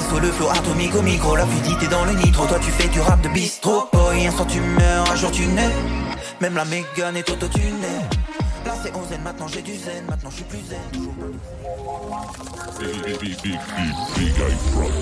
[0.00, 2.46] SO le flow atomique au micro, la fluidité dans le nitro.
[2.46, 3.88] Toi tu fais du rap de bistrot.
[3.92, 5.70] Boy, un soir tu meurs, un jour tu nais.
[6.40, 8.00] Même la Mégane est auto-tunée.
[8.66, 10.78] Là c'est on zen, maintenant j'ai du zen, maintenant je suis plus zen.
[10.92, 11.14] Toujours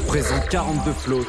[0.07, 1.27] Présent 42 flots.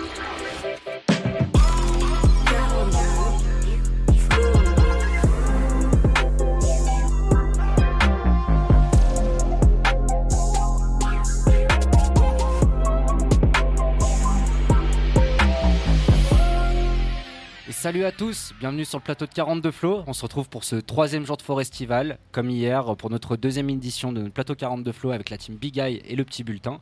[17.85, 20.03] Salut à tous, bienvenue sur le plateau de 42 Flots.
[20.07, 24.11] On se retrouve pour ce troisième jour de Forestival, comme hier, pour notre deuxième édition
[24.11, 26.79] de notre plateau 42 Flots avec la team Big Eye et le petit bulletin.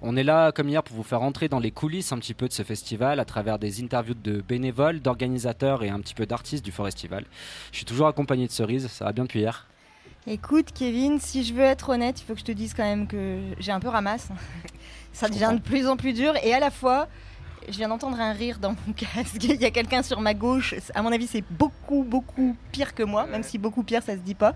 [0.00, 2.48] On est là, comme hier, pour vous faire entrer dans les coulisses un petit peu
[2.48, 6.64] de ce festival à travers des interviews de bénévoles, d'organisateurs et un petit peu d'artistes
[6.64, 7.26] du Forestival.
[7.70, 9.66] Je suis toujours accompagné de Cerise, ça va bien depuis hier?
[10.26, 13.06] Écoute, Kevin, si je veux être honnête, il faut que je te dise quand même
[13.06, 14.30] que j'ai un peu ramasse.
[15.12, 17.08] ça devient de plus en plus dur et à la fois
[17.68, 19.42] je viens d'entendre un rire dans mon casque.
[19.42, 20.74] Il y a quelqu'un sur ma gauche.
[20.94, 24.20] À mon avis, c'est beaucoup, beaucoup pire que moi, même si beaucoup pire, ça se
[24.20, 24.54] dit pas.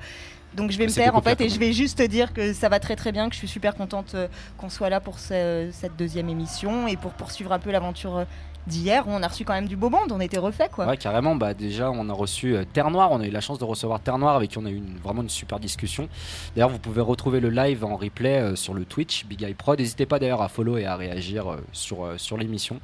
[0.55, 2.69] Donc je vais me taire en fait et je vais juste te dire que ça
[2.69, 4.27] va très très bien, que je suis super contente euh,
[4.59, 8.25] qu'on soit là pour cette deuxième émission et pour poursuivre un peu l'aventure euh,
[8.67, 10.87] d'hier on a reçu quand même du beau monde, on était refait quoi.
[10.87, 11.35] Ouais, carrément.
[11.35, 14.01] Bah, déjà, on a reçu euh, Terre Noire, on a eu la chance de recevoir
[14.01, 16.09] Terre Noire avec qui on a eu vraiment une super discussion.
[16.55, 19.77] D'ailleurs, vous pouvez retrouver le live en replay euh, sur le Twitch Big Eye Pro.
[19.77, 22.81] N'hésitez pas d'ailleurs à follow et à réagir euh, sur, sur l'émission.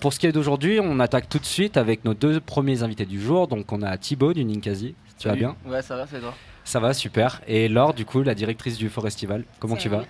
[0.00, 3.06] pour ce qui est d'aujourd'hui, on attaque tout de suite avec nos deux premiers invités
[3.06, 3.48] du jour.
[3.48, 4.94] Donc, on a Thibaut du Ninkasi.
[5.18, 5.56] Tu vas bien?
[5.66, 6.34] Ouais, ça va, c'est toi?
[6.64, 7.40] Ça va, super.
[7.46, 9.44] Et Laure, du coup, la directrice du Forestival.
[9.58, 10.04] Comment tu vas?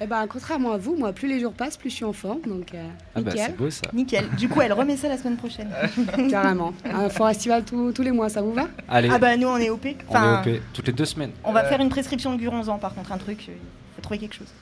[0.00, 2.40] Eh ben, contrairement à vous, moi, plus les jours passent, plus je suis en forme.
[2.42, 3.46] Donc, euh, ah bah, nickel.
[3.46, 3.88] c'est beau ça.
[3.92, 4.28] Nickel.
[4.36, 5.70] Du coup, elle remet ça la semaine prochaine.
[6.30, 6.72] Carrément.
[6.84, 8.68] Un festival tous les mois, ça vous va?
[8.88, 9.08] Allez.
[9.12, 9.86] Ah bah nous, on est OP.
[10.08, 11.32] Enfin, on est OP toutes les deux semaines.
[11.44, 13.48] On va faire une prescription de Guronzan, par contre, un truc.
[13.48, 13.54] Il
[13.96, 14.52] faut trouver quelque chose.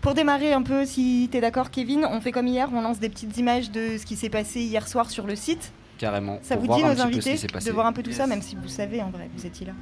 [0.00, 2.98] Pour démarrer un peu, si tu es d'accord, Kevin, on fait comme hier, on lance
[2.98, 5.72] des petites images de ce qui s'est passé hier soir sur le site.
[5.96, 6.40] Carrément.
[6.42, 9.00] Ça vous dit, nos invités, de voir un peu tout ça, même si vous savez,
[9.00, 9.72] en vrai, vous étiez là.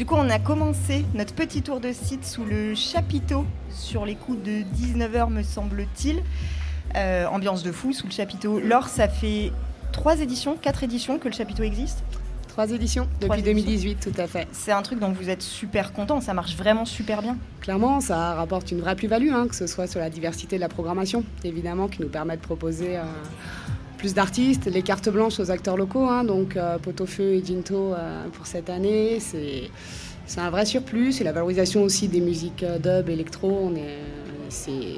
[0.00, 4.14] Du coup, on a commencé notre petit tour de site sous le chapiteau, sur les
[4.14, 6.22] coups de 19h, me semble-t-il.
[6.96, 8.60] Euh, ambiance de fou sous le chapiteau.
[8.60, 9.52] Lors, ça fait
[9.92, 12.02] trois éditions, quatre éditions que le chapiteau existe
[12.48, 14.48] Trois éditions, depuis 2018, tout à fait.
[14.52, 17.36] C'est un truc dont vous êtes super content, ça marche vraiment super bien.
[17.60, 20.70] Clairement, ça rapporte une vraie plus-value, hein, que ce soit sur la diversité de la
[20.70, 23.02] programmation, évidemment, qui nous permet de proposer euh,
[24.00, 28.28] plus d'artistes, les cartes blanches aux acteurs locaux, hein, donc euh, Potofeu et Ginto euh,
[28.32, 33.10] pour cette année, c'est un vrai surplus, c'est la valorisation aussi des musiques euh, dub,
[33.10, 33.74] électro, on,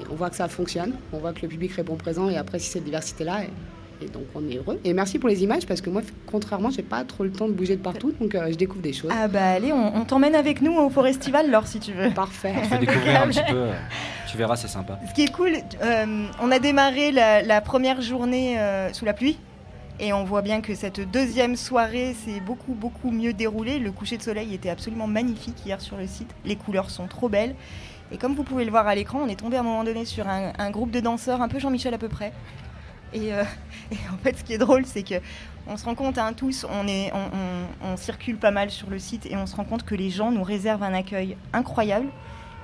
[0.08, 2.84] on voit que ça fonctionne, on voit que le public répond présent et apprécie cette
[2.84, 3.42] diversité-là.
[3.42, 3.48] Et,
[4.06, 4.80] donc on est heureux.
[4.84, 7.52] Et merci pour les images parce que moi, contrairement, j'ai pas trop le temps de
[7.52, 9.10] bouger de partout, donc je découvre des choses.
[9.14, 12.10] Ah bah allez, on, t'emmène avec nous au Forestival, alors si tu veux.
[12.10, 12.54] Parfait.
[12.56, 13.66] On fait découvrir un petit peu.
[14.32, 14.98] Tu verras, c'est sympa.
[15.10, 15.52] Ce qui est cool,
[15.82, 19.36] euh, on a démarré la, première journée euh, sous la pluie.
[20.00, 23.78] Et on voit bien que cette deuxième soirée s'est beaucoup, beaucoup mieux déroulée.
[23.78, 26.34] Le coucher de soleil était absolument magnifique hier sur le site.
[26.46, 27.54] Les couleurs sont trop belles.
[28.10, 30.04] Et comme vous pouvez le voir à l'écran, on est tombé à un moment donné
[30.04, 32.32] sur un, groupe de danseurs, un peu Jean-Michel à peu près.
[33.14, 33.44] Et, euh,
[34.12, 35.16] en fait, ce qui est drôle, c'est que
[35.66, 37.12] on se rend compte, hein, tous, on, est,
[37.82, 40.32] on, circule pas mal sur le site et on se rend compte que les gens
[40.32, 42.08] nous réservent un accueil incroyable.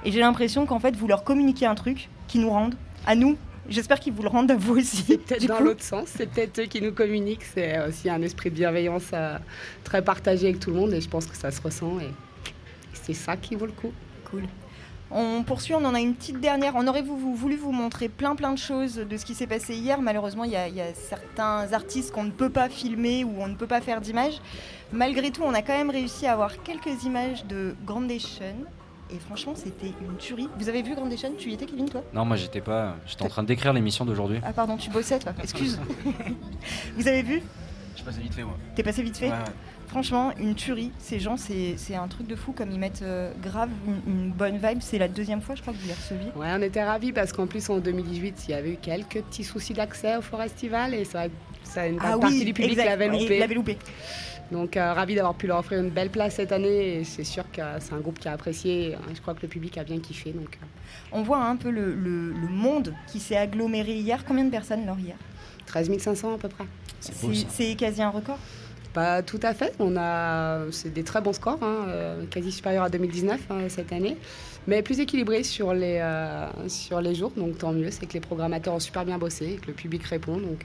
[0.05, 2.75] Et j'ai l'impression qu'en fait, vous leur communiquez un truc qui nous rendent,
[3.07, 3.37] à nous.
[3.69, 5.05] J'espère qu'ils vous le rendent à vous aussi.
[5.07, 7.45] C'est peut-être dans l'autre sens, c'est peut-être eux qui nous communiquent.
[7.45, 9.39] C'est aussi un esprit de bienveillance euh,
[9.85, 12.11] très partagé avec tout le monde et je pense que ça se ressent et
[12.95, 13.93] c'est ça qui vaut le coup.
[14.31, 14.45] Cool.
[15.11, 16.75] On poursuit, on en a une petite dernière.
[16.77, 20.03] On aurait voulu vous montrer plein plein de choses de ce qui s'est passé hier.
[20.03, 23.67] Malheureusement, il y, a, certains artistes qu'on ne peut pas filmer ou on ne peut
[23.67, 24.41] pas faire d'images.
[24.93, 28.55] Malgré tout, on a quand même réussi à avoir quelques images de Grandation,
[29.11, 30.49] et franchement, c'était une tuerie.
[30.59, 31.35] Vous avez vu Grande Chaîne?
[31.39, 32.03] Tu y étais, Kevin, toi?
[32.13, 32.97] Non, moi j'étais pas.
[33.07, 34.41] J'étais en train de décrire l'émission d'aujourd'hui.
[34.45, 35.33] Ah, pardon, tu bossais, toi?
[35.43, 35.81] Excuse.
[36.97, 37.43] Vous avez vu?
[37.97, 38.57] Je passé vite fait, moi.
[38.75, 39.33] T'es passé vite fait?
[39.88, 40.93] Franchement, une tuerie.
[40.99, 43.71] Ces gens, c'est un truc de fou comme ils mettent euh, grave
[44.06, 44.78] une, bonne vibe.
[44.81, 46.31] C'est la deuxième fois, je crois, que vous les receviez.
[46.37, 49.44] Ouais, on était ravis parce qu'en plus, en 2018, il y avait eu quelques petits
[49.44, 51.25] soucis d'accès au Forestival et ça,
[51.62, 53.38] ça une ah partie du public l'avait loupé.
[53.38, 53.79] L'avait loupé.
[54.50, 57.44] Donc euh, ravi d'avoir pu leur offrir une belle place cette année et c'est sûr
[57.50, 58.96] que c'est un groupe qui a apprécié.
[59.14, 60.32] je crois que le public a bien kiffé.
[60.32, 60.67] Donc, euh.
[61.12, 64.25] On voit un peu le, monde qui s'est aggloméré hier.
[64.26, 65.17] Combien de personnes lors hier?
[65.67, 66.64] 13 500 à peu près.
[67.00, 68.38] C'est quasi un record?
[68.94, 69.75] Pas tout à fait.
[69.79, 73.93] On a, c'est des très bons scores, hein, euh, quasi supérieurs à 2019 hein, cette
[73.93, 74.17] année,
[74.67, 76.02] mais plus équilibré sur les,
[76.69, 77.32] sur les jours.
[77.37, 80.05] Donc tant mieux, c'est que les programmateurs ont super bien bossé et que le public
[80.05, 80.38] répond.
[80.38, 80.64] Donc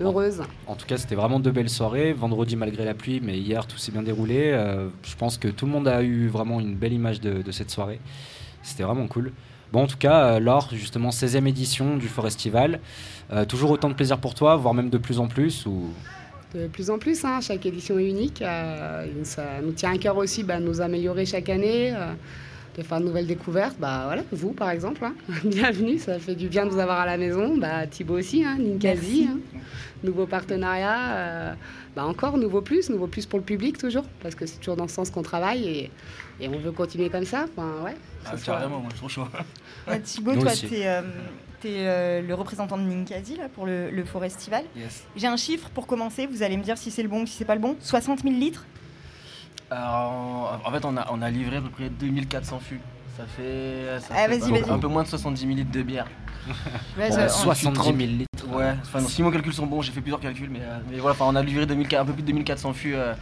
[0.00, 0.42] heureuse.
[0.66, 2.12] En tout cas, c'était vraiment deux belles soirées.
[2.12, 4.50] Vendredi, malgré la pluie, mais hier, tout s'est bien déroulé.
[4.52, 7.52] Euh, je pense que tout le monde a eu vraiment une belle image de, de
[7.52, 8.00] cette soirée.
[8.62, 9.32] C'était vraiment cool.
[9.72, 12.80] Bon, en tout cas, euh, Laure, justement, 16e édition du Forestival.
[13.32, 15.90] Euh, toujours autant de plaisir pour toi, voire même de plus en plus ou...
[16.54, 18.42] De plus en plus, hein, chaque édition est unique.
[18.42, 22.12] Euh, ça nous tient à cœur aussi bah, de nous améliorer chaque année, euh,
[22.76, 23.76] de faire de nouvelles découvertes.
[23.78, 25.14] Bah, voilà, vous, par exemple, hein.
[25.44, 27.56] bienvenue, ça fait du bien de vous avoir à la maison.
[27.56, 29.38] Bah, Thibaut aussi, hein, Ninkasi, hein.
[30.02, 31.12] nouveau partenariat.
[31.14, 31.54] euh,
[31.94, 34.88] bah, encore, nouveau plus, nouveau plus pour le public toujours, parce que c'est toujours dans
[34.88, 35.90] ce sens qu'on travaille et,
[36.40, 37.46] et on veut continuer comme ça.
[37.56, 37.94] Enfin, ouais,
[38.26, 39.28] Ah, carrément, moi je suis trop chaud.
[39.88, 40.82] Ouais, Thibaut, Nous toi, aussi.
[41.60, 44.64] Tu es, le représentant de Ninkasi là, pour le, le Forestival.
[44.76, 45.04] Yes.
[45.16, 47.34] J'ai un chiffre pour commencer, vous allez me dire si c'est le bon ou si
[47.36, 47.76] c'est pas le bon.
[47.80, 48.64] 60 000 litres?
[49.70, 52.80] Alors, en fait, on a, on a livré à peu près 2400 fûts.
[53.16, 54.70] Ça fait, ça Ah, fait vas-y, un- vas-y.
[54.70, 56.06] un peu moins de 70 000 litres de bière.
[56.98, 58.26] Ouais, Bon, je- bah, on- 70 000 litres.
[58.52, 61.14] Ouais, enfin, si mes calculs sont bons, j'ai fait plusieurs calculs, mais, euh, mais voilà,
[61.14, 63.12] enfin, on a livré 2000 un peu plus de 2400 fûts euh,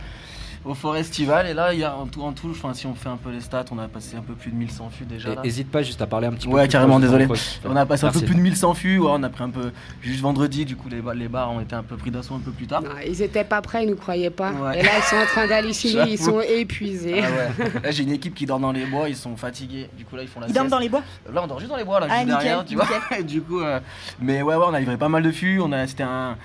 [0.68, 1.46] au Forestival.
[1.46, 3.30] Et là, il y a en tout, en tout enfin, si on fait un peu
[3.30, 5.34] les stats, on a passé un peu plus de 1100 fûts déjà.
[5.42, 6.54] N'hésite pas juste à parler un petit peu.
[6.54, 7.26] Ouais, plus carrément, désolé.
[7.64, 9.72] On a passé un peu plus de 1100 fûts, ouais, on a pris un peu,
[10.02, 12.50] juste vendredi, du coup les, les bars ont été un peu pris d'assaut un peu
[12.50, 12.82] plus tard.
[12.82, 14.52] Non, ils étaient pas prêts, ils nous croyaient pas.
[14.52, 14.80] Ouais.
[14.80, 17.22] Et là, ils sont en train d'halluciner, ils sont épuisés.
[17.22, 17.28] Ah
[17.58, 17.70] ouais.
[17.82, 19.88] Là j'ai une équipe qui dort dans les bois, ils sont fatigués.
[19.96, 21.70] Du coup là ils font la Ils dorment dans les bois Là on dort juste
[21.70, 23.22] dans les bois là, Ah, juste derrière, nickel, tu vois.
[23.22, 23.80] Du coup, euh,
[24.20, 25.60] mais ouais ouais, on a livré pas mal de fûts.
[25.60, 26.36] On a, c'était un,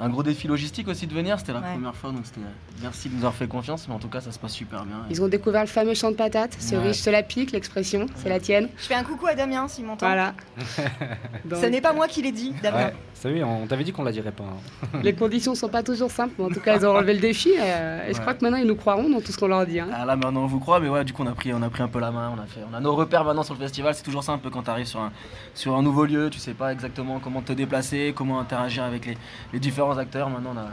[0.00, 1.38] un gros défi logistique aussi de venir.
[1.38, 1.72] C'était la Ouais.
[1.72, 2.40] première fois, donc c'était
[2.82, 3.86] merci de nous avoir fait confiance.
[3.88, 4.96] Mais en tout cas ça se passe super bien.
[5.10, 6.56] Ils ont découvert le fameux champ de patates.
[6.58, 8.68] Cerise, te la pique, l'expression, c'est la tienne.
[8.76, 10.06] Je fais un coucou à Damien s'il m'entend.
[10.06, 10.34] Voilà.
[10.76, 12.86] Ce Donc, n'est pas moi qui l'ai dit, Damien.
[12.86, 14.44] Ouais, salut, on t'avait dit qu'on la dirait pas.
[14.44, 14.98] hein.
[15.02, 17.52] Les conditions sont pas toujours simples, mais en tout cas, ils ont relevé le défi.
[17.58, 19.78] euh, et je crois que maintenant, ils nous croiront dans tout ce qu'on leur dit.
[19.80, 19.88] hein.
[19.92, 21.70] Ah, là maintenant on vous croit, mais ouais du coup on a pris, on a
[21.70, 23.60] pris un peu la main, on a fait, on a nos repères maintenant sur le
[23.60, 23.94] festival.
[23.94, 25.12] C'est toujours ça un peu quand tu arrives sur un,
[25.54, 29.16] sur un nouveau lieu, tu sais pas exactement comment te déplacer, comment interagir avec les,
[29.52, 30.28] les différents acteurs.
[30.30, 30.66] Maintenant on a,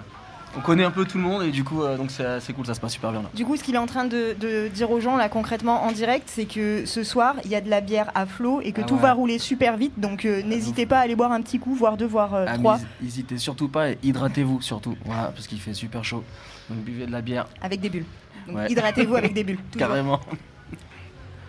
[0.58, 2.66] on connaît un peu tout le monde et du coup euh, donc c'est c'est cool,
[2.66, 3.30] ça se passe super bien là.
[3.34, 5.92] Du coup, ce qu'il est en train de, de dire aux gens là concrètement en
[5.94, 8.82] direct, c'est que ce soir, il y a de la bière à flot et que
[8.82, 9.02] Ah tout ouais.
[9.02, 9.94] va rouler super vite.
[9.98, 12.58] Donc euh, n'hésitez pas à aller boire un petit coup, voire deux, voire euh, Ah,
[12.58, 16.24] trois, hés- Hésitez surtout pas et hydratez-vous surtout, voilà, parce qu'il fait super chaud.
[16.70, 18.06] Donc buvez de la bière, avec des bulles.
[18.52, 18.70] Ouais.
[18.72, 19.60] hydratez-vous avec des bulles.
[19.72, 19.88] toujours.
[19.88, 20.20] carrément.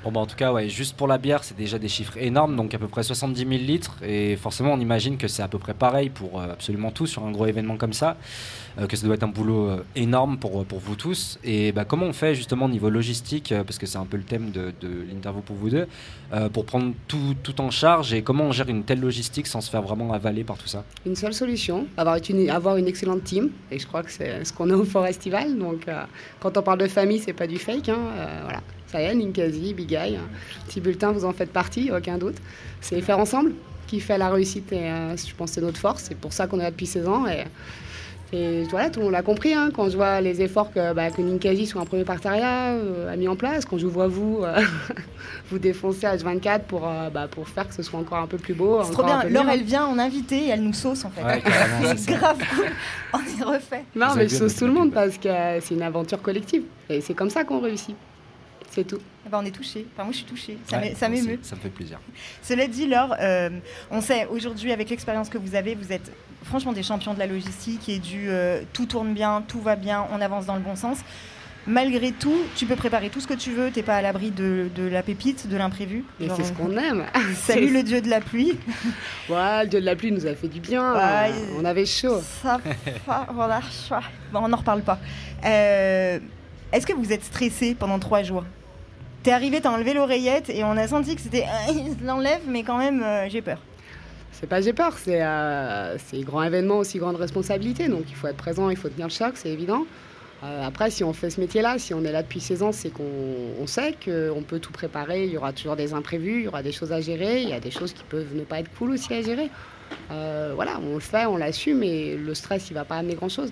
[0.04, 2.56] Bon bah en tout cas ouais, juste pour la bière c'est déjà des chiffres énormes,
[2.56, 5.58] donc à peu près 70 000 litres, et forcément on imagine que c'est à peu
[5.60, 8.16] près pareil pour euh, absolument tout sur un gros événement comme ça,
[8.80, 11.38] euh, que ça doit être un boulot euh, énorme pour, pour vous tous.
[11.44, 14.24] Et bah, comment on fait justement au niveau logistique, parce que c'est un peu le
[14.24, 15.86] thème de, de l'interview pour vous deux,
[16.52, 19.70] pour prendre tout, tout en charge, et comment on gère une telle logistique sans se
[19.70, 20.82] faire vraiment avaler par tout ça?
[21.06, 23.50] Une seule solution, avoir une, avoir une excellente team.
[23.70, 25.56] Et je crois que c'est ce qu'on a au Forestival.
[25.56, 25.86] Donc,
[26.40, 27.88] quand on parle de famille, c'est pas du fake.
[27.90, 27.98] hein,
[28.42, 28.60] voilà.
[28.92, 32.36] Ça y est, Ninkasi, Big Eye, euh, petit bulletin, vous en faites partie, aucun doute.
[32.80, 33.52] C'est faire ensemble
[33.86, 36.04] qui fait la réussite et euh, je pense que c'est notre force.
[36.08, 37.26] C'est pour ça qu'on est là depuis 16 ans.
[37.26, 37.44] Et,
[38.34, 39.52] et voilà, tout le monde l'a compris.
[39.52, 43.12] hein, quand je vois les efforts que, bah, que Ninkasi, sur un premier partenariat, euh,
[43.12, 44.58] a mis en place, quand je vous vois vous, euh,
[45.50, 48.54] vous défoncer H24 pour, euh, bah, pour faire que ce soit encore un peu plus
[48.54, 48.80] beau.
[48.84, 49.22] C'est trop bien.
[49.24, 51.22] Laure, elle vient en invité et elle nous sauce en fait.
[51.22, 51.42] Ouais,
[51.96, 52.66] c'est grave cool.
[53.12, 53.84] On y refait.
[53.94, 56.62] Non, mais je sauce tout le monde parce que euh, c'est une aventure collective.
[56.88, 57.96] Et c'est comme ça qu'on réussit.
[58.74, 58.98] C'est tout.
[59.26, 59.86] Eh ben, on est touchés.
[59.94, 60.58] Enfin, moi, je suis touchée.
[60.68, 61.38] Ça Ouais, m'émeut.
[61.42, 61.98] Ça me fait plaisir.
[62.42, 63.50] Cela dit, Laure, euh,
[63.90, 66.10] on sait aujourd'hui, avec l'expérience que vous avez, vous êtes
[66.44, 70.06] franchement des champions de la logistique et du euh, tout tourne bien, tout va bien,
[70.12, 70.98] on avance dans le bon sens.
[71.64, 74.68] Malgré tout, tu peux préparer tout ce que tu veux, t'es pas à l'abri de,
[74.74, 76.04] de la pépite, de l'imprévu.
[76.18, 77.04] Et c'est ce qu'on aime.
[77.36, 78.58] Salut le dieu de la pluie.
[79.28, 80.92] Ouais, le dieu de la pluie nous a fait du bien.
[80.94, 82.20] Ouais, Euh, on avait chaud.
[82.42, 82.58] Ça,
[83.06, 84.00] va, voilà, ça-
[84.32, 84.98] bon, on n'en reparle pas.
[85.44, 86.18] Euh,
[86.72, 88.44] Est-ce que vous êtes stressé pendant trois jours?
[89.22, 92.78] T'es arrivé, t'as enlevé l'oreillette et on a senti que c'était il l'enlève, mais quand
[92.78, 93.58] même euh, j'ai peur.
[94.32, 97.86] C'est pas j'ai peur, c'est euh, c'est grand événement, aussi grande responsabilité.
[97.88, 99.84] Donc il faut être présent, il faut tenir le choc, c'est évident.
[100.42, 102.90] Euh, après, si on fait ce métier-là, si on est là depuis 16 ans, c'est
[102.90, 103.04] qu'on
[103.60, 105.24] on sait qu'on peut tout préparer.
[105.26, 107.52] Il y aura toujours des imprévus, il y aura des choses à gérer, il y
[107.52, 109.50] a des choses qui peuvent ne pas être cool aussi à gérer.
[110.08, 113.50] Voilà, on le fait, on l'assume et le stress, il va pas amener grand-chose.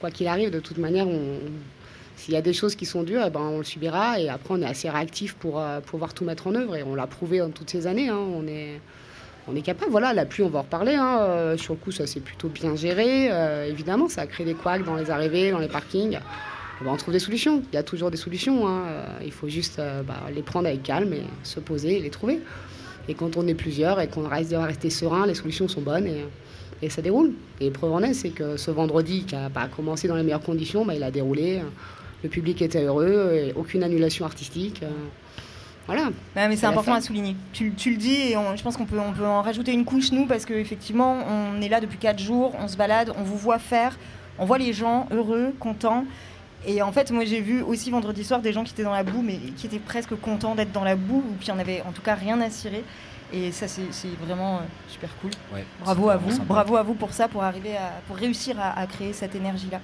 [0.00, 1.40] Quoi qu'il arrive, de toute manière, on-
[2.16, 4.54] s'il y a des choses qui sont dures, eh ben, on le subira et après,
[4.54, 7.42] on est assez réactif pour euh, pouvoir tout mettre en œuvre et on l'a prouvé
[7.42, 8.08] en toutes ces années.
[8.08, 8.18] hein.
[8.18, 8.80] on est
[9.46, 9.90] on est capable.
[9.90, 10.94] Voilà, la pluie, on va en reparler.
[10.94, 11.18] hein.
[11.20, 13.28] Euh, sur le coup, ça s'est plutôt bien géré.
[13.30, 16.18] Euh, évidemment, ça a créé des couacs dans les arrivées, dans les parkings.
[16.80, 17.62] Eh ben, on trouve des solutions.
[17.70, 18.66] Il y a toujours des solutions.
[18.66, 18.84] hein.
[19.22, 22.40] Il faut juste bah, les prendre avec calme et se poser et les trouver.
[23.06, 26.24] Et quand on est plusieurs et qu'on reste rester serein, les solutions sont bonnes et,
[26.80, 27.32] et ça déroule.
[27.60, 30.40] Et preuve en est, c'est que ce vendredi, qui a pas commencé dans les meilleures
[30.40, 31.60] conditions, bah, il a déroulé.
[32.24, 34.80] Le public était heureux, et aucune annulation artistique.
[34.82, 34.88] euh,
[35.86, 36.04] voilà.
[36.34, 37.36] Ouais, mais c'est important à souligner.
[37.52, 39.84] Tu, tu le dis et on- je pense qu'on peut, on peut en rajouter une
[39.84, 43.36] couche, nous, parce qu'effectivement, on est là depuis 4 jours, on se balade, on vous
[43.36, 43.98] voit faire,
[44.38, 46.06] on voit les gens heureux, contents.
[46.66, 49.02] Et en fait, moi, j'ai vu aussi vendredi soir des gens qui étaient dans la
[49.04, 51.92] boue, mais qui étaient presque contents d'être dans la boue, ou qui en avaient en
[51.92, 52.82] tout cas rien à cirer.
[53.34, 53.82] Et ça, c'est
[54.26, 55.32] vraiment euh, super cool.
[55.52, 56.30] Ouais, Bravo à vous.
[56.30, 56.44] sympa.
[56.48, 59.80] Bravo à vous pour ça, pour arriver à, pour réussir à, à créer cette énergie-là.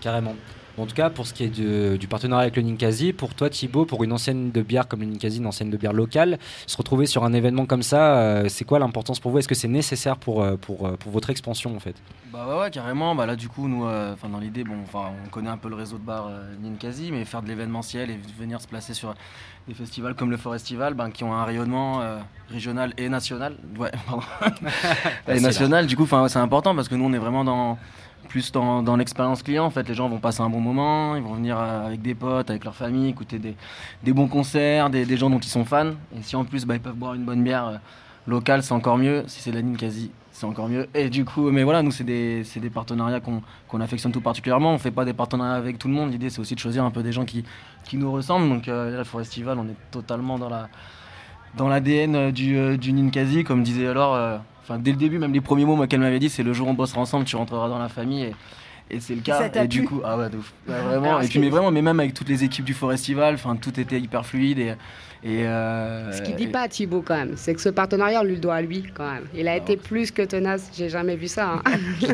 [0.00, 0.34] Carrément.
[0.78, 3.50] En tout cas, pour ce qui est de- du partenariat avec le Ninkasi, pour toi
[3.50, 6.76] Thibaut, pour une enseigne de bière comme le Ninkasi, une enseigne de bière locale, se
[6.76, 9.38] retrouver sur un événement comme ça, euh, c'est quoi l'importance pour vous?
[9.38, 11.96] Est-ce que c'est nécessaire pour, euh, pour, euh, pour votre expansion en fait?
[12.32, 13.14] Bah ouais, ouais, carrément.
[13.14, 15.98] Bah là, du coup, nous, euh, dans l'idée, bon, on connaît un peu le réseau
[15.98, 19.14] de bars euh, Ninkasi, mais faire de l'événementiel et venir se placer sur
[19.68, 22.00] des festivals comme le Forestival, ben, qui ont un rayonnement
[22.48, 23.56] régional et national.
[23.78, 24.22] Ouais, pardon.
[25.26, 27.76] c'est et national, du coup, ouais, c'est important parce que nous, on est vraiment dans
[28.30, 29.64] plus dans, l'expérience client.
[29.64, 32.14] En fait, les gens vont passer un bon moment, ils vont venir euh, avec des
[32.14, 35.90] potes, avec leur famille, écouter des, bons concerts, des, gens dont ils sont fans.
[36.16, 37.76] Et si en plus, bah, ils peuvent boire une bonne bière euh,
[38.28, 39.24] locale, c'est encore mieux.
[39.26, 40.88] Si c'est de la Ninkasi, c'est encore mieux.
[40.94, 44.72] Et du coup, mais voilà, nous, c'est des, partenariats qu'on affectionne tout particulièrement.
[44.72, 46.12] On fait pas des partenariats avec tout le monde.
[46.12, 47.44] L'idée, c'est aussi de choisir un peu des gens qui,
[47.94, 48.48] nous ressemblent.
[48.48, 50.68] Donc, euh, Forestival, on est totalement dans la
[51.56, 54.40] dans l'ADN euh, du, du Ninkasi, comme disait alors.
[54.70, 56.68] Enfin, dès le début, même les premiers mots moi, qu'elle m'avait dit, c'est le jour
[56.68, 58.22] où on bossera ensemble, tu rentreras dans la famille.
[58.22, 58.34] Et,
[58.96, 59.50] et c'est le cas.
[59.52, 60.52] Et du coup, ah ouais, de ouf.
[60.68, 61.04] Ouais, vraiment.
[61.06, 63.80] Alors, et puis, mais vraiment, mais même avec toutes les équipes du Forestival, enfin, tout
[63.80, 64.74] était hyper fluide et.
[65.22, 68.34] Et euh, Ce qu'il dit pas, Thibaut, quand même, c'est que ce partenariat, on lui
[68.36, 69.24] le doit à lui, quand même.
[69.34, 70.70] Il a Ah été plus que tenace.
[70.76, 71.60] J'ai jamais vu ça.
[71.64, 71.72] hein.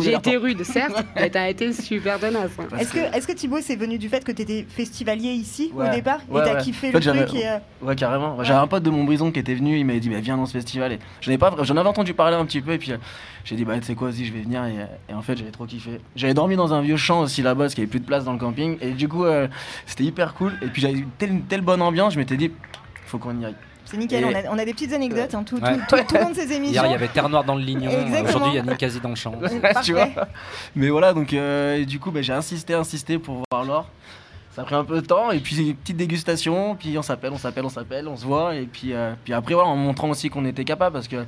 [0.00, 2.50] J'ai été rude, certes, mais t'as été super tenace.
[2.58, 2.76] hein.
[2.78, 5.88] Est-ce que, est-ce que Thibaut, c'est venu du fait que tu étais festivalier ici Ouais.
[5.88, 6.62] au départ Ouais, et t'as ouais.
[6.62, 8.42] kiffé En fait, le truc et, euh, Ouais, carrément.
[8.42, 10.52] J'avais un pote de Montbrison qui était venu, il m'avait dit bah, viens dans ce
[10.52, 10.92] festival.
[10.92, 12.96] Et j'en avais, pas, j'en avais entendu parler un petit peu, et puis euh,
[13.44, 14.64] j'ai dit bah, tu sais quoi, vas-y, je vais venir.
[14.64, 16.00] Et, euh, et en fait, j'avais trop kiffé.
[16.16, 18.24] J'avais dormi dans un vieux champ aussi là-bas, parce qu'il n'y avait plus de place
[18.24, 18.76] dans le camping.
[18.80, 19.46] Et du coup, euh,
[19.86, 20.52] c'était hyper cool.
[20.62, 22.52] Et puis j'avais eu telle, telle bonne ambiance, je m'étais dit
[23.06, 23.54] faut qu'on y aille.
[23.84, 24.24] c'est nickel.
[24.24, 25.76] On, a, on a des petites anecdotes hein, tout, Ouais.
[25.88, 26.82] tout, tout, tout au long de ces émissions.
[26.82, 27.90] Hier, il y avait Terre Noire dans le Lignon,
[28.28, 29.32] aujourd'hui, il y a Ninkasi dans le champ.
[29.62, 29.80] Parfait.
[29.82, 30.08] tu vois
[30.74, 33.88] Mais voilà, donc euh, et du coup, bah, j'ai insisté, insisté pour voir l'or.
[34.54, 37.32] Ça a pris un peu de temps, et puis une petite dégustation, puis on s'appelle,
[37.32, 40.08] on s'appelle, on s'appelle, on se voit, et puis, euh, puis après, voilà, en montrant
[40.10, 41.24] aussi qu'on était capable, parce que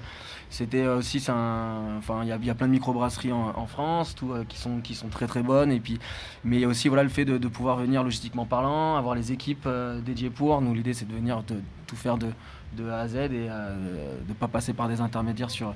[0.50, 4.14] c'était aussi, c'est un- enfin, il y y a plein de microbrasseries en, en France,
[4.14, 5.98] tout, euh, qui, sont, qui sont très très bonnes, et puis,
[6.44, 9.14] mais il y a aussi voilà, le fait de, de pouvoir venir logistiquement parlant, avoir
[9.14, 10.60] les équipes euh, dédiées pour.
[10.60, 12.28] Nous, l'idée, c'est de venir de, tout faire de,
[12.76, 15.74] de A à Z et euh, de ne pas passer par des intermédiaires sur,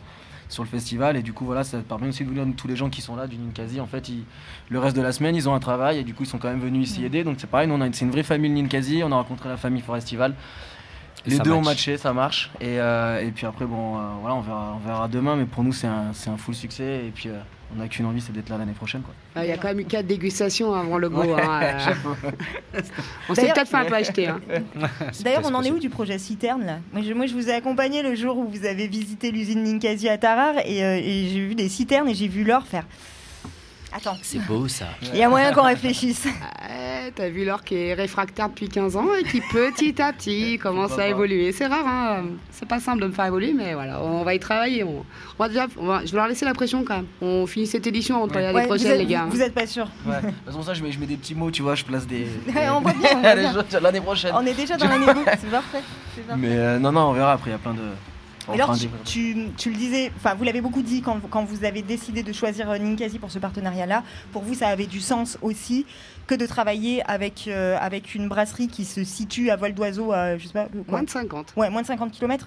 [0.49, 1.17] sur le festival.
[1.17, 3.27] Et du coup voilà ça permet aussi de dire tous les gens qui sont là
[3.29, 4.25] du Ninkasi en fait ils-
[4.69, 6.49] le reste de la semaine ils ont un travail et du coup ils sont quand
[6.49, 7.23] même venus ici aider.
[7.23, 9.15] Donc c'est pareil nous on a une- c'est une vraie famille le Ninkasi on a
[9.15, 10.35] rencontré la famille Forestival
[11.27, 11.67] les ça deux ont match.
[11.67, 15.09] matché ça marche et, euh, et puis après bon euh, voilà on verra, on verra
[15.09, 17.39] demain mais pour nous c'est un, c'est un full succès et puis euh,
[17.73, 19.15] on n'a qu'une envie c'est d'être là l'année prochaine quoi.
[19.37, 21.23] Euh, Il y a quand même eu quatre dégustations avant le go.
[21.23, 21.93] Ouais, hein,
[22.75, 22.81] euh,
[23.29, 24.27] on s'est peut-être fait un peu acheter.
[24.27, 24.41] hein.
[25.21, 26.79] D'ailleurs, on en est où du projet Citerne là?
[26.93, 30.09] Moi je, moi, je vous ai accompagné le jour où vous avez visité l'usine Ninkasi
[30.09, 32.85] à Tarare et, euh, et j'ai vu des citernes et j'ai vu l'or faire.
[33.93, 34.87] Attends, C'est beau ça.
[35.03, 36.27] il y a moyen qu'on réfléchisse.
[37.11, 40.59] Ouais, T'as vu l'or qui est réfractaire depuis 15 ans et qui petit à petit
[40.62, 41.50] commence à évoluer.
[41.52, 42.25] C'est rare, hein.
[42.50, 44.85] c'est pas simple de me faire évoluer, mais voilà, on va y travailler.
[44.85, 44.99] On,
[45.38, 47.07] on va déjà, on va- je vais leur laisser la pression quand même.
[47.21, 48.67] On finit cette édition parler à Ouais,
[48.99, 49.25] les gars.
[49.25, 50.21] vous- vous êtes pas sûr Ouais.
[50.23, 52.07] De toute façon ça je mets, je mets des petits mots tu vois je place
[52.07, 52.26] des,
[52.73, 55.50] on voit bien, on l'année prochaine On est déjà dans l'année c'est parfait.
[55.50, 55.83] parfait.
[56.37, 58.10] mais euh, non non on verra après il y a plein de on
[58.54, 61.83] alors, tu, tu, tu le disais, enfin, vous l'avez beaucoup dit quand, quand vous avez
[61.83, 64.02] décidé de choisir euh, Ninkasi pour ce partenariat-là.
[64.33, 65.87] Pour vous, ça avait du sens aussi
[66.26, 70.37] que de travailler avec, euh, avec une brasserie qui se situe à vol d'oiseau, à,
[70.38, 71.54] je sais pas, quoi Moins de 50.
[71.57, 72.47] Ouais, moins de 50 km.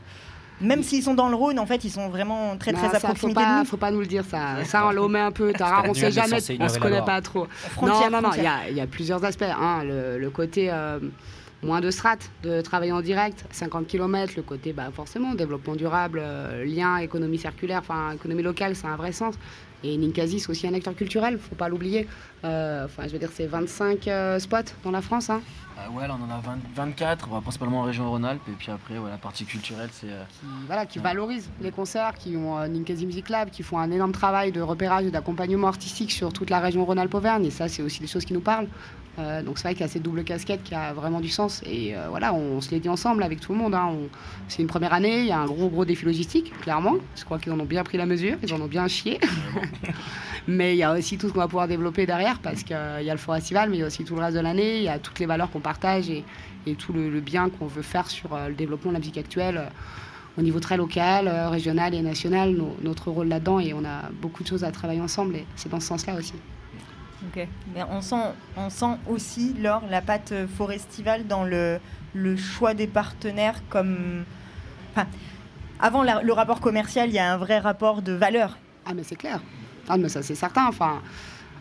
[0.61, 2.91] Même s'ils sont dans le Rhône, en fait, ils sont vraiment très, très Non, à
[2.91, 3.65] ça, faut proximité de pas, nous.
[3.65, 4.63] faut pas nous le dire ça.
[4.63, 5.51] Ça, on l'omet un peu.
[5.59, 7.47] Rare, on sait jamais, on se connaît pas trop.
[7.51, 9.43] Frontière, non, non, non, il y a, il y a plusieurs aspects.
[9.43, 9.83] hein.
[9.83, 10.99] le, le côté euh,
[11.63, 16.19] moins de strates, de travailler en direct, 50 km, le côté bah, forcément développement durable,
[16.21, 19.35] euh, lien, économie circulaire, enfin économie locale, c'est un vrai sens.
[19.85, 22.07] Et Ninkasi, c'est aussi un acteur culturel, faut pas l'oublier.
[22.45, 25.29] Euh, Enfin, je veux dire, c'est 25 euh, spots dans la France.
[25.29, 25.41] Hein,
[25.91, 28.97] ouais, là on en a 20 24, bah, principalement en région Rhône-Alpes, et puis après,
[28.97, 30.07] ouais, la partie culturelle, c'est.
[30.07, 34.13] qui, voilà, qui valorisent les concerts, qui ont Ninkasi Music Lab, qui font un énorme
[34.13, 37.45] travail de repérage et d'accompagnement artistique sur toute la région Rhône-Alpes-Auvergne.
[37.45, 38.67] Et ça, c'est aussi des choses qui nous parlent.
[39.19, 41.61] Euh, donc c'est vrai qu'il y a cette double casquette qui a vraiment du sens.
[41.65, 43.75] Et euh, voilà, on, se l'est dit ensemble avec tout le monde.
[43.75, 43.91] hein.
[44.47, 46.95] C'est une première année, il y a un gros, gros défi logistique, clairement.
[47.15, 49.19] Je crois qu'ils en ont bien pris la mesure, ils en ont bien chié.
[50.47, 53.09] mais il y a aussi tout ce qu'on va pouvoir développer derrière, parce qu'il y
[53.09, 54.89] a le festival, mais il y a aussi tout le reste de l'année, il y
[54.89, 56.23] a toutes les valeurs qu'on partage et,
[56.65, 59.17] et tout le, le bien qu'on veut faire sur euh, le développement de la musique
[59.17, 59.57] actuelle.
[59.57, 59.69] euh,
[60.35, 64.09] au niveau très local, euh, régional et national, no- notre rôle là-dedans, et on a
[64.11, 66.33] beaucoup de choses à travailler ensemble, et c'est dans ce sens-là aussi.
[67.27, 67.47] Ok.
[67.75, 68.15] Mais on sent,
[68.57, 71.79] on sent aussi, Laure, la patte Forestival dans le,
[72.13, 74.23] le choix des partenaires comme.
[74.95, 75.07] Enfin,
[75.79, 78.57] avant la- le rapport commercial, il y a un vrai rapport de valeur.
[78.85, 79.41] Ah mais c'est clair.
[79.87, 80.67] Ah mais ça c'est certain.
[80.67, 81.01] Enfin,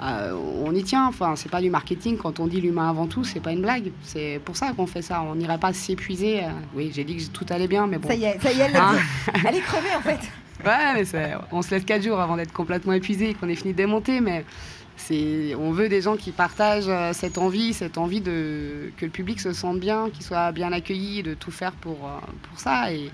[0.03, 0.33] euh,
[0.65, 1.07] on y tient.
[1.07, 2.17] Enfin, c'est pas du marketing.
[2.19, 3.93] Quand on dit l'humain avant tout, c'est pas une blague.
[4.03, 5.23] C'est pour ça qu'on fait ça.
[5.23, 6.45] On n'irait pas s'épuiser.
[6.45, 8.09] euh, Oui, j'ai dit que tout allait bien, mais bon.
[8.09, 8.97] Ça y est, ça y est, elle l'a Hein.
[9.49, 10.21] Elle est crevée en fait.
[10.65, 13.73] Ouais, mais on se laisse 4 jours avant d'être complètement épuisé et qu'on ait fini
[13.73, 14.21] de démonter.
[14.21, 14.45] Mais
[15.11, 19.41] on veut des gens qui partagent euh, cette envie, cette envie de que le public
[19.41, 22.19] se sente bien, qu'il soit bien accueilli, de tout faire pour, euh,
[22.49, 22.93] pour ça.
[22.93, 23.11] Et,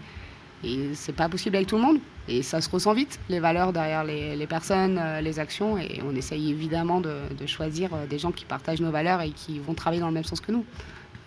[0.65, 1.99] et c'est pas possible avec tout le monde.
[2.29, 5.79] Et ça se ressent vite, les valeurs derrière les, personnes, euh, les actions.
[5.79, 9.75] Et on essaye évidemment de, choisir des gens qui partagent nos valeurs et qui vont
[9.75, 10.65] travailler dans le même sens que nous.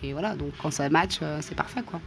[0.02, 2.00] Et voilà, donc quand ça match, c'est parfait quoi.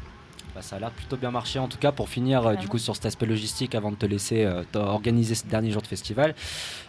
[0.55, 2.77] Bah, ça a l'air plutôt bien marché en tout cas pour finir euh, du coup
[2.77, 5.87] sur cet aspect logistique avant de te laisser euh, t'as organisé ce dernier jour de
[5.87, 6.33] festival.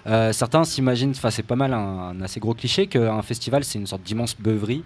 [0.06, 1.78] Euh, certains s'imaginent, enfin c'est pas mal un,
[2.10, 4.84] un assez gros cliché qu'un festival c'est une sorte d'immense beuverie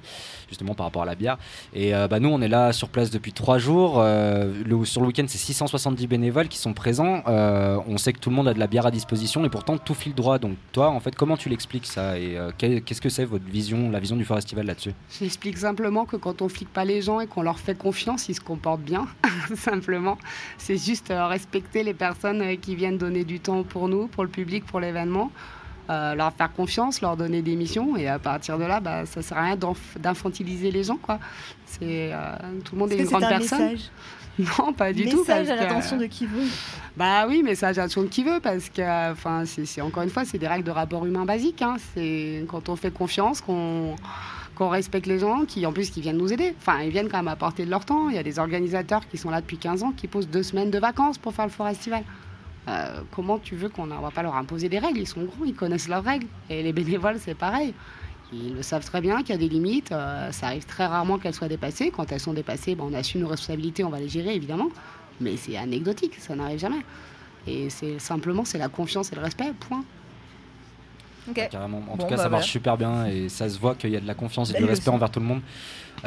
[0.48, 1.36] justement par rapport à la bière.
[1.74, 3.96] Et euh, bah, nous on est là sur place depuis trois jours.
[3.98, 7.22] Euh, le- sur le week-end c'est 670 bénévoles qui sont présents.
[7.28, 9.76] Euh, on sait que tout le monde a de la bière à disposition et pourtant
[9.76, 10.38] tout file droit.
[10.38, 13.44] Donc toi en fait comment tu l'expliques ça et euh, qu'est- qu'est-ce que c'est votre
[13.44, 14.92] vision, la vision du festival là-dessus?
[15.20, 18.34] J'explique simplement que quand on flique pas les gens et qu'on leur fait confiance, ils
[18.34, 19.06] se comportent bien,
[19.54, 20.18] simplement.
[20.58, 24.24] C'est juste euh, respecter les personnes euh, qui viennent donner du temps pour nous, pour
[24.24, 25.30] le public, pour l'événement.
[25.90, 29.22] Euh, leur faire confiance, leur donner des missions et à partir de là, bah, ça
[29.22, 29.58] sert à rien
[29.96, 30.98] d'infantiliser les gens.
[30.98, 31.18] Quoi.
[31.66, 33.72] C'est, euh, tout le monde est, une grande un personne.
[33.72, 33.90] message
[34.38, 35.18] Non, pas du tout.
[35.18, 36.46] Message à l'attention de qui veut.
[36.96, 40.38] bah oui, message à tout qui veut, parce que, enfin, c'est encore une fois, c'est
[40.38, 41.60] des règles de rapport humain basiques.
[41.62, 41.74] hein.
[41.94, 43.96] C'est quand on fait confiance, qu'on
[44.60, 46.54] qu'on respecte les gens, qui en plus qui viennent nous aider.
[46.58, 48.10] Enfin, ils viennent quand même apporter de leur temps.
[48.10, 50.70] Il y a des organisateurs qui sont là depuis 15 ans, qui posent deux semaines
[50.70, 52.04] de vacances pour faire le festival.
[52.68, 54.98] Euh, comment tu veux qu'on ne va pas leur imposer des règles?
[54.98, 56.26] Ils sont grands, ils connaissent leurs règles.
[56.50, 57.72] Et les bénévoles, c'est pareil.
[58.34, 59.92] Ils le savent très bien qu'il y a des limites.
[59.92, 61.90] euh, ça arrive très rarement qu'elles soient dépassées.
[61.90, 64.68] Quand elles sont dépassées, ben, on assume nos responsabilités, on va les gérer évidemment.
[65.22, 66.84] Mais c'est anecdotique, ça n'arrive jamais.
[67.46, 69.82] Et c'est simplement c'est la confiance et le respect, point.
[71.50, 71.78] Carrément.
[71.90, 73.96] En Bon, tout cas, bah ça marche super bien et ça se voit qu'il y
[73.96, 74.94] a de la confiance et Belle du respect leçon.
[74.96, 75.40] envers tout le monde.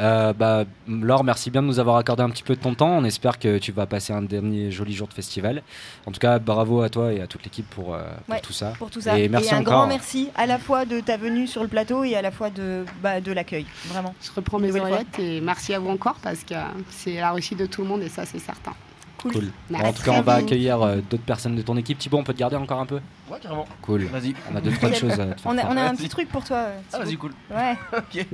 [0.00, 2.88] Euh, bah, Laure, merci bien de nous avoir accordé un petit peu de ton temps.
[2.98, 5.62] On espère que tu vas passer un dernier joli jour de festival.
[6.06, 8.40] En tout cas, bravo à toi et à toute l'équipe pour, euh, pour Ouais.
[8.40, 8.72] tout ça.
[8.76, 9.16] Pour tout ça.
[9.18, 9.72] Et merci un encore.
[9.74, 12.50] grand merci à la fois de ta venue sur le plateau et à la fois
[12.50, 13.66] de, bah, de l'accueil.
[13.86, 14.14] Vraiment.
[14.20, 16.54] Je reprends mes oreillettes et merci à vous encore parce que
[16.90, 18.72] c'est la réussite de tout le monde et ça c'est certain.
[19.24, 19.32] Cool.
[19.32, 19.44] Cool.
[19.44, 19.86] Bon, Merci.
[19.86, 21.98] en tout cas, on va accueillir euh, d'autres personnes de ton équipe.
[21.98, 23.00] Thibaut, on peut te garder encore un peu?
[23.30, 23.66] Ouais, carrément.
[23.82, 24.04] Cool.
[24.04, 24.34] Vas-y.
[24.52, 25.70] On a deux, trois choses à te faire On a, faire.
[25.70, 26.56] on a un petit truc pour toi.
[26.58, 27.32] euh, Ah, vas-y, cool.
[27.50, 27.74] Ouais.
[27.98, 28.26] Ok.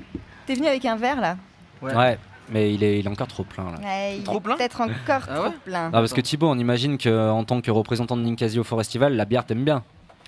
[0.46, 1.36] T'es venu avec un verre là?
[1.80, 1.94] Ouais.
[1.94, 2.18] Ouais,
[2.50, 3.78] mais il est, il est encore trop plein là.
[3.80, 4.56] Ouais, il Trop est plein?
[4.56, 5.54] Peut-être encore Ah trop ouais?
[5.64, 5.84] plein.
[5.86, 9.24] Non, parce que Thibaut, on imagine qu'en tant que représentant de Ninkasi au Forestival, la
[9.24, 9.82] bière t'aime bien.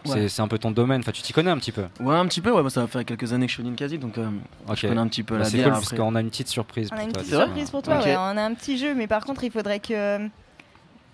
[0.04, 0.28] C'est- Ouais.
[0.28, 1.84] C'est un peu ton domaine, enfin tu t'y connais un petit peu.
[2.00, 3.66] Ouais, un petit peu, ouais, bah, ça va faire quelques années que je suis au
[3.66, 4.26] Ninkasi, donc euh,
[4.68, 4.76] Ok.
[4.76, 5.86] je connais un petit peu Bah, la c'est bière cool après.
[5.96, 7.22] parce qu'on a une petite surprise On a une toi.
[7.22, 7.98] petite C'est surprise pour toi.
[8.04, 10.26] On a un petit jeu, mais par contre, il faudrait que.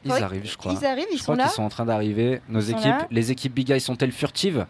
[0.08, 0.72] Ils Ouais, arrivent, je crois.
[0.72, 1.42] Ils arrivent, ils je sont crois là.
[1.44, 2.40] qu'ils sont en train d'arriver.
[2.48, 4.66] Nos Ils équipes, les équipes Big Eye sont-elles furtives?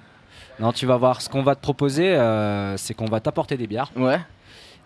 [0.60, 1.20] Non, tu vas voir.
[1.22, 4.18] Ce qu'on va te proposer, euh, c'est qu'on va t'apporter des bières Ouais,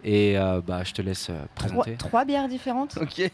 [0.05, 1.95] et euh, bah je te laisse euh, Trois, présenter.
[1.97, 3.31] trois bières différentes ok.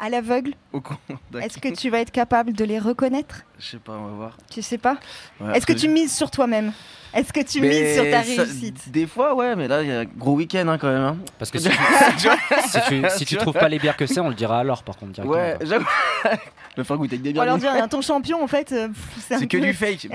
[0.00, 0.52] À l'aveugle.
[1.40, 3.42] Est-ce que tu vas être capable de les reconnaître?
[3.58, 4.36] Je sais pas, on va voir.
[4.50, 4.96] Tu sais pas?
[5.40, 6.72] Ouais, Est-ce que tu mises sur toi-même?
[7.14, 8.90] Est-ce que tu Mais mises sur ta ça- réussite?
[8.90, 11.02] Des fois, ouais, mais là, il y a un gros week-end hein, quand même.
[11.02, 11.16] hein.
[11.38, 12.28] Parce que si tu,
[12.68, 14.96] si tu, si tu trouves pas les bières que c'est, on le dira alors par
[14.96, 15.36] contre directement.
[15.40, 15.86] Ouais, j'avoue.
[16.76, 17.44] Le faire goûter avec des On bières.
[17.56, 18.88] va leur dire, ton champion, en fait, euh,
[19.28, 20.06] C'est que peu- du fake.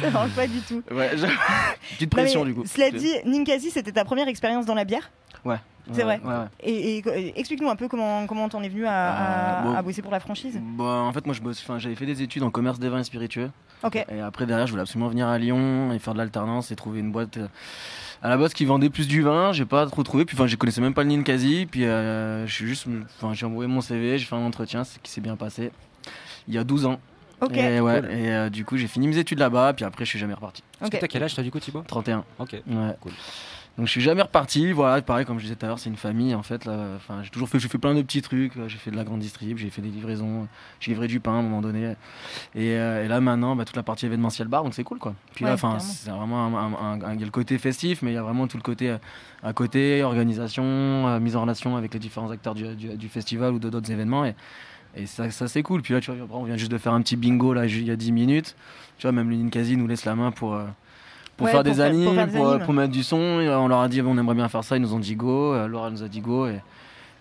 [0.00, 0.82] Ça marche pas du tout.
[0.90, 1.32] Ouais, j'avoue.
[1.94, 2.64] Petite pression mais du coup.
[2.66, 5.10] Cela dit, Ninkasi, c'était ta première expérience dans la bière?
[5.44, 5.56] Ouais.
[5.92, 6.20] c'est vrai.
[6.22, 6.44] Ouais, ouais.
[6.60, 9.74] Et, et- et explique-nous un peu comment comment t'en es venu à, à- Euh, bon.
[9.76, 10.60] à bosser pour la franchise.
[10.76, 11.60] Bah, en fait, moi, je bosse.
[11.62, 13.50] Enfin, j'avais fait des études en commerce des vins et spiritueux.
[13.84, 13.96] Ok.
[14.10, 17.00] Et après, derrière, je voulais absolument venir à Lyon et faire de l'alternance et trouver
[17.00, 17.46] une boîte euh,
[18.22, 19.52] à la base qui vendait plus du vin.
[19.52, 20.24] J'ai pas trop trouvé.
[20.24, 21.66] Puis, enfin, je connaissais même pas le Ninkasi.
[21.70, 22.86] Puis, euh, je suis juste.
[23.16, 25.70] Enfin, j'ai envoyé mon CV, j'ai fait un entretien, ce qui s'est bien passé.
[26.48, 26.98] Il y a 12 ans.
[27.40, 27.56] Ok.
[27.56, 28.10] Et, ouais, Cool.
[28.10, 29.72] et euh, du coup, j'ai fini mes études là-bas.
[29.72, 30.64] Puis après, je suis jamais reparti.
[30.80, 31.00] Parce que Ok.
[31.00, 31.84] t'as quel âge toi du coup Thibaut?
[31.86, 32.24] 31.
[32.40, 32.52] Ok.
[32.66, 32.96] Ouais.
[33.00, 33.12] Cool.
[33.78, 35.96] Donc je suis jamais reparti, voilà, pareil comme je disais tout à l'heure, c'est une
[35.96, 36.68] famille en fait.
[36.96, 38.52] Enfin, j'ai toujours fait, j'ai fait plein de petits trucs.
[38.66, 40.48] J'ai fait de la grande distrib, j'ai fait des livraisons,
[40.80, 41.94] j'ai livré du pain à un moment donné.
[42.56, 45.14] Et, euh, et là maintenant, bah, toute la partie événementielle bar, donc c'est cool quoi.
[45.34, 47.56] Puis Ouais, là, enfin, c'est vraiment un, un- un- un- il y a le côté
[47.58, 48.98] festif, mais il y a vraiment tout le côté euh,
[49.44, 53.52] à côté, organisation, euh, mise en relation avec les différents acteurs du, du- du festival
[53.54, 54.24] ou de d'autres événements.
[54.24, 54.34] Et,
[54.96, 55.82] et ça, ça c'est cool.
[55.82, 57.92] Puis là, tu vois, on vient juste de faire un petit bingo là, il y
[57.92, 58.56] a 10 minutes.
[58.98, 60.58] Tu vois, même le Ninkasi nous laisse la main pour.
[61.38, 62.64] Pour Ouais, faire pour des pour animes, faire des pour, animes.
[62.66, 64.82] pour mettre du son, et, on leur a dit on aimerait bien faire ça, ils
[64.82, 66.60] nous ont dit go, euh, Laura nous a dit go, et,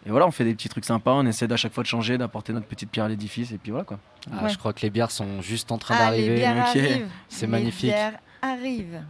[0.06, 2.17] et voilà, on fait des petits trucs sympas, on essaie à chaque fois de changer,
[2.17, 3.99] d'apporter notre petite pierre à l'édifice, et puis voilà quoi.
[4.32, 4.49] Ah, Ouais.
[4.49, 6.36] Je crois que les bières sont juste en train Ah, les d'arriver.
[6.36, 6.62] bières ok.
[6.75, 7.08] arrivent.
[7.30, 7.89] C'est Les magnifique.
[7.91, 9.01] bières arrive.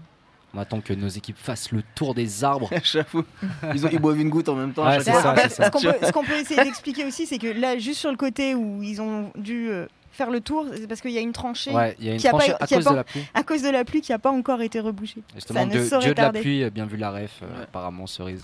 [0.53, 2.69] On attend que nos équipes fassent le tour des arbres.
[2.83, 3.23] J'avoue.
[3.75, 4.83] Ils, boivent une goutte en même temps.
[4.85, 5.19] à Ouais, chaque c'est fois.
[5.19, 5.65] en ça, fait, c'est ça.
[5.65, 8.17] Ce qu'on peut, ce qu'on peut essayer d'expliquer aussi, c'est que là, juste sur le
[8.17, 9.85] côté où ils ont dû euh,
[10.17, 12.19] faire le tour, c'est parce qu'il y a une tranchée Ouais, il y a une
[12.19, 13.21] Qui a pas- tranchée à qui a cause pas- de la pluie.
[13.33, 15.21] à cause de la pluie qui n'a pas encore été rebouchée.
[15.35, 17.63] Justement, Ça ne Dieu, Dieu de la pluie, euh, bien vu la ref, euh, Ouais.
[17.63, 18.43] apparemment, cerise.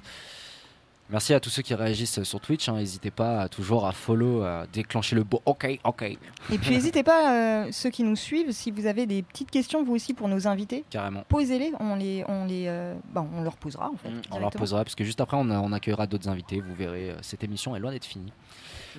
[1.09, 2.69] Merci à tous ceux qui réagissent sur Twitch.
[2.69, 2.75] hein.
[2.77, 6.17] N'hésitez pas à toujours à follow, à déclencher le beau OK, OK, Et
[6.57, 9.93] puis n'hésitez pas, euh, ceux qui nous suivent, si vous avez des petites questions, vous
[9.93, 11.23] aussi, pour nos invités, carrément.
[11.27, 14.09] posez-les, on, les, on, les, euh, bah, on leur posera en fait.
[14.09, 16.61] Mm, On leur posera, parce que juste après, on, a- on accueillera d'autres invités.
[16.61, 18.31] Vous verrez, euh, cette émission est loin d'être finie.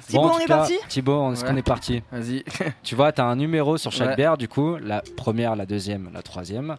[0.08, 1.50] Thibaut, en on est cas, parti Thibaut, est-ce Ouais.
[1.50, 2.44] qu'on est parti Vas-y.
[2.82, 4.16] Tu vois, tu as un numéro sur chaque Ouais.
[4.16, 6.76] bière, du coup, la première, la deuxième, la troisième.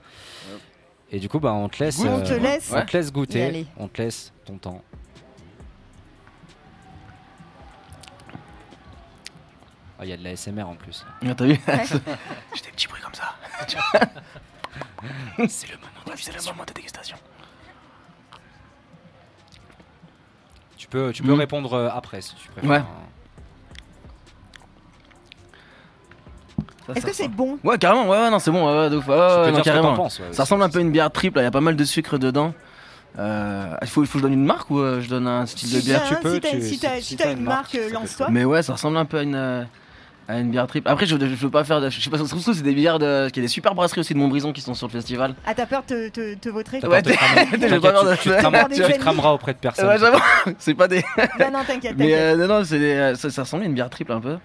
[1.11, 3.87] Et du coup, bah, on te laisse, On te laisse on te laisse goûter, on
[3.87, 4.81] te laisse ton temps.
[9.97, 11.05] Ah, Il y a de la SMR en plus.
[11.25, 11.57] Ah, T'as vu.
[12.53, 13.35] J'ai des petits bruits comme ça.
[15.47, 15.77] C'est le
[16.51, 17.17] moment de dégustation.
[20.77, 21.39] Tu peux, tu peux Mm.
[21.39, 22.69] répondre euh, après si tu préfères.
[22.69, 22.81] Ouais.
[26.93, 29.07] Est-ce que c'est bon Ouais, carrément, ouais, ouais, non, c'est bon, ouais, ouais, de ouf.
[29.07, 29.93] Ouais, ouais, non, carrément.
[29.95, 30.19] penses.
[30.19, 31.83] ouais, Ça ressemble un peu à une bière triple, il y a pas mal de
[31.83, 32.53] sucre dedans.
[33.17, 35.45] Euh, il faut, il faut que je donne une marque ou euh, je donne un
[35.45, 36.03] style de bière?
[36.05, 38.27] tu peux, si t'as tu- si t'as- si- t'as une une marque, marque, euh, lance-toi.
[38.29, 39.63] Mais ouais, ça ressemble un peu à une, euh,
[40.27, 40.89] à une bière triple.
[40.89, 41.89] Après, je, je veux pas faire de.
[41.89, 43.29] Je sais pas, ça se trouve, c'est des bières de.
[43.29, 45.33] Qu'il y a des super brasseries aussi de Montbrison qui sont sur le festival.
[45.45, 46.79] Ah, t'as peur de te, te, te vautrer?
[46.81, 47.45] T'as Ouais, peur de te cramer.
[47.59, 49.87] t'es- j'ai pas peur de- tu- te crameras- tu te crameras auprès de personne.
[49.87, 50.19] Ouais, j'avoue,
[50.59, 51.01] c'est pas des.
[51.39, 52.19] Non, non, t'inquiète, Mais t'inquiète.
[52.19, 54.35] euh, non, non, c'est des, euh, ça, ça ressemble à une bière triple un peu.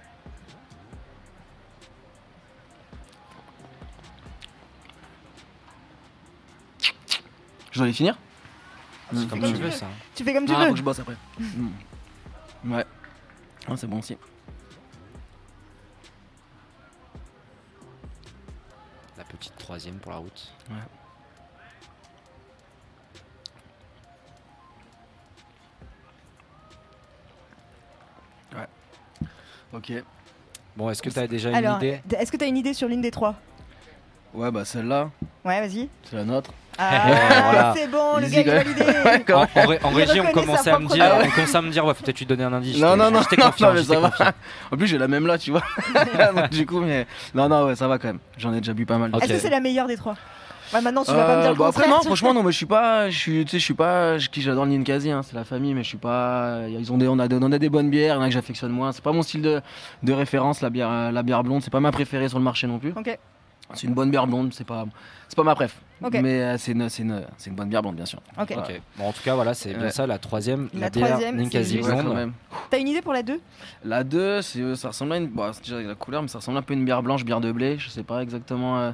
[7.71, 8.17] Je dois les finir
[9.13, 9.71] C'est comme Comme tu tu veux veux.
[9.71, 9.87] ça.
[10.15, 10.71] Tu fais comme tu Ah, faut veux.
[10.73, 11.17] que je bosse après.
[11.39, 12.73] Mm.
[12.73, 12.85] Ouais.
[13.69, 14.17] Ah, c'est bon aussi.
[19.17, 20.53] La petite troisième pour la route.
[29.73, 29.93] Ok.
[30.77, 32.01] Bon, est-ce que tu as déjà une idée?
[32.17, 33.35] est-ce que t'as une idée sur l'une des trois?
[34.35, 35.11] Ouais, bah celle-là,
[35.45, 35.89] Ouais, vas-y.
[36.05, 36.51] c'est la nôtre.
[36.79, 36.91] Ah,
[37.45, 37.75] voilà.
[37.77, 38.85] c'est bon, le Easy, gars est validé.
[39.35, 41.71] En, en ré- en Il régie, on commençait à me dire, on commençait à me
[41.71, 42.79] dire, ouais, faut peut-être lui donner un indice.
[42.79, 44.11] Non, non, non, non, non, mais ça va.
[44.71, 45.63] En plus, j'ai la même là, tu vois.
[46.35, 47.07] Donc, du coup, mais.
[47.35, 48.19] Non, non, ouais, ça va quand même.
[48.39, 49.11] J'en ai déjà bu pas mal.
[49.13, 49.23] Ok.
[49.25, 50.15] Est-ce que c'est la meilleure des trois?
[50.73, 52.53] Ouais, maintenant tu vas pas me Euh, dire le bah après non franchement non mais
[52.53, 55.35] je suis pas je suis tu sais je suis pas j'adore le Ninkasi hein, c'est
[55.35, 57.69] la famille mais je suis pas ils ont des on a des, on a des
[57.69, 59.61] bonnes bières il y en a que j'affectionne moins c'est pas mon style de,
[60.05, 62.69] de référence la bière euh, la bière blonde c'est pas ma préférée sur le marché
[62.69, 63.19] non plus Ok.
[63.75, 64.85] C'est une bonne bière blonde c'est pas
[65.29, 65.81] c'est pas ma préf
[66.11, 68.53] mais euh, c'est une c'est une c'est une bonne bière blonde bien sûr Ok.
[68.55, 68.63] Voilà.
[68.63, 68.81] Ok.
[68.97, 69.91] Bon, en tout cas, voilà, c'est bien Ouais.
[69.91, 72.15] ça, la troisième, la, La bière troisième, c'est Ninkasi blonde.
[72.15, 72.33] même.
[72.71, 73.39] T'as une idée pour la 2
[73.85, 76.39] la 2 c'est euh, ça ressemble à une bon, c'est déjà la couleur mais ça
[76.39, 78.93] ressemble un peu à une bière blanche bière de blé je sais pas exactement euh,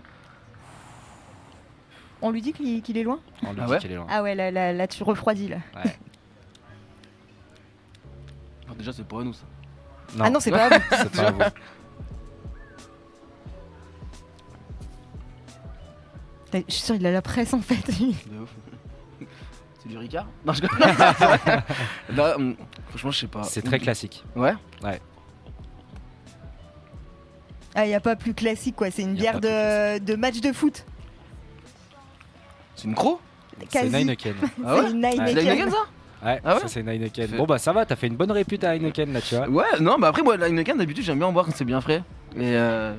[2.23, 4.07] On lui dit qu'il qu'il est loin On lui Ah dit ouais qu'elle est loin.
[4.11, 5.59] Ah ouais, là, là, là, tu refroidis là.
[8.69, 9.45] oh, déjà c'est pas nous ça
[10.19, 10.85] Ah non, c'est pas à vous.
[10.91, 11.41] c'est pas à vous.
[16.69, 17.87] Je suis sûre, il a la presse en fait.
[17.99, 18.51] De ouf.
[19.83, 20.63] C'est du Ricard Non, je
[22.13, 22.57] Non, hum,
[22.89, 23.43] franchement, je sais pas.
[23.45, 24.25] C'est très classique.
[24.35, 24.55] Ouais
[27.75, 30.53] Ah, il n'y a pas plus classique quoi, c'est une bière de, de match de
[30.53, 30.85] foot.
[32.75, 33.21] C'est une croc
[33.71, 33.93] C'est.
[33.95, 34.35] Heineken.
[34.65, 35.47] Ah C'est ouais C'est.
[35.47, 35.77] Heineken ça
[36.25, 37.29] Ouais, Ah ouais ça c'est une Heineken.
[37.29, 39.49] Fait- Bon bah ça va, t'as fait une bonne répute à Heineken là, tu vois.
[39.49, 41.81] Ouais, non, bah après, moi, la Heineken, d'habitude, j'aime bien en boire quand c'est bien
[41.83, 42.03] frais.
[42.35, 42.95] Et euh,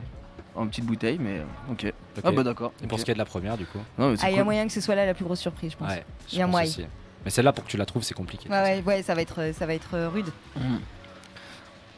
[0.57, 1.93] en petite bouteille, mais euh, ok.
[2.23, 2.73] Ah bah d'accord.
[2.83, 3.79] Et pour ce qui est de la première, du coup.
[3.97, 5.71] Non, mais Ah, il y a moyen que ce soit là la plus grosse surprise,
[5.71, 5.89] je pense.
[5.89, 6.67] Ouais, je Y a moyen.
[6.69, 6.85] aussi.
[7.23, 8.49] Mais celle-là, pour que tu la trouves, c'est compliqué.
[8.49, 10.29] Ouais, ouais, ouais, ça va être, ça va être euh, rude.
[10.55, 10.79] Hum.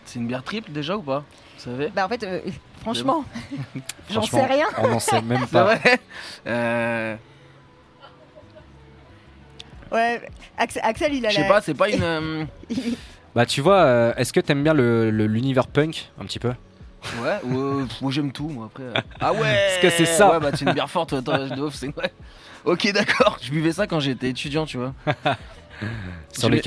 [0.06, 1.20] C'est une bière triple déjà ou pas?
[1.58, 1.90] Vous savez?
[1.94, 2.40] Bah en fait, euh,
[2.82, 3.24] franchement,
[4.10, 4.66] j'en sais rien.
[4.80, 5.76] On n'en sait même pas.
[6.48, 7.16] euh,
[9.92, 10.22] Ouais,
[10.58, 11.48] Axel, Axel, il a Je sais la.
[11.48, 12.04] pas, c'est pas une.
[12.04, 12.46] euh,
[13.36, 16.54] Bah tu vois, euh, est-ce que t'aimes bien le- le- l'univers punk un petit peu?
[17.22, 18.84] Ouais, ouais, moi j'aime tout, moi après.
[18.84, 18.94] euh.
[19.20, 21.74] Ah ouais Est-ce que c'est ça Ouais, bah c'est une bière forte, attends, de ouf,
[21.76, 22.12] c'est ouais.
[22.66, 24.94] Ok, d'accord, je buvais ça quand j'étais étudiant, tu vois.
[26.32, 26.62] Sur Je les l'ai-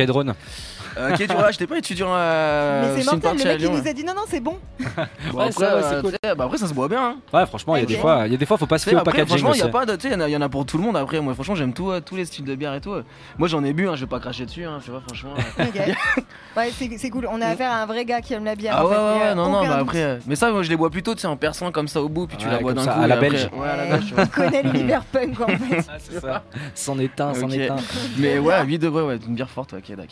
[0.96, 2.82] Euh, ok, tu vois, j'étais pas étudiant à.
[2.82, 4.58] Mais c'est mortel, le mec il nous a dit non, non, c'est bon.
[5.32, 6.12] Bon, Ouais, après, ça c'est euh, cool.
[6.36, 7.02] bah après, ça se boit bien.
[7.02, 7.16] Hein.
[7.32, 7.88] Ouais, franchement, il y a Ok.
[7.90, 9.28] des fois, il y a des fois, faut pas se fier au après, packaging.
[9.38, 9.72] franchement, il y a aussi.
[9.72, 9.96] pas de.
[9.96, 10.96] Tu sais, il y en a- il y, en a pour tout le monde.
[10.96, 12.94] Après, moi, franchement, j'aime tout, euh, tous les styles de bière et tout.
[13.38, 15.32] Moi, j'en ai bu, hein, je vais pas cracher dessus, hein, tu vois, franchement.
[15.58, 15.64] euh.
[15.64, 15.74] Ok.
[16.56, 17.26] ouais, c'est c'est cool.
[17.30, 18.74] On a affaire à un vrai gars qui aime la bière.
[18.76, 19.88] Ah en ouais, fait, ouais, ouais, non, non, aucun bah doute.
[19.88, 20.02] après.
[20.02, 22.08] euh, Mais ça, moi, je les bois plutôt, tu sais, en perçant comme ça au
[22.08, 23.02] bout, puis tu Ouais, la bois comme d'un ça, coup.
[23.02, 23.48] à la et après- belge.
[23.54, 24.24] Ouais, à la Ouais, belge, tu vois.
[24.24, 25.84] Il connaît l'univers punk en fait.
[25.88, 26.42] Ah, c'est ça.
[26.74, 27.54] S'en éteint, s'en Ok.
[27.54, 27.76] éteint.
[28.18, 30.06] Mais ouais, 8 degrés, ouais, une bière forte, ok, d'accord.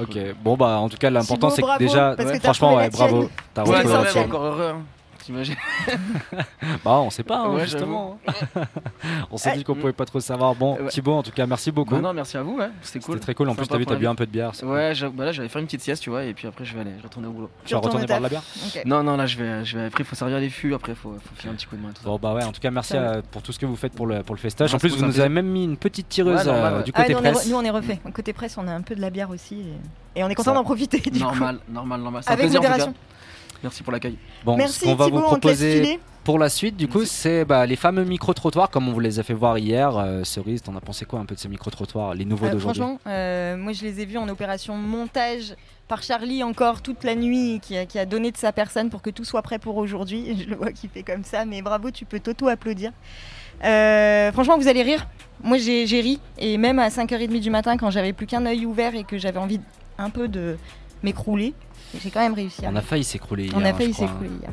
[0.00, 2.88] Ok, bon bah en tout cas l'important c'est que déjà, parce que t'as franchement ouais,
[2.90, 4.24] bravo, t'as Ouais, retrouvé quand la même, tienne.
[4.26, 4.72] encore heureux.
[4.76, 4.82] hein.
[5.22, 5.56] T'imagines
[6.84, 8.18] Bah, on sait pas, hein, Ouais, justement.
[9.30, 10.54] on s'est dit qu'on pouvait pas trop savoir.
[10.54, 10.88] Bon, Ouais.
[10.88, 11.94] Thibaut, en tout cas, merci beaucoup.
[11.94, 12.68] Bah non, merci à vous, ouais.
[12.82, 13.20] C'était C'était cool.
[13.20, 13.48] très cool.
[13.50, 14.52] En plus, t'as vu, t'as bu un peu de bière.
[14.58, 14.68] cool.
[14.70, 16.74] Ouais, je- bah là, j'allais faire une petite sieste, tu vois, et puis après, je
[16.74, 17.50] vais aller, je retourner au boulot.
[17.64, 18.42] Tu vas retourner boire de la bière.
[18.86, 19.86] Non, non, là, je vais, je vais.
[19.86, 21.82] Après, il faut servir les fûts, après, il faut, faut filer un petit coup de
[21.82, 22.08] main tout ça.
[22.08, 24.06] Bon, bah ouais, en tout cas, merci euh, pour tout ce que vous faites pour
[24.06, 24.70] le, pour le festage.
[24.70, 27.02] Ouais, En plus, vous cool, nous avez même mis une petite tireuse euh, du Ah,
[27.02, 27.46] côté est presse.
[27.46, 28.00] re- nous, on est refait.
[28.14, 29.62] Côté presse, on a un peu de la bière aussi.
[30.16, 30.98] Et, on est content d'en profiter.
[30.98, 32.22] Du normal, normal, normal.
[32.26, 32.94] Avec modération.
[33.62, 34.16] Merci pour l'accueil.
[34.44, 34.56] Bon.
[34.56, 37.74] Merci ce qu'on va Thibaut, vous proposer pour la suite, du coup, c'est bah, les
[37.74, 39.96] fameux micro-trottoirs, comme on vous les a fait voir hier.
[39.96, 42.80] Euh, Cerise, t'en as pensé quoi un peu de ces micro-trottoirs, les nouveaux Euh, d'aujourd'hui?
[42.80, 45.56] franchement, euh, moi je les ai vus en opération montage
[45.88, 49.02] par Charlie encore toute la nuit, qui a, qui a donné de sa personne pour
[49.02, 50.38] que tout soit prêt pour aujourd'hui.
[50.44, 52.92] Je le vois qui fait comme ça, mais bravo, tu peux t'auto-applaudir.
[53.64, 55.06] Euh, franchement, vous allez rire.
[55.42, 58.64] Moi j'ai j'ai ri, et même à 5h30 du matin, quand j'avais plus qu'un œil
[58.64, 59.60] ouvert et que j'avais envie
[59.98, 60.56] un peu de
[61.02, 61.54] m'écrouler,
[62.00, 63.54] j'ai quand même réussi à On a failli s'écrouler hier.
[63.56, 64.50] On a hein, failli s'écrouler hier.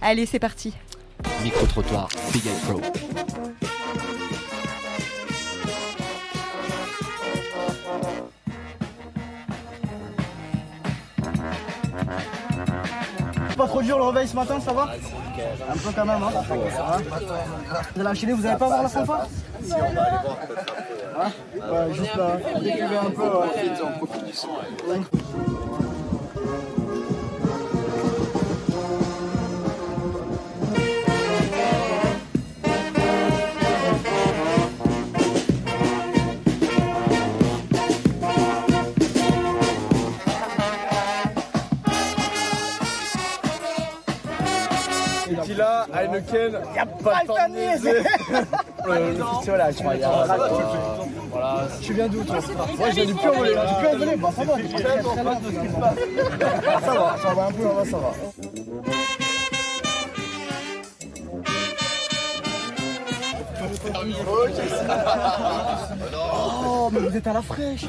[0.00, 0.72] Allez, c'est parti.
[1.24, 1.28] hein.
[1.42, 2.80] Micro-trottoir, Big Eye Pro.
[13.56, 14.88] Pas trop dur le réveil ce matin, ça va?
[15.70, 16.98] Un peu quand même, hein Ça va
[17.94, 19.26] Vous allez enchaîner, vous allez pas voir la fanfare
[21.14, 23.22] Hein Ouais, juste là, décrivez un peu.
[23.22, 23.48] ouais.
[23.62, 23.68] Qui
[24.88, 24.94] là,
[46.02, 48.02] Heineken, y a pas le.
[48.84, 50.26] Le festival là, vois, il y a
[51.30, 51.68] Voilà.
[51.80, 52.36] Tu viens d'où toi
[52.78, 53.54] Moi je viens du Puy-en-Velay.
[53.54, 54.54] Du Puy-en-Velay, bah ça va.
[56.80, 58.12] Ça va, ça va un peu, là, ça va.
[66.14, 67.84] Oh, mais vous êtes à la fraîche.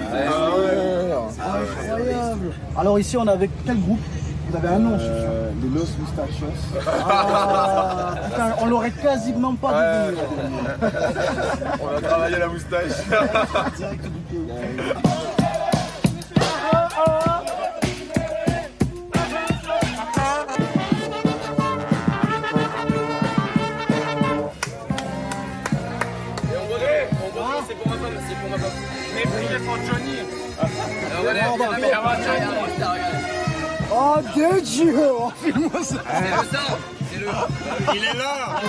[1.90, 2.52] Incroyable.
[2.78, 4.00] Alors ici, on est avec quel groupe?
[4.54, 5.32] Vous avez un nom je suis sûr.
[5.64, 6.60] Les Los Mustachos.
[7.10, 10.28] Ah, putain, on l'aurait quasiment pas deviné.
[11.82, 12.92] On a travaillé la moustache.
[13.78, 14.94] Direct du pays.
[33.96, 36.04] Oh Dieu Dieu Oh, filme-moi ça.
[37.94, 38.60] Il est là.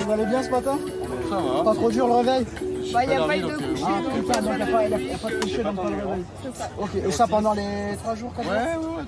[0.00, 0.78] Vous allez bien ce matin?
[1.28, 1.64] Ça va.
[1.64, 2.46] Pas trop dur le réveil?
[2.92, 3.80] Bah, il n'y a pas eu de couche.
[3.84, 6.24] Ah putain, donc il n'y a, pas- de coucher dans le réveil.
[6.78, 9.04] Ok, et ça pendant les 3 jours, 4 jours Ouais, ouais, ouais,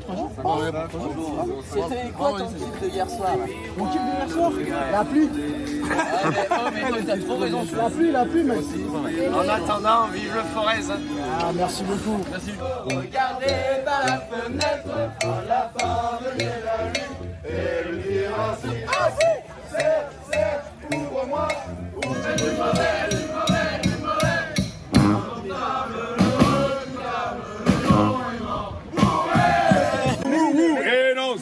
[0.88, 1.46] 3 jours.
[1.72, 3.30] C'était quoi ton type de hier soir
[3.76, 4.50] Mon type de hier soir
[4.92, 5.28] La pluie.
[7.76, 9.28] La pluie, la pluie, mais...
[9.28, 10.86] En attendant, vive le Forez.
[11.40, 12.20] Ah, merci beaucoup.
[17.44, 18.86] Eh non, c'est-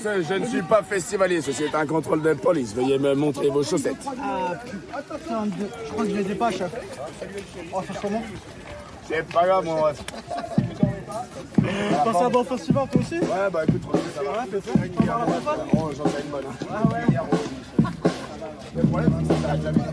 [0.03, 2.75] je ne suis pas festivalier, ceci est un contrôle de police.
[2.75, 3.97] Veuillez me montrer vos chaussettes.
[4.23, 4.53] Ah,
[5.19, 5.53] putain, de-
[5.87, 6.71] je crois que je les ai pas, chef.
[7.73, 8.23] Va faire comment
[9.09, 10.03] C'est pas grave, mon ref.
[12.05, 13.83] Passer un bon festival, toi aussi Ouais, bah écoute,
[14.15, 14.31] ça va.
[14.45, 16.45] Ouais, fanfare Oh, j'en ai une bonne.
[16.49, 16.67] hein.
[18.77, 19.85] Le problème, c'est que ça s'arrête jamais.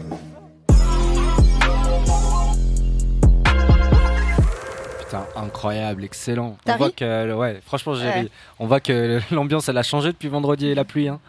[5.07, 6.57] Putain, incroyable, excellent.
[6.67, 8.27] On voit que, ouais, franchement, Ouais.
[8.59, 11.07] On voit que l'ambiance, elle a changé depuis vendredi et la pluie.
[11.07, 11.19] Hein.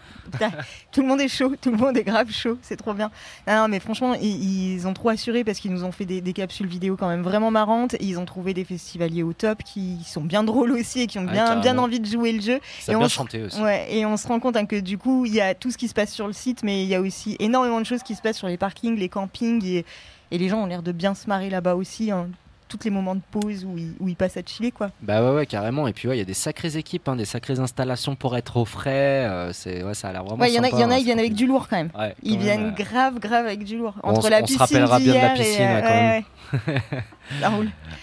[0.93, 3.11] Tout le monde est chaud, tout le monde est grave chaud, c'est trop bien.
[3.47, 6.21] Non, non, mais franchement, ils, ils ont trop assuré parce qu'ils nous ont fait des,
[6.21, 7.97] des capsules vidéo quand même vraiment marrantes.
[8.01, 11.25] Ils ont trouvé des festivaliers au top qui sont bien drôles aussi et qui ont
[11.25, 12.61] Ouais, bien, bien envie de jouer le jeu.
[12.81, 13.61] Ça Et a on bien se- chanté aussi.
[13.63, 15.79] Ouais, et on se rend compte hein, que du coup, il y a tout ce
[15.79, 18.15] qui se passe sur le site, mais il y a aussi énormément de choses qui
[18.15, 19.85] se passent sur les parkings, les campings, et,
[20.31, 22.11] et les gens ont l'air de bien se marrer là-bas aussi.
[22.11, 22.29] hein.
[22.69, 24.91] Tous les moments de pause où ils, où ils passent à chiller quoi.
[25.03, 25.89] Bah ouais, ouais, carrément.
[25.89, 28.57] Et puis ouais, il y a des sacrées équipes, hein, des sacrées installations pour être
[28.59, 29.25] au frais.
[29.27, 30.41] euh, c'est ouais, ça a l'air vraiment.
[30.43, 31.47] Ouais, il y en a, il y en a, sympa, ils viennent hein, avec du
[31.47, 31.91] lourd quand même.
[31.99, 33.95] Ouais, Ils viennent euh, grave, grave avec du lourd.
[34.03, 35.83] On Entre s- la on se piscine rappellera bien de la et, piscine, euh, ouais,
[35.83, 36.23] quand même.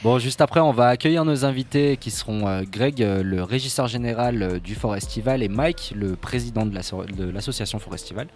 [0.03, 3.87] Bon, juste après, on va accueillir nos invités qui seront euh, Greg, euh, le régisseur
[3.87, 8.27] général euh, du Forestival, et Mike, le président de l'asso- de l'association Forestival.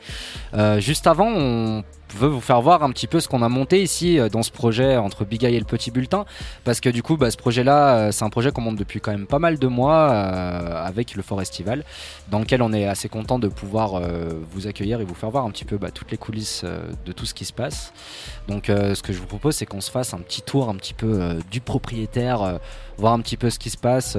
[0.79, 1.83] Juste avant, on
[2.15, 4.97] veut vous faire voir un petit peu ce qu'on a monté ici dans ce projet
[4.97, 6.25] entre Big Eye et le Petit Bulletin,
[6.63, 9.27] parce que du coup, bah, ce projet-là, c'est un projet qu'on monte depuis quand même
[9.27, 11.83] pas mal de mois avec le Forestival,
[12.29, 14.01] dans lequel on est assez content de pouvoir
[14.51, 16.65] vous accueillir et vous faire voir un petit peu bah, toutes les coulisses
[17.05, 17.93] de tout ce qui se passe.
[18.49, 20.75] Donc euh, ce que je vous propose c'est qu'on se fasse un petit tour un
[20.75, 22.57] petit peu euh, du propriétaire, euh,
[22.97, 24.17] voir un petit peu ce qui se passe.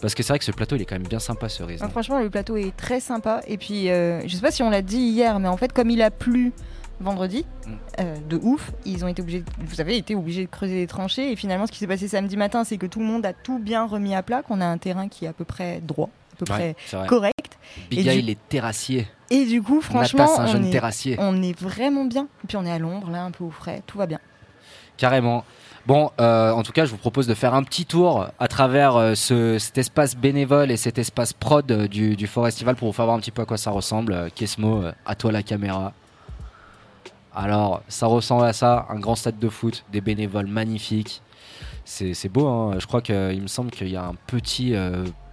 [0.00, 1.88] parce que c'est vrai que ce plateau il est quand même bien sympa ce Horizon.
[1.88, 3.40] franchement, le plateau est très sympa.
[3.46, 6.02] Et puis, je sais pas si on l'a dit hier, mais en fait, comme il
[6.02, 6.52] a plu
[7.00, 8.28] vendredi, Mm.
[8.28, 11.32] de ouf, ils ont été obligés, vous avez été obligés de creuser des tranchées.
[11.32, 13.58] Et finalement, ce qui s'est passé samedi matin, c'est que tout le monde a tout
[13.58, 16.36] bien remis à plat, qu'on a un terrain qui est à peu près droit, à
[16.36, 17.58] peu près Ouais, correct.
[17.90, 19.06] Big et Eye du- il est terrassier.
[19.30, 21.16] Et du coup, franchement, Natas, un on jeune est, terrassier.
[21.18, 22.26] on est vraiment bien.
[22.44, 24.18] Et puis, on est à l'ombre, là, un peu au frais, tout va bien.
[24.96, 25.44] Carrément.
[25.86, 28.96] Bon, euh, en tout cas, je vous propose de faire un petit tour à travers
[28.96, 32.92] euh, ce- cet espace bénévole et cet espace prod euh, du, du Forestival pour vous
[32.92, 34.30] faire voir un petit peu à quoi ça ressemble.
[34.34, 35.92] Kesmo, à toi la caméra.
[37.34, 41.22] Alors, ça ressemble à ça, un grand stade de foot, des bénévoles magnifiques.
[41.84, 42.74] C'est beau, hein.
[42.78, 44.74] je crois qu'il me semble qu'il y a un petit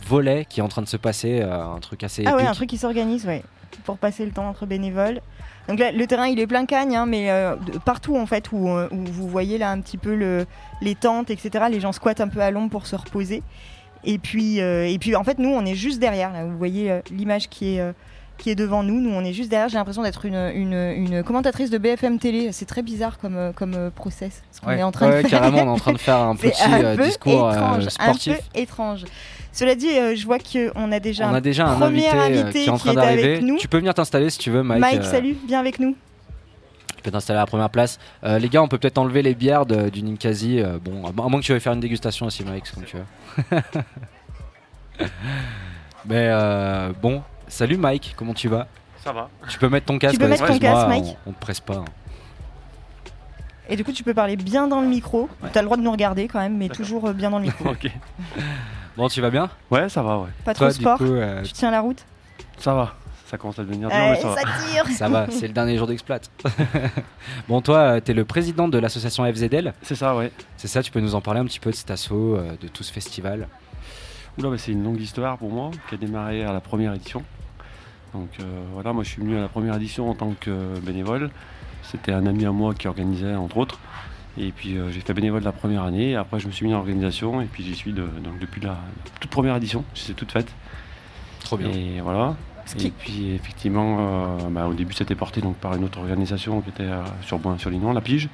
[0.06, 2.50] volet qui est en train de se passer, euh, un truc assez Ah ouais, épique.
[2.50, 3.44] un truc qui s'organise, ouais,
[3.84, 5.22] pour passer le temps entre bénévoles.
[5.68, 8.52] Donc là, le terrain, il est plein cagne, hein, mais euh, de- partout en fait
[8.54, 10.46] où, euh, où vous voyez là un petit peu le,
[10.82, 11.66] les tentes, etc.
[11.70, 13.44] Les gens squattent un peu à l'ombre pour se reposer.
[14.06, 16.32] Et puis, euh, et puis en fait, nous, on est juste derrière.
[16.32, 17.94] Là, vous voyez euh, l'image qui est
[18.38, 19.02] qui est devant nous.
[19.02, 19.68] Nous, on est juste derrière.
[19.68, 22.52] J'ai l'impression d'être une, une, une commentatrice de BFM télé.
[22.52, 24.44] C'est très bizarre comme, comme process.
[24.52, 25.40] Ce qu'on Ouais, est en train ouais, de faire.
[25.42, 28.34] carrément, on est en train de faire un petit un discours étrange, sportif.
[28.34, 29.06] Un peu étrange.
[29.58, 32.44] Cela dit, euh, je vois qu'on a déjà On a déjà un premier invité, euh,
[32.44, 33.42] invité qui est en train qui est avec d'arriver.
[33.42, 33.58] nous.
[33.58, 34.82] Tu peux venir t'installer si tu veux, Mike.
[34.82, 35.96] Mike, euh, salut, viens avec nous.
[36.96, 37.98] Tu peux t'installer à la première place.
[38.24, 40.60] Euh, les gars, on peut peut-être enlever les bières de- du Ninkasi.
[40.62, 42.98] euh, bon, à moins que tu veuilles faire une dégustation aussi, Mike, c'est comme tu
[42.98, 43.62] veux.
[46.06, 48.68] Mais euh, bon, salut Mike, comment tu vas?
[49.04, 49.30] Ça va.
[49.50, 50.20] Tu peux mettre ton casque.
[50.20, 51.78] peux mettre ton excuse-moi, casque, Mike On, on te presse pas.
[51.78, 51.86] hein.
[53.70, 55.30] Et du coup, tu peux parler bien dans le micro.
[55.52, 56.86] Tu as le droit de nous regarder quand même, mais D'accord.
[56.86, 57.66] toujours bien dans le micro.
[57.72, 57.90] Ok.
[58.98, 60.30] Bon, tu vas bien Ouais, ça va, ouais.
[60.44, 60.98] Pas trop Toi, de sport.
[60.98, 62.04] du coup, euh, Tu tiens la route.
[62.58, 62.96] Ça va.
[63.28, 64.36] Ça commence à devenir dur, Euh, mais ça va.
[64.36, 64.88] ça tire.
[64.88, 66.20] ça va, c'est le dernier jour d'exploit.
[67.50, 69.74] bon, toi, tu es le président de l'association FZL.
[69.82, 70.32] C'est ça, ouais.
[70.56, 72.68] C'est ça, tu peux nous en parler un petit peu de cet assaut, euh, de
[72.68, 73.48] tout ce festival
[74.38, 77.24] Oula, bah, c'est une longue histoire pour moi qui a démarré à la première édition.
[78.14, 81.30] Donc euh, voilà, moi je suis venu à la première édition en tant que bénévole.
[81.84, 83.80] C'était un ami à moi qui organisait entre autres.
[84.40, 86.12] Et puis euh, j'ai fait bénévole la première année.
[86.12, 88.62] Et après je me suis mis en organisation et puis j'y suis de- donc depuis
[88.62, 88.78] la
[89.20, 89.84] toute première édition.
[89.96, 90.54] C'est toute faite.
[91.44, 91.70] Trop bien.
[91.70, 92.36] Et voilà.
[92.88, 96.70] Et puis effectivement, euh, bah, au début c'était porté donc, par une autre organisation qui
[96.70, 98.28] était euh, sur Boin sur Lignon, la Pige.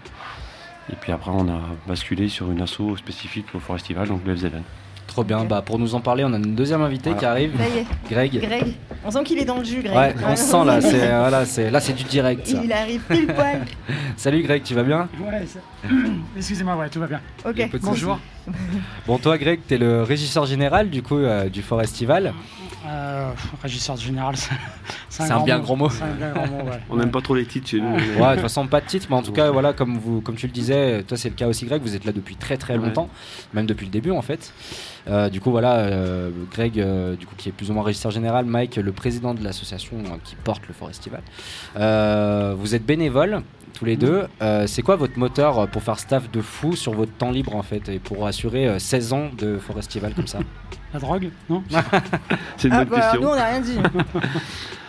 [0.92, 4.64] Et puis après on a basculé sur une asso spécifique au Forestival, donc le FZN.
[5.08, 5.44] Trop bien.
[5.46, 7.20] Bah, pour nous en parler, on a une deuxième invité Voilà.
[7.20, 8.42] qui arrive, Ça y est, Greg.
[8.42, 8.74] Greg.
[9.06, 9.96] On sent qu'il est dans le jus, Greg.
[9.96, 12.48] Ouais, on se sent là, c'est voilà, c'est là c'est du direct.
[12.48, 12.62] ça.
[12.64, 13.62] Il arrive pile poil.
[14.18, 15.10] Salut Greg, tu vas bien?
[15.20, 15.60] Ouais, ça-
[16.38, 17.20] excusez-moi, ouais, tout va bien.
[17.46, 17.70] Ok.
[17.82, 18.20] Bonjour.
[19.06, 22.34] Bon toi Greg, t'es le régisseur général du coup euh, du Forestival.
[22.86, 24.36] Euh, régisseur général,
[25.10, 25.90] c'est un bien grand mot.
[25.90, 26.80] C'est un bien grand mot, ouais.
[26.90, 27.94] On n'aime pas trop les titres chez nous.
[27.94, 30.36] Ouais, de toute façon pas de titre, mais en tout cas voilà comme vous comme
[30.36, 32.74] tu le disais, toi c'est le cas aussi Greg, vous êtes là depuis très très
[32.74, 32.80] Ouais.
[32.86, 33.08] longtemps,
[33.54, 34.52] même depuis le début en fait.
[35.08, 38.12] Euh, du coup voilà, euh, Greg euh, du coup qui est plus ou moins régisseur
[38.12, 41.22] général, Mike le président de l'association euh, qui porte le Forestival.
[41.78, 43.44] Euh, vous êtes bénévole
[43.74, 44.24] tous les deux.
[44.42, 47.64] Euh, c'est quoi votre moteur pour faire staff de fou sur votre temps libre en
[47.64, 50.40] fait et pour assurer euh, 16 ans de Forestival comme ça?
[50.94, 51.64] La drogue, non
[52.58, 53.22] C'est une Ah, bonne bah, question.
[53.22, 53.78] nous, on n'a rien dit.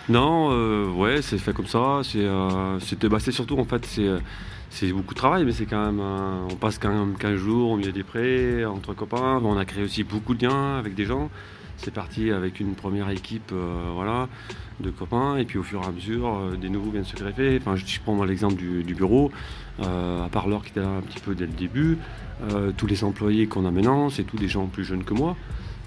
[0.08, 2.00] Non, euh, ouais, c'est fait comme ça.
[2.02, 4.18] C'est euh, c'était- bah, c'est surtout en fait, c'est euh,
[4.68, 5.98] c'est beaucoup de travail, mais c'est quand même.
[5.98, 9.40] euh, on passe quand même 15 jours au milieu des prés, entre copains.
[9.42, 11.30] On a créé aussi beaucoup de liens avec des gens.
[11.78, 14.28] C'est parti avec une première équipe, euh, voilà,
[14.80, 17.58] de copains, et puis au fur et à mesure, euh, des nouveaux viennent se greffer.
[17.60, 19.32] Enfin, je, je prends moi l'exemple du, du bureau,
[19.82, 21.96] euh, à part Laure qui était là un petit peu dès le début,
[22.52, 25.34] euh, tous les employés qu'on a maintenant, c'est tous des gens plus jeunes que moi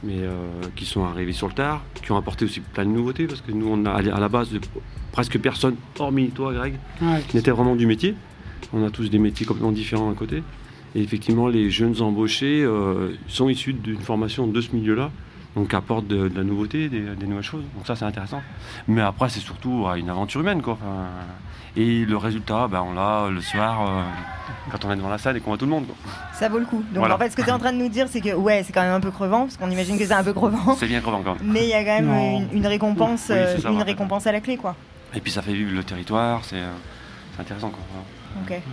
[0.04, 0.32] mais euh,
[0.76, 3.52] qui sont arrivés sur le tard, qui ont apporté aussi plein de nouveautés, parce que
[3.52, 4.60] nous, on a à la base de
[5.12, 7.22] presque personne, hormis toi, Greg, Ouais.
[7.28, 8.16] qui n'était vraiment du métier.
[8.74, 10.44] On a tous des métiers complètement différents à côté.
[10.96, 15.12] Et effectivement, les jeunes embauchés euh, sont issus d'une formation de ce milieu-là.
[15.58, 17.64] Donc apporte de, de la nouveauté, des, des nouvelles choses.
[17.76, 18.42] Donc ça c'est intéressant.
[18.88, 20.74] Mais après c'est surtout ouais, une aventure humaine quoi.
[20.74, 21.08] Enfin,
[21.76, 24.02] et le résultat, ben, on l'a le soir euh,
[24.72, 25.86] quand on est devant la salle et qu'on voit tout le monde.
[25.86, 25.96] Quoi.
[26.34, 26.78] Ça vaut le coup.
[26.78, 27.14] Donc Voilà.
[27.16, 28.74] en fait, ce que tu es en train de nous dire, c'est que ouais, c'est
[28.74, 30.76] quand même un peu crevant, parce qu'on imagine que c'est un peu crevant.
[30.76, 31.44] C'est bien crevant quand même.
[31.52, 34.26] Mais il y a quand même une, une récompense, Oui, c'est euh, ça, une récompense
[34.26, 34.76] à la clé, quoi.
[35.14, 36.72] Et puis ça fait vivre le territoire, c'est euh,
[37.36, 37.80] c'est intéressant quoi.
[37.92, 38.58] Voilà.
[38.60, 38.64] Ok.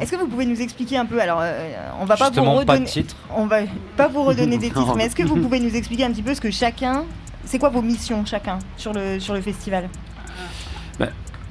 [0.00, 1.70] Est-ce que vous pouvez nous expliquer un peu Alors, euh,
[2.00, 3.16] on va pas vous Justement, pas de redonner, titre.
[3.34, 3.58] on va
[3.96, 6.34] pas vous redonner des titres, mais est-ce que vous pouvez nous expliquer un petit peu
[6.34, 7.04] ce que chacun,
[7.44, 9.88] c'est quoi vos missions chacun sur le sur le festival?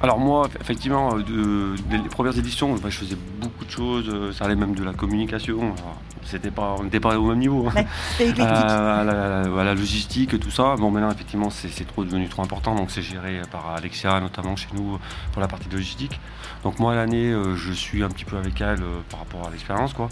[0.02, 4.08] Alors moi, effectivement, euh, de, dès les premières éditions, je faisais beaucoup de choses.
[4.08, 5.74] euh, Ça allait même de la communication.
[6.22, 7.66] C'était pas, on n'était pas au même niveau.
[7.68, 7.72] hein.
[7.76, 8.44] Ouais, C'était éclectique.
[8.52, 10.74] Euh, à, la, à la logistique et tout ça.
[10.76, 12.74] Bon, maintenant, effectivement, c'est trop devenu trop important.
[12.74, 14.98] Donc, c'est géré par Alexia, notamment chez nous,
[15.32, 16.20] pour la partie logistique.
[16.64, 19.92] Donc, moi, l'année, je suis un petit peu avec elle par rapport à l'expérience.
[19.94, 20.08] quoi.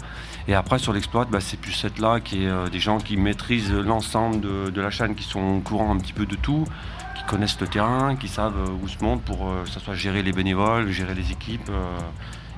[0.47, 3.73] Et après, sur l'exploit, bah, c'est plus cette là qui est des gens qui maîtrisent
[3.73, 6.65] l'ensemble de, de la chaîne, qui sont au courant un petit peu de tout,
[7.27, 10.23] connaissent le terrain, qui savent euh, où se monter pour euh, que ça soit gérer
[10.23, 11.69] les bénévoles, gérer les équipes.
[11.69, 11.99] euh,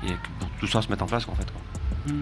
[0.05, 1.45] et que pour tout ça se mette en place, en fait.
[1.51, 1.61] quoi.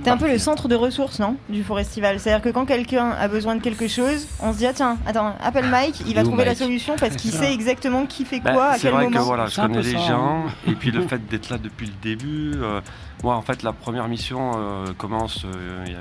[0.03, 2.19] T'es un peu le centre de ressources, non Du Forestival.
[2.19, 5.35] C'est-à-dire que quand quelqu'un a besoin de quelque chose, on se dit ah tiens, attends,
[5.43, 8.53] appelle Mike, il va trouver la solution parce qu'il C'est sait exactement qui fait Bah,
[8.53, 10.89] quoi, à c'est quel vrai que voilà, je C'est connais les ça, gens et puis
[10.89, 12.53] le fait d'être là depuis le début.
[12.55, 12.81] euh,
[13.23, 15.99] moi, en fait, la première mission euh, commence euh, il y a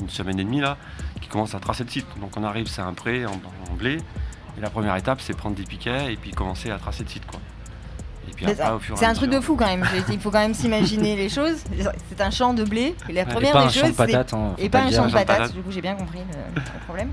[0.00, 0.76] une semaine et demie là,
[1.20, 2.06] qui commence à tracer le site.
[2.20, 3.30] Donc on arrive, c'est un pré en,
[3.70, 3.98] en blé,
[4.58, 7.26] et la première étape, c'est prendre des piquets et puis commencer à tracer le site,
[7.26, 7.40] quoi.
[8.28, 9.86] Et puis Mais après, au fur et C'est à un truc de fou quand même.
[10.10, 11.64] Il faut quand même s'imaginer les choses.
[12.10, 12.94] C'est un champ de blé.
[13.08, 14.34] Et la Et première pas des un champ choses, de c'est patates.
[14.34, 15.54] hein, et pas un champ de champ de patates.
[15.54, 17.10] Du coup, j'ai bien compris le, le problème.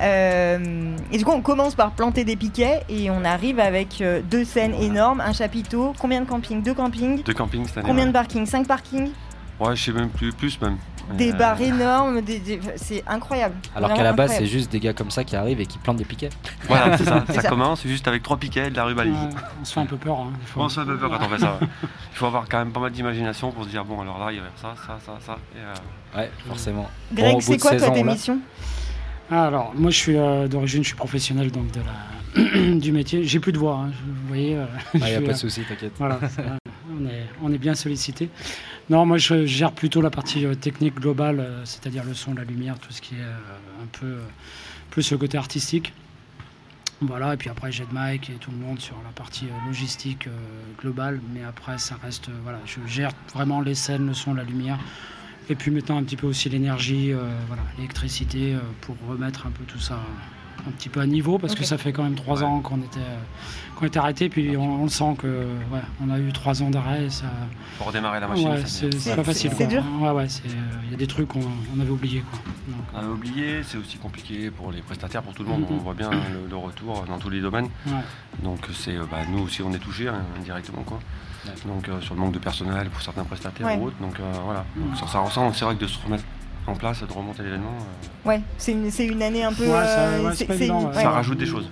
[0.00, 4.20] Euh, et du coup, on commence par planter des piquets et on arrive avec euh,
[4.22, 5.94] deux scènes énormes, un chapiteau.
[5.98, 6.62] Combien de campings?
[6.62, 7.22] Deux campings.
[7.22, 7.86] De camping cette année.
[7.88, 8.46] Combien de parkings?
[8.46, 9.10] Cinq parkings.
[9.60, 10.78] Ouais, je sais même plus, plus même.
[11.18, 12.20] Des Euh, bars énormes.
[12.22, 13.56] Des, des- C'est incroyable.
[13.74, 15.96] Alors qu'à la base, c'est juste des gars comme ça qui arrivent et qui plantent
[15.98, 16.30] des piquets.
[16.68, 17.24] Voilà, c'est ça.
[17.26, 17.48] C'est ça ça.
[17.48, 19.12] commence juste avec trois piquets et de la rubalise.
[19.12, 19.28] Ouais,
[19.60, 20.18] on se fait un peu peur.
[20.20, 20.62] hein, des fois.
[20.62, 21.58] Bon, ça fait peur quand on fait ça.
[21.60, 21.68] ouais.
[22.12, 24.36] Il faut avoir quand même pas mal d'imagination pour se dire bon, alors là, il
[24.36, 25.36] y a ça, ça, ça, ça.
[25.54, 26.88] Et, euh, Ouais, forcément.
[27.12, 28.38] Greg, Bon, c'est quoi 16 toi tes missions?
[29.30, 33.24] Ah, alors, moi, je suis euh, d'origine, je suis professionnel donc de la du métier.
[33.24, 34.56] J'ai plus de voix, hein, vous voyez.
[34.56, 35.92] euh, Il je n'y a pas de souci, t'inquiète.
[35.98, 36.42] Voilà, ça
[36.92, 38.28] on est, on est bien sollicité.
[38.90, 42.42] Non, moi je gère plutôt la partie euh, technique globale, euh, c'est-à-dire le son, la
[42.42, 44.18] lumière, tout ce qui est euh, un peu
[44.90, 45.92] plus le côté artistique.
[47.00, 50.28] Voilà, et puis après j'aide Mike et tout le monde sur la partie logistique
[50.80, 54.78] globale, mais après ça reste, voilà, je gère vraiment les scènes, le son, la lumière,
[55.48, 57.14] et puis maintenant un petit peu aussi l'énergie,
[57.46, 59.98] voilà, l'électricité, pour remettre un peu tout ça
[60.68, 62.44] un petit peu à niveau, parce que ça fait quand même trois Ouais.
[62.44, 63.18] ans qu'on était, euh,
[63.76, 66.70] qu'on était arrêté, puis on, on le sent que, ouais, on a eu trois ans
[66.70, 67.26] d'arrêt, ça,
[67.78, 68.48] faut redémarrer la machine.
[68.48, 69.50] Ouais, c'est pas facile.
[69.56, 70.48] c'est dur Ouais, ouais, euh,
[70.84, 71.40] il y a des trucs qu'on
[71.76, 72.22] on avait oubliés.
[72.30, 72.38] Quoi.
[72.68, 75.62] Donc, On avait oublié, c'est aussi compliqué pour les prestataires, pour tout le monde.
[75.62, 75.66] Mhm.
[75.72, 77.68] On voit bien le, le retour dans tous les domaines.
[77.86, 77.92] ouais.
[78.42, 80.98] Donc c'est, euh, bah, nous aussi on est touchés hein, indirectement quoi.
[81.46, 81.52] Ouais.
[81.66, 83.76] Donc euh, sur le manque de personnel pour certains prestataires Ouais.
[83.76, 83.96] ou autres.
[84.00, 84.64] Donc euh, voilà.
[84.76, 85.54] Donc, ça, ça ressemble.
[85.54, 86.24] C'est vrai que de se remettre
[86.66, 89.64] en place, de remonter l'événement, euh, Ouais, c'est une, c'est une année un peu.
[89.64, 90.96] Ouais, ça- euh, ouais, c'est pas évident, une- ouais.
[90.96, 91.02] ouais.
[91.02, 91.68] ça rajoute des choses.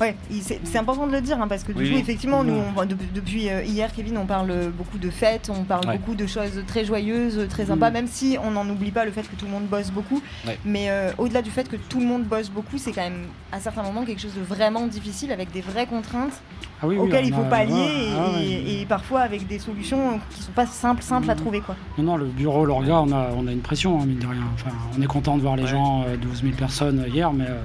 [0.00, 0.14] Ouais.
[0.42, 2.00] C'est important de le dire hein, parce que du Oui, coup, oui.
[2.00, 2.62] effectivement, nous, Ouais.
[2.76, 5.96] on- de- depuis euh, hier, Kevin, on parle beaucoup de fêtes, on parle Ouais.
[5.96, 7.92] beaucoup de choses très joyeuses, très sympas, Mm.
[7.94, 10.20] même si on n'en oublie pas le fait que tout le monde bosse beaucoup.
[10.46, 10.58] Ouais.
[10.66, 13.60] Mais euh, au-delà du fait que tout le monde bosse beaucoup, c'est quand même à
[13.60, 16.42] certains moments quelque chose de vraiment difficile avec des vraies contraintes
[16.82, 19.58] Ah oui, oui, auxquelles on il faut pallier et, ah et- et parfois avec des
[19.58, 21.38] solutions qui sont pas simples, simples à Mm.
[21.38, 21.60] trouver.
[21.60, 21.74] Quoi.
[21.96, 24.42] Non, non, le bureau, l'orga, on a, on a une pression, hein, mine de rien.
[24.54, 25.68] Enfin, on est content de voir les Ouais.
[25.70, 27.62] gens, euh, 12 000 personnes hier, mais euh,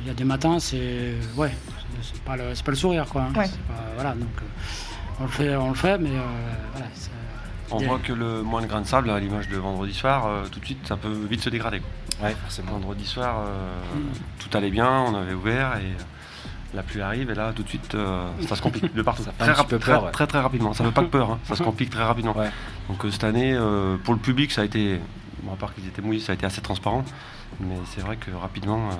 [0.00, 1.14] il y a des matins, c'est.
[1.36, 1.52] Ouais,
[2.02, 3.22] c'est- pas, le- c'est pas le sourire, quoi.
[3.22, 3.32] hein.
[3.38, 3.46] Ouais.
[3.48, 4.44] Pas- voilà, donc euh,
[5.20, 6.22] on, le fait, on le fait, mais euh,
[6.72, 6.86] voilà.
[7.70, 10.44] on voit que le moins de grain de sable, à l'image de vendredi soir, euh,
[10.50, 11.80] tout de suite ça peut vite se dégrader.
[11.80, 12.28] quoi.
[12.28, 12.72] Ouais, forcément.
[12.72, 14.12] Vendredi soir, euh, Mm.
[14.38, 15.92] tout allait bien, on avait ouvert et
[16.76, 19.22] la pluie arrive et là tout de suite euh, ça se complique de partout.
[19.38, 20.10] Ça fait très, peur, ouais.
[20.12, 20.72] très très rapidement.
[20.74, 22.36] Ça fait pas que peur, hein, ça se complique très rapidement.
[22.36, 22.50] Ouais.
[22.88, 25.00] Donc euh, cette année, euh, pour le public, ça a été,
[25.42, 27.04] bon, à part qu'ils étaient mouillés, ça a été assez transparent.
[27.60, 28.94] Mais c'est vrai que rapidement, euh,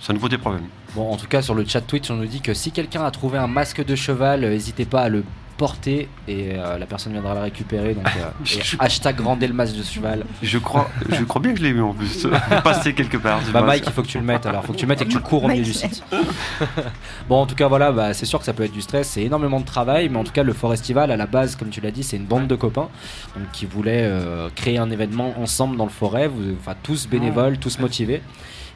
[0.00, 0.66] ça nous pose des problèmes.
[0.94, 3.10] Bon, en tout cas, sur le chat Twitch, on nous dit que si quelqu'un a
[3.10, 5.22] trouvé un masque de cheval, euh, n'hésitez pas à le
[5.56, 7.92] porter et euh, la personne viendra le récupérer.
[7.92, 10.24] Donc, euh, Je- hashtag le masque de cheval.
[10.42, 12.26] Je crois, je crois bien que je l'ai vu en plus,
[12.64, 13.40] passer quelque part.
[13.52, 15.04] Bah Mike, il faut que tu le mettes alors, faut que tu le mettes et
[15.04, 16.02] que tu cours au milieu du site.
[17.28, 19.22] bon, en tout cas, voilà, bah, c'est sûr que ça peut être du stress, c'est
[19.22, 21.90] énormément de travail, mais en tout cas, le Forestival, à la base, comme tu l'as
[21.90, 22.88] dit, c'est une bande de copains
[23.36, 27.58] donc, qui voulaient euh, créer un événement ensemble dans le forêt, vous- enfin tous bénévoles,
[27.58, 28.22] tous motivés.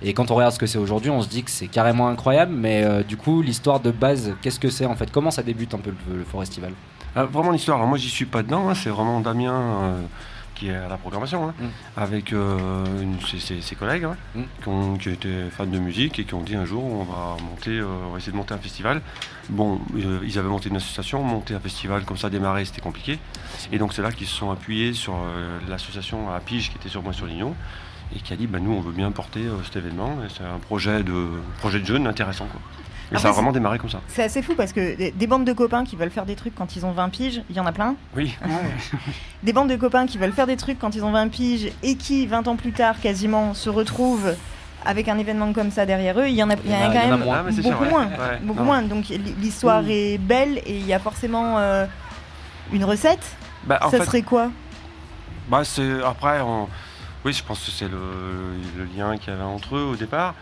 [0.02, 2.52] Et quand on regarde ce que c'est aujourd'hui, on se dit que c'est carrément incroyable,
[2.54, 5.10] mais euh, du coup, l'histoire de base, qu'est-ce que c'est en fait?
[5.10, 6.72] Comment ça débute un peu le, le Forestival
[7.16, 10.00] Ah, vraiment l'histoire, alors moi j'y suis pas dedans, hein, c'est vraiment Damien, euh,
[10.54, 11.64] qui est à la programmation, hein, Mm.
[11.96, 14.42] avec euh, une- ses, ses- ses collègues hein, Mm.
[14.62, 17.36] qui, ont- qui étaient fans de musique et qui ont dit un jour on va
[17.42, 19.00] monter, euh, on va essayer de monter un festival.
[19.48, 23.18] Bon, euh, ils avaient monté une association, monter un festival comme ça, démarrer, c'était compliqué.
[23.72, 25.14] Et donc c'est là qu'ils se sont appuyés sur
[25.68, 27.54] l'association à Pige qui était sur Moins-sur-Lignon
[28.14, 30.10] et qui a dit bah, nous on veut bien porter euh, cet événement.
[30.24, 31.28] Et C'est un projet de,
[31.58, 32.46] projet de jeunes intéressant.
[32.46, 32.60] Quoi.
[33.12, 34.00] Et Après, ça a c'est- vraiment démarré comme ça.
[34.08, 36.54] C'est assez fou parce que des, des bandes de copains qui veulent faire des trucs
[36.54, 37.96] quand ils ont 20 piges, il y en a plein.
[38.16, 38.34] Oui.
[39.42, 41.96] Des bandes de copains qui veulent faire des trucs quand ils ont 20 piges et
[41.96, 44.34] qui, 20 ans plus tard, quasiment, se retrouvent
[44.86, 46.80] avec un événement comme ça derrière eux, il y en a, il y en a
[46.80, 47.36] Il y en a- quand a même moins.
[47.38, 47.90] Ah, mais c'est sûr, beaucoup ouais.
[47.90, 48.04] moins.
[48.06, 48.64] Ouais, Beaucoup non.
[48.64, 48.82] moins.
[48.82, 49.08] Donc
[49.40, 51.84] l'histoire est belle et il y a forcément euh,
[52.72, 53.36] une recette.
[53.66, 54.50] Bah, en ça fait, serait quoi?
[55.48, 56.68] Bah, c'est après, on-
[57.24, 57.98] oui, je pense que c'est le,
[58.76, 60.34] le lien qu'il y avait entre eux au départ.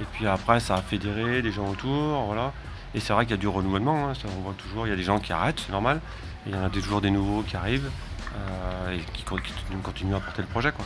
[0.00, 2.52] Et puis après, ça a fédéré des gens autour, voilà.
[2.94, 4.08] Et c'est vrai qu'il y a du renouvellement.
[4.10, 6.00] hein, ça, on voit toujours, il y a des gens qui arrêtent, c'est normal.
[6.46, 7.88] Et il y en a toujours des nouveaux qui arrivent
[8.36, 10.84] euh, et qui, con- qui continuent- à porter le projet, quoi.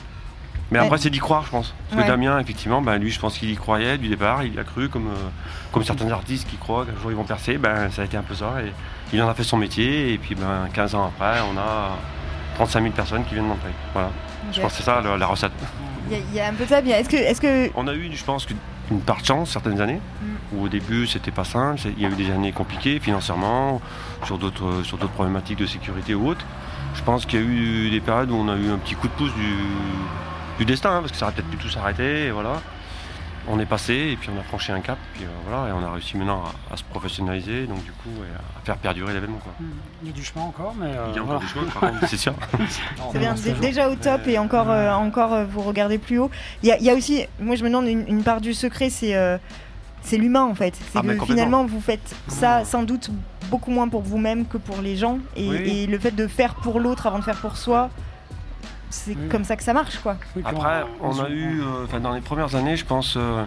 [0.73, 1.75] Mais après, c'est d'y croire, je pense.
[1.89, 2.07] Parce Ouais.
[2.07, 4.45] que Damien, effectivement, bah, lui, je pense qu'il y croyait du départ.
[4.45, 5.29] Il y a cru, comme, euh,
[5.73, 7.59] comme certains artistes qui croient qu'un jour ils vont percer.
[7.59, 8.63] Ben, ça a été un peu ça.
[8.65, 8.73] Et
[9.13, 10.13] il en a fait son métier.
[10.13, 11.97] Et puis, ben, 15 ans après, on a
[12.55, 13.71] 35 000 personnes qui viennent montrer.
[13.93, 14.11] Voilà.
[14.53, 15.53] Je pense que c'est ça la, la recette.
[16.11, 16.81] Il y, a- il y a un peu de ça.
[16.81, 16.97] bien.
[16.99, 18.47] Est-ce que, est-ce que On a eu, je pense,
[18.91, 20.01] une part de chance certaines années,
[20.53, 23.81] où au début c'était pas simple, il y a eu des années compliquées financièrement,
[24.25, 26.45] sur d'autres sur d'autres problématiques de sécurité ou autres.
[26.95, 29.07] Je pense qu'il y a eu des périodes où on a eu un petit coup
[29.07, 29.55] de pouce du,
[30.59, 32.61] du destin, hein, parce que ça aurait peut-être pu tout s'arrêter, et voilà.
[33.49, 35.83] On est passé, et puis on a franchi un cap, puis euh, voilà, et on
[35.85, 39.39] a réussi maintenant à, à se professionnaliser, donc du coup, et à faire perdurer l'événement.
[39.39, 39.53] quoi.
[40.03, 40.87] Il y a du chemin encore, mais.
[40.89, 41.41] euh, Il y a encore voilà.
[41.41, 42.35] des choses, par contre, c'est sûr.
[43.13, 46.31] C'est bien, c'est déjà au top et encore, euh, encore euh, vous regardez plus haut.
[46.63, 48.53] Il y a, il y a aussi, moi je me demande, une, une part du
[48.55, 49.39] secret, c'est euh,
[50.03, 50.75] c'est l'humain en fait.
[50.93, 53.11] C'est Ah, que finalement vous faites ça sans doute
[53.51, 55.19] beaucoup moins pour vous-même que pour les gens.
[55.37, 55.57] Et, Oui.
[55.57, 57.91] et le fait de faire pour l'autre avant de faire pour soi,
[58.91, 59.29] c'est Oui.
[59.31, 60.17] comme ça que ça marche quoi.
[60.45, 63.45] Après, on a eu, euh, enfin, dans les premières années, je pense, euh,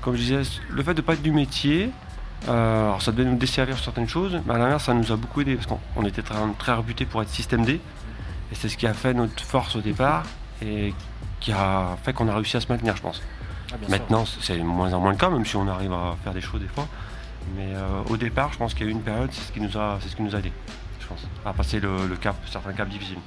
[0.00, 1.90] comme je disais, le fait de ne pas être du métier,
[2.48, 5.16] euh, alors ça devait nous desservir sur certaines choses, mais à l'inverse, ça nous a
[5.16, 8.68] beaucoup aidé parce qu'on on était très, très réputé pour être système D, et c'est
[8.68, 10.22] ce qui a fait notre force au départ
[10.62, 10.94] et
[11.40, 13.20] qui a fait qu'on a réussi à se maintenir, je pense.
[13.72, 13.76] Ah.
[13.88, 16.40] Maintenant, c'est de moins en moins le cas, même si on arrive à faire des
[16.40, 16.86] choses des fois.
[17.56, 19.60] Mais euh, au départ, je pense qu'il y a eu une période, c'est ce qui
[19.60, 20.52] nous a, c'est ce qui nous a aidé,
[21.00, 23.18] je pense, à passer le, le cap, certains caps difficiles.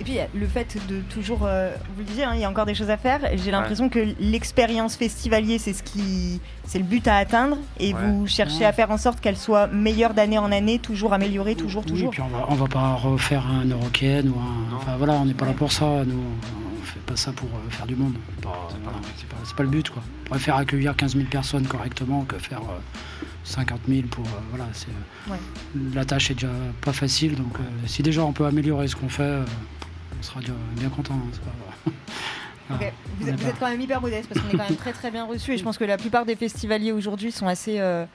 [0.00, 2.66] Et puis le fait de toujours, euh, vous le disiez, hein, il y a encore
[2.66, 3.20] des choses à faire.
[3.36, 8.00] J'ai l'impression que l'expérience festivalier, c'est ce qui, c'est le but à atteindre, et Ouais.
[8.02, 8.64] vous cherchez Ouais.
[8.66, 12.10] à faire en sorte qu'elle soit meilleure d'année en année, toujours améliorée, toujours, Oui, toujours.
[12.10, 14.76] puis on va, on va pas refaire un Eurocaine ou un.
[14.76, 15.84] Enfin voilà, on n'est pas là pour ça.
[16.04, 16.22] Nous,
[17.02, 18.14] pas ça pour euh, faire du monde.
[18.42, 19.26] Pas- C'est pas voilà, l'objectif.
[19.28, 20.02] c'est pas, c'est pas le but quoi.
[20.26, 24.24] On préfère accueillir 15 000 personnes correctement que faire euh, 50 000 pour.
[24.26, 24.88] euh, voilà, c'est.
[25.30, 25.38] Ouais.
[25.94, 26.48] La tâche est déjà
[26.80, 29.44] pas facile, donc euh, si déjà on peut améliorer ce qu'on fait, euh,
[30.18, 31.14] on sera déjà bien content.
[31.14, 31.90] hein, pas-.
[33.20, 35.26] Vous, êtes, vous quand même hyper modeste parce qu'on est quand même très très bien
[35.26, 38.06] reçus et je pense que la plupart des festivaliers aujourd'hui sont assez, euh,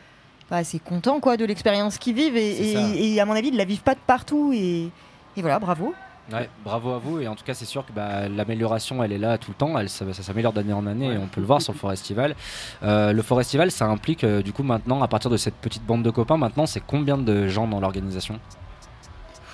[0.49, 3.83] bah, assez contents quoi, de l'expérience qu'ils vivent et, à mon avis ils la vivent
[3.83, 4.89] pas de partout et,
[5.37, 5.93] et voilà bravo.
[6.31, 9.17] Ouais, bravo à vous et en tout cas c'est sûr que bah, l'amélioration elle est
[9.17, 11.47] là tout le temps, elle, ça, ça s'améliore d'année en année et on peut le
[11.47, 12.35] voir sur le Forestival.
[12.83, 16.03] Euh, le Forestival ça implique euh, du coup maintenant à partir de cette petite bande
[16.03, 18.39] de copains maintenant c'est combien de gens dans l'organisation?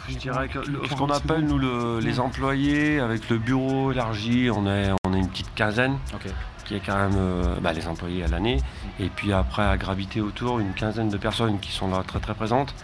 [0.09, 3.91] Je dirais que le- ce qu'on 40 appelle nous le- les employés avec le bureau
[3.91, 6.31] élargi, on est, on est une petite quinzaine Ok.
[6.65, 8.57] qui est quand même euh, bah, les employés à l'année.
[8.99, 12.35] Et puis après à graviter autour une quinzaine de personnes qui sont là très très
[12.35, 12.75] présentes.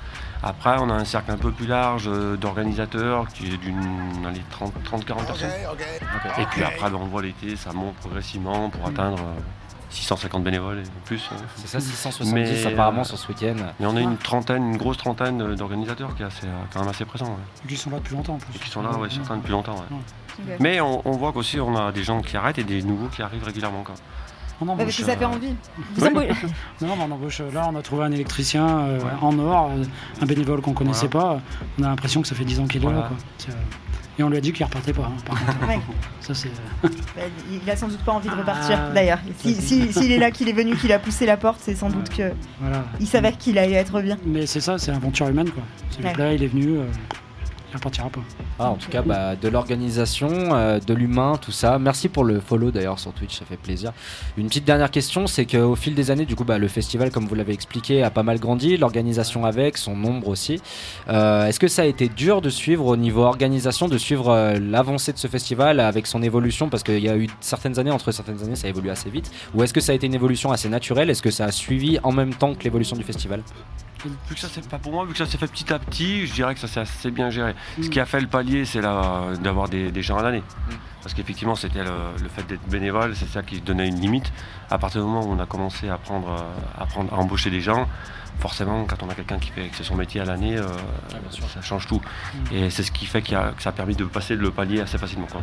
[0.43, 4.41] Après on a un cercle un peu plus large euh, d'organisateurs qui est d'une allez,
[4.51, 5.49] 30-40 personnes.
[6.39, 9.39] Et puis après bah, on voit l'été ça monte progressivement pour atteindre euh,
[9.91, 11.29] 650 bénévoles et plus.
[11.31, 11.35] euh.
[11.57, 13.55] C'est ça 670 Mais, apparemment euh, sur ce week-end.
[13.79, 16.79] Mais on a une trentaine, une grosse trentaine euh, d'organisateurs qui est assez, euh, quand
[16.79, 17.25] même assez présents.
[17.27, 17.67] ouais.
[17.67, 18.55] Qui sont là depuis longtemps en plus.
[18.55, 19.75] Et qui sont là, ouais, certains depuis longtemps.
[19.75, 20.55] ouais.
[20.61, 23.21] Mais on, on voit qu'aussi on a des gens qui arrêtent et des nouveaux qui
[23.21, 23.83] arrivent régulièrement.
[23.83, 23.95] Quoi.
[24.61, 25.55] On Ouais, parce que ça fait euh, envie.
[25.95, 26.09] Vous Oui.
[26.09, 26.47] embauchez-
[26.81, 27.41] Non, mais on embauche.
[27.53, 29.05] Là, on a trouvé un électricien euh, Ouais.
[29.21, 29.83] en or, euh,
[30.21, 31.39] un bénévole qu'on connaissait pas.
[31.79, 33.07] On a l'impression que ça fait 10 ans qu'il est là.
[33.09, 33.17] Quoi.
[33.49, 33.53] Euh,
[34.19, 35.03] Et on lui a dit qu'il repartait pas.
[35.09, 35.35] hein, par.
[35.67, 35.79] Ouais.
[36.19, 36.51] Ça, c'est.
[36.83, 36.89] Bah,
[37.51, 39.19] il a sans doute pas envie de repartir Ah, d'ailleurs.
[39.39, 41.75] Si- ça, si- S'il est là, qu'il est venu, qu'il a poussé la porte, c'est
[41.75, 42.83] sans doute que Voilà.
[42.99, 44.17] il savait qu'il allait être bien.
[44.25, 45.49] Mais c'est ça, c'est l'aventure humaine.
[45.49, 45.63] Quoi.
[45.97, 46.05] Ouais.
[46.09, 46.83] mec-là, il est venu, euh,
[48.59, 51.79] Ah, en tout cas, bah, de l'organisation, euh, de l'humain, tout ça.
[51.79, 53.93] Merci pour le follow d'ailleurs sur Twitch, ça fait plaisir.
[54.37, 57.25] Une petite dernière question, c'est qu'au fil des années, du coup, bah, le festival, comme
[57.25, 60.61] vous l'avez expliqué, a pas mal grandi, l'organisation avec, son nombre aussi.
[61.09, 64.59] Euh, Est-ce que ça a été dur de suivre au niveau organisation, de suivre euh,
[64.59, 66.69] l'avancée de ce festival avec son évolution?
[66.69, 69.31] Parce qu'il y a eu certaines années, entre certaines années, ça évolue assez vite.
[69.53, 71.09] Ou est-ce que ça a été une évolution assez naturelle?
[71.09, 73.43] Est-ce que ça a suivi en même temps que l'évolution du festival?
[74.27, 76.25] Vu que ça s'est pas pour moi, vu que ça s'est fait petit à petit,
[76.27, 77.53] je dirais que ça s'est assez bien géré.
[77.81, 77.89] Ce Mm.
[77.89, 80.39] qui a fait le palier, c'est d'avoir des, des gens à l'année.
[80.69, 80.73] Mm.
[81.03, 81.91] Parce qu'effectivement, c'était le,
[82.21, 84.31] le fait d'être bénévole, c'est ça qui donnait une limite.
[84.69, 86.45] À partir du moment où on a commencé à prendre,
[86.79, 87.87] à prendre, à embaucher des gens,
[88.39, 90.67] forcément, quand on a quelqu'un qui fait que c'est son métier à l'année, euh,
[91.53, 92.01] ça change tout.
[92.01, 92.55] Mm.
[92.55, 94.97] Et c'est ce qui fait a- que ça a permis de passer le palier assez
[94.97, 95.27] facilement.
[95.31, 95.41] quoi.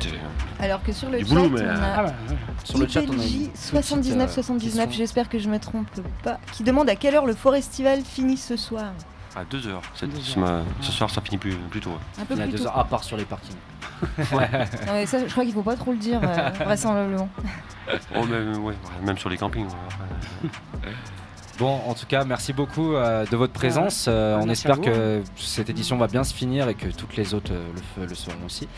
[0.00, 2.36] C'est- Alors que sur le chat, boulot, mais, on euh, a Ah ouais, ouais.
[2.64, 4.98] Sur le chat, on a une IPLJ petite, 79 euh, 79, question.
[4.98, 5.88] j'espère que je me trompe
[6.22, 8.92] pas, qui demande à quelle heure le Forestival finit ce soir.
[9.36, 9.82] à deux heures.
[9.94, 11.90] C'est- Deux ce, ma- ce soir, ça finit plus, plus tôt.
[11.90, 12.22] ouais.
[12.22, 12.66] Un peu plus deux tôt.
[12.66, 13.54] heures, à part sur les parkings.
[14.32, 17.28] Non, mais ça, je crois qu'il faut pas trop le dire, euh, vraisemblablement.
[18.14, 19.66] Oh, même, ouais, même sur les campings.
[19.66, 20.50] ouais.
[21.58, 24.06] Bon, en tout cas, merci beaucoup euh, de votre présence.
[24.08, 24.82] Euh, Ah, on merci à espère vous.
[24.98, 27.64] que cette édition va bien se finir et que toutes les autres euh,
[27.98, 28.68] le, le seront aussi.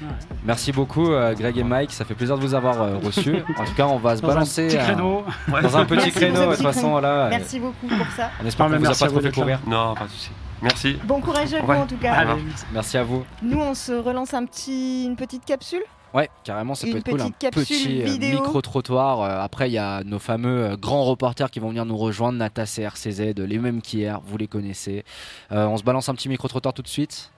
[0.00, 0.08] Ouais.
[0.44, 1.92] Merci beaucoup, euh, Greg et Mike.
[1.92, 3.36] Ça fait plaisir de vous avoir euh, reçus.
[3.58, 5.24] En tout cas, on va se Dans balancer un petit euh, créneau.
[5.48, 6.50] dans un petit Merci créneau.
[6.50, 8.30] De toute façon, euh, Merci beaucoup pour ça.
[8.42, 9.30] On espère qu'on vous a pas trop fait là.
[9.32, 9.60] courir.
[9.66, 10.30] Non, pas de souci.
[10.62, 10.96] Merci.
[11.04, 11.76] Bon courage à vous Ouais.
[11.76, 12.12] en tout cas.
[12.14, 13.24] Allez, Merci à vous.
[13.42, 15.82] Nous, on se relance un petit, une petite capsule.
[16.14, 17.20] Ouais, carrément, ça Une peut être cool.
[17.22, 18.40] Un petit euh, vidéo.
[18.40, 19.20] micro-trottoir.
[19.22, 22.38] Euh, après, il y a nos fameux euh, grands reporters qui vont venir nous rejoindre,
[22.38, 25.04] Nata CRCZ, les mêmes qu'hier, vous les connaissez.
[25.52, 27.30] Euh, on se balance un petit micro-trottoir tout de suite.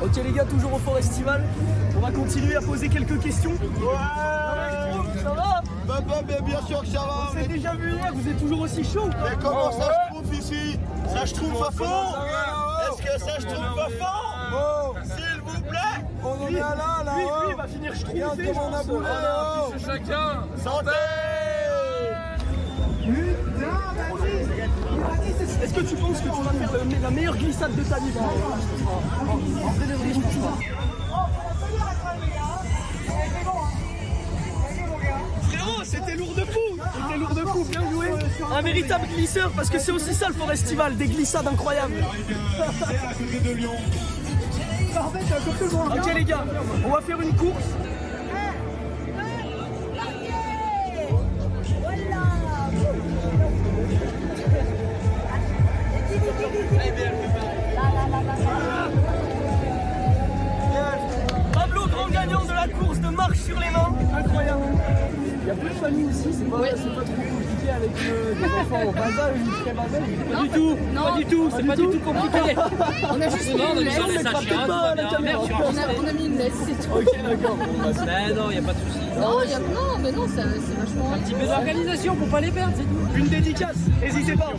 [0.00, 1.42] Ok les gars, toujours au Forestival.
[1.96, 3.50] On va continuer à poser quelques questions.
[3.50, 7.30] Ouais Ça va Bah, bah, bah, bien sûr que ça va.
[7.30, 10.34] On s'est déjà vu hier, vous êtes toujours aussi chaud Mais comment ça se trouve
[10.34, 10.78] ici?
[11.08, 12.26] Ça je trouve pas fort
[12.82, 16.04] Est-ce que ça je trouve pas fort S'il vous plaît?
[16.22, 19.68] On en est là, là Lui, lui, il va finir je trouve comment on a
[19.70, 19.72] oh.
[19.78, 20.44] chacun.
[20.62, 20.90] Santé!
[25.62, 28.12] Est-ce que tu penses que tu vas faire le- la meilleure glissade de ta vie?
[28.18, 30.58] En vrai de vrai, je pense pas.
[35.42, 36.78] Frérot, c'était lourd de fou.
[36.94, 38.06] C'était lourd de fou, bien joué.
[38.52, 42.04] Un véritable glisseur, parce que c'est aussi ça le Forestival, des glissades incroyables.
[45.90, 46.44] Ok les gars,
[46.84, 47.64] on va faire une course.
[61.52, 62.87] Pablo, grand gagnant de la course
[63.18, 63.92] marche sur les mains.
[64.16, 64.62] Incroyable.
[65.42, 68.34] Il y a plus de famille ici, c'est pas, c'est pas trop compliqué avec euh,
[68.34, 70.10] des enfants au bas âge, ou très bas âge.
[70.30, 72.54] Pas du tout, pas du tout, c'est pas du tout compliqué.
[73.12, 73.98] On a juste mis une laisse.
[73.98, 74.02] On
[76.08, 76.94] a, mis une laisse, c'est tout.
[76.94, 77.56] Ok, d'accord.
[78.06, 79.00] Ben non, y a pas de souci.
[79.18, 81.12] Non, y a- non, mais non, c'est vachement.
[81.14, 83.16] Un petit peu d'organisation pour pas les perdre, c'est tout.
[83.16, 84.52] Une dédicace, n'hésitez pas.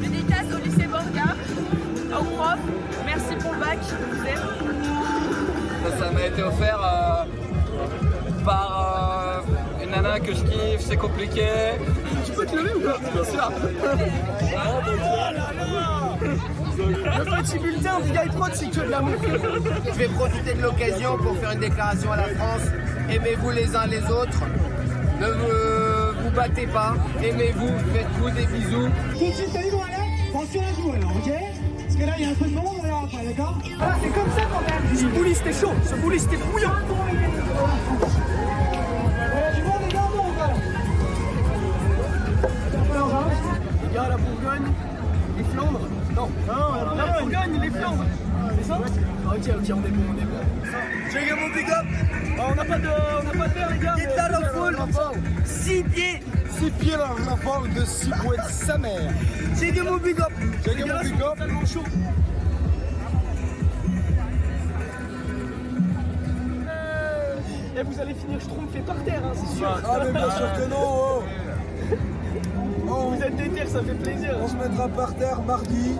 [0.00, 1.36] Dédicace au lycée Borgard,
[2.20, 2.58] au prof.
[3.04, 4.63] Merci pour le bac, je vous aime.
[5.98, 7.24] Ça, m'a été offert euh,
[8.44, 11.46] par euh, une nana que je kiffe, c'est compliqué.
[12.24, 12.98] Tu peux te lever ou pas?
[13.12, 13.52] Bien sûr.
[16.78, 19.14] Le petit bulletin du Guy Prod, c'est que de l'amour.
[19.86, 22.62] Je vais profiter de l'occasion pour faire une déclaration à la France.
[23.10, 24.42] Aimez-vous les uns les autres?
[25.20, 26.94] Ne vous, vous battez pas.
[27.22, 27.68] Aimez-vous?
[27.92, 28.88] Faites-vous des bisous.
[29.12, 29.96] Continue, t'as dit, voilà,
[30.28, 31.53] attention à jouer alors, ok?
[31.94, 34.08] Parce que là, il y a un peu de monde, alors après, d'accord Ah, c'est
[34.08, 34.96] comme ça qu'on a.
[34.96, 36.72] Ce bouli, c'était chaud, ce bouli, c'était bouillant.
[43.82, 44.72] Les gars, la Bourgogne,
[45.38, 45.88] les Flandres.
[46.16, 48.04] Non, non, la Bourgogne, les Flandres.
[48.58, 50.72] C'est ça Ok, ok, on est bon, on est bon.
[51.12, 51.86] J'ai gagné mon big up.
[51.86, 53.96] Ah, on n'a pas de, on n'a pas de verre, les gars.
[53.96, 54.76] Get out of full.
[55.44, 56.20] 6 pieds.
[56.58, 59.10] 6 pieds dans la forme de 6 poètes sa mère.
[59.58, 60.32] J'ai gagné mon big up.
[60.64, 61.38] J'ai gagné mon big up.
[61.38, 61.82] tellement chaud.
[67.76, 69.68] Et vous allez finir schtroumpfé par terre, hein, c'est sûr.
[69.84, 70.76] Ah, mais bien sûr que non.
[70.78, 71.22] oh.
[72.86, 74.36] Oh, Vous êtes déter, ça fait plaisir.
[74.40, 75.96] On se mettra par terre mardi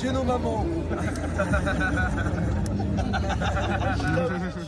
[0.00, 0.64] chez nos mamans.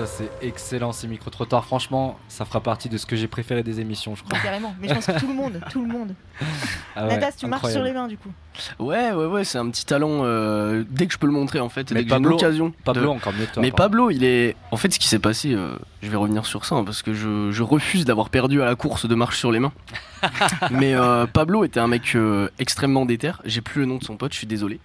[0.00, 1.64] Ah, putain, c'est excellent ces micro-trottoirs.
[1.64, 4.36] Franchement, ça fera partie de ce que j'ai préféré des émissions, je crois.
[4.38, 4.74] Mais carrément.
[4.80, 6.14] Mais je pense que tout le monde, tout le monde.
[6.96, 8.30] Ah ouais, Nadas, tu marches sur les mains du coup.
[8.78, 10.20] Ouais, ouais, ouais, c'est un petit talent.
[10.24, 12.72] euh, dès que je peux le montrer, en fait, Mais dès que j'ai une Pablo-.
[12.84, 13.70] Pablo, de- encore mieux que toi, Mais.
[13.72, 14.56] Pablo, il est.
[14.70, 17.12] En fait, ce qui s'est passé, euh, je vais revenir sur ça, hein, parce que
[17.14, 19.72] je, je refuse d'avoir perdu à la course de marche sur les mains.
[20.70, 23.32] Mais euh, Pablo était un mec euh, extrêmement déter.
[23.44, 24.80] J'ai plus le nom de son pote, je suis désolé.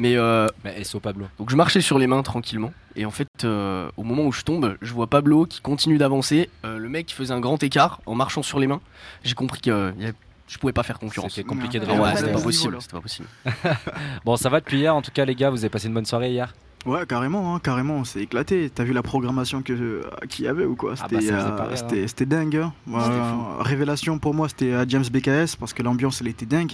[0.00, 1.26] Mais, euh, Mais SO Pablo.
[1.38, 2.72] donc je marchais sur les mains tranquillement.
[2.96, 6.50] Et en fait, euh, au moment où je tombe, je vois Pablo qui continue d'avancer.
[6.64, 8.80] Euh, le mec qui faisait un grand écart en marchant sur les mains.
[9.22, 10.12] J'ai compris qu'il y a
[10.48, 11.34] je pouvais pas faire concurrence.
[11.36, 12.18] C'était compliqué de Ah ouais, rivaliser.
[12.18, 12.44] c'était pas Ouais.
[12.44, 12.76] possible.
[12.80, 13.28] C'était pas possible.
[14.24, 15.48] Bon, ça va depuis hier en tout cas, les gars.
[15.50, 16.52] Vous avez passé une bonne soirée hier
[16.86, 18.68] Ouais, carrément, hein, carrément, on s'est éclaté.
[18.74, 20.94] T'as vu la programmation que euh, qu'il y avait ou quoi?
[20.98, 21.36] Ah C'était bah,
[21.70, 22.04] euh, hein.
[22.06, 22.56] c'était dingue.
[22.56, 22.72] hein.
[22.92, 26.72] Euh, révélation pour moi, c'était euh, James BKS parce que l'ambiance elle était dingue.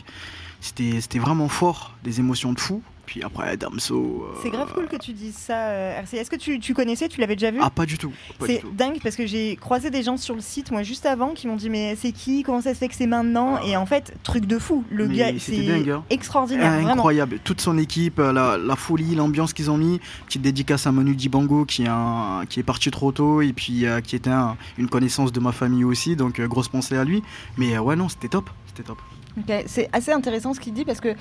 [0.61, 2.83] C'était c'était vraiment fort, des émotions de fou.
[3.07, 4.27] Puis après Damso.
[4.29, 6.17] euh, C'est grave cool que tu dises ça, euh, RC.
[6.17, 8.13] Est-ce que tu, tu connaissais, tu l'avais déjà vu Ah, pas du tout.
[8.45, 11.47] C'est dingue parce que j'ai croisé des gens sur le site, moi, juste avant, qui
[11.47, 14.13] m'ont dit Mais c'est qui Comment ça se fait que c'est maintenant Et en fait,
[14.25, 14.85] truc de fou.
[14.91, 16.03] Le Mais gars, c'est hein.
[16.11, 16.73] extraordinaire.
[16.73, 16.93] vraiment.
[16.95, 17.39] Incroyable.
[17.45, 20.01] Toute son équipe, euh, la, la folie, l'ambiance qu'ils ont mis.
[20.27, 23.87] Petite dédicace à Manu Dibango qui, est un- qui est parti trop tôt et puis
[23.87, 26.17] euh, qui était un- une connaissance de ma famille aussi.
[26.17, 27.23] Donc grosse pensée à lui.
[27.57, 28.51] Mais ouais, non, c'était top.
[28.67, 28.99] C'était top.
[29.39, 31.15] Ok, C'est assez intéressant ce qu'il dit parce que.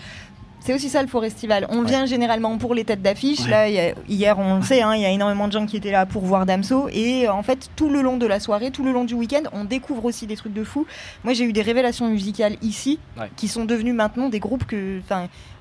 [0.66, 1.68] C'est aussi ça le Forestival.
[1.70, 3.42] On vient généralement pour les têtes d'affiche.
[3.42, 3.50] Ouais.
[3.52, 5.92] Là, a- hier, on le sait, hein, il y a énormément de gens qui étaient
[5.92, 6.90] là pour voir Damso.
[6.92, 9.44] Et euh, en fait, tout le long de la soirée, tout le long du week-end,
[9.54, 10.88] on découvre aussi des trucs de fou.
[11.24, 13.30] Moi, j'ai eu des révélations musicales ici Ouais.
[13.36, 15.02] qui sont devenues maintenant des groupes que,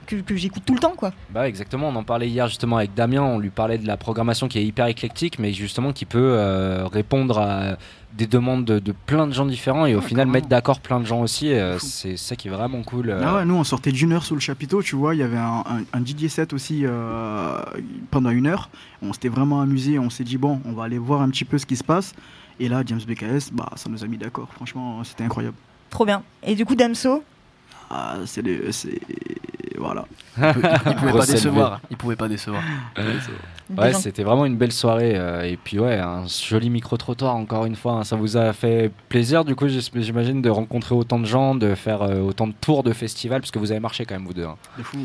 [0.07, 1.13] que j'écoute tout le temps, quoi.
[1.31, 4.49] Bah exactement, on en parlait hier justement avec Damien, on lui parlait de la programmation
[4.49, 7.77] qui est hyper éclectique mais justement qui peut euh, répondre à
[8.17, 11.05] des demandes de, de plein de gens différents et au final mettre d'accord plein de
[11.05, 13.11] gens aussi, euh, c'est ça qui est vraiment cool.
[13.11, 13.21] euh.
[13.25, 15.37] Ah ouais, nous on sortait d'une heure sous le chapiteau, tu vois, il y avait
[15.37, 17.59] un, un- un DJ set aussi euh,
[18.11, 18.71] pendant une heure.
[19.03, 21.59] On s'était vraiment amusé, on s'est dit bon, on va aller voir un petit peu
[21.59, 22.15] ce qui se passe.
[22.61, 24.49] Et là, James BKS, bah, ça nous a mis d'accord.
[24.55, 25.57] Franchement, c'était incroyable.
[25.91, 26.23] Trop bien.
[26.45, 27.25] Et du coup, Damso,
[27.91, 29.01] Ah, c'est les- c'est
[29.78, 30.05] voilà.
[30.39, 30.43] Il
[30.97, 31.80] pouvait pas décevoir.
[31.91, 32.62] Il pouvait pas décevoir.
[33.76, 35.14] Ouais, c'était vraiment une belle soirée.
[35.16, 37.93] euh, et puis, ouais, un joli micro-trottoir, encore une fois.
[37.95, 38.05] hein.
[38.05, 41.74] ça vous a fait plaisir, du coup, j'es- j'imagine, de rencontrer autant de gens, de
[41.74, 44.35] faire euh, autant de tours de festival, parce que vous avez marché quand même, vous
[44.35, 44.45] deux.
[44.45, 44.57] hein.
[44.78, 44.99] De fou.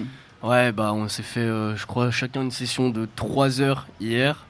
[0.44, 4.46] Ouais, bah on s'est fait, euh, je crois, chacun une session de 3 heures hier.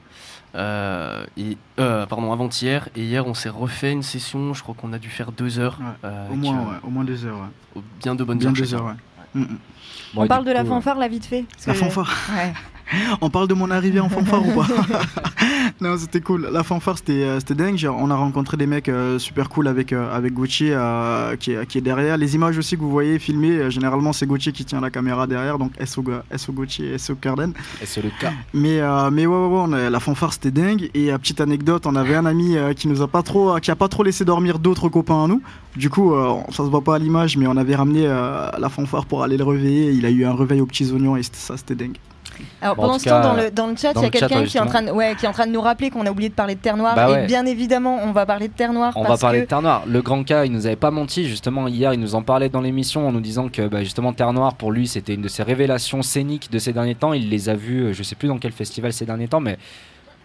[0.54, 2.88] Euh, et, euh, pardon, avant-hier.
[2.96, 5.78] Et hier, on s'est refait une session, je crois qu'on a dû faire 2 heures.
[6.04, 7.38] euh, Au moins, ouais, au moins deux heures.
[7.76, 7.82] Ouais.
[8.02, 8.54] Bien de bonnes Bien heures.
[8.54, 8.92] deux heures, ouais.
[9.34, 9.58] Mm, mm.
[10.16, 11.44] on parle de la fanfare là vite fait.
[11.66, 12.52] La fanfare Ouais.
[13.20, 14.66] On parle de mon arrivée en fanfare ou pas
[15.80, 16.48] Non, c'était cool.
[16.52, 17.88] La fanfare, c'était euh, c'était dingue.
[17.90, 21.66] On a rencontré des mecs euh, super cool avec, euh, avec Gauthier euh, qui, est,
[21.66, 22.16] qui est derrière.
[22.18, 25.58] Les images aussi que vous voyez filmées, généralement, c'est Gauthier qui tient la caméra derrière.
[25.58, 26.04] Donc, SO,
[26.36, 27.52] SO Gauthier, SO Carden.
[27.82, 28.32] Et c'est le cas.
[28.52, 30.90] Mais, euh, mais ouais, ouais, ouais, on a- la fanfare, c'était dingue.
[30.94, 33.70] Et euh, petite anecdote, on avait un ami euh, qui nous a pas trop, qui
[33.70, 35.40] a pas trop laissé dormir d'autres copains à nous.
[35.76, 38.68] Du coup, euh, ça se voit pas à l'image, mais on avait ramené euh, la
[38.68, 39.92] fanfare pour aller le réveiller.
[39.92, 41.96] Il a eu un réveil aux petits oignons et c'était- ça, c'était dingue.
[42.62, 44.44] Alors Bon, en pendant ce temps, dans le, dans le chat, il y a quelqu'un
[44.44, 46.10] qui, est en train de- ouais, qui est en train de nous rappeler qu'on a
[46.10, 46.94] oublié de parler de Terre Noire.
[46.94, 47.24] Bah ouais.
[47.24, 48.92] Et bien évidemment, on va parler de Terre Noire.
[48.96, 49.82] On va parler que de Terre Noire.
[49.86, 51.28] Le grand cas, il nous avait pas menti.
[51.28, 54.32] Justement, hier, il nous en parlait dans l'émission en nous disant que bah, justement Terre
[54.32, 57.12] Noire, pour lui, c'était une de ses révélations scéniques de ces derniers temps.
[57.12, 59.58] Il les a vues, euh, je sais plus dans quel festival ces derniers temps, mais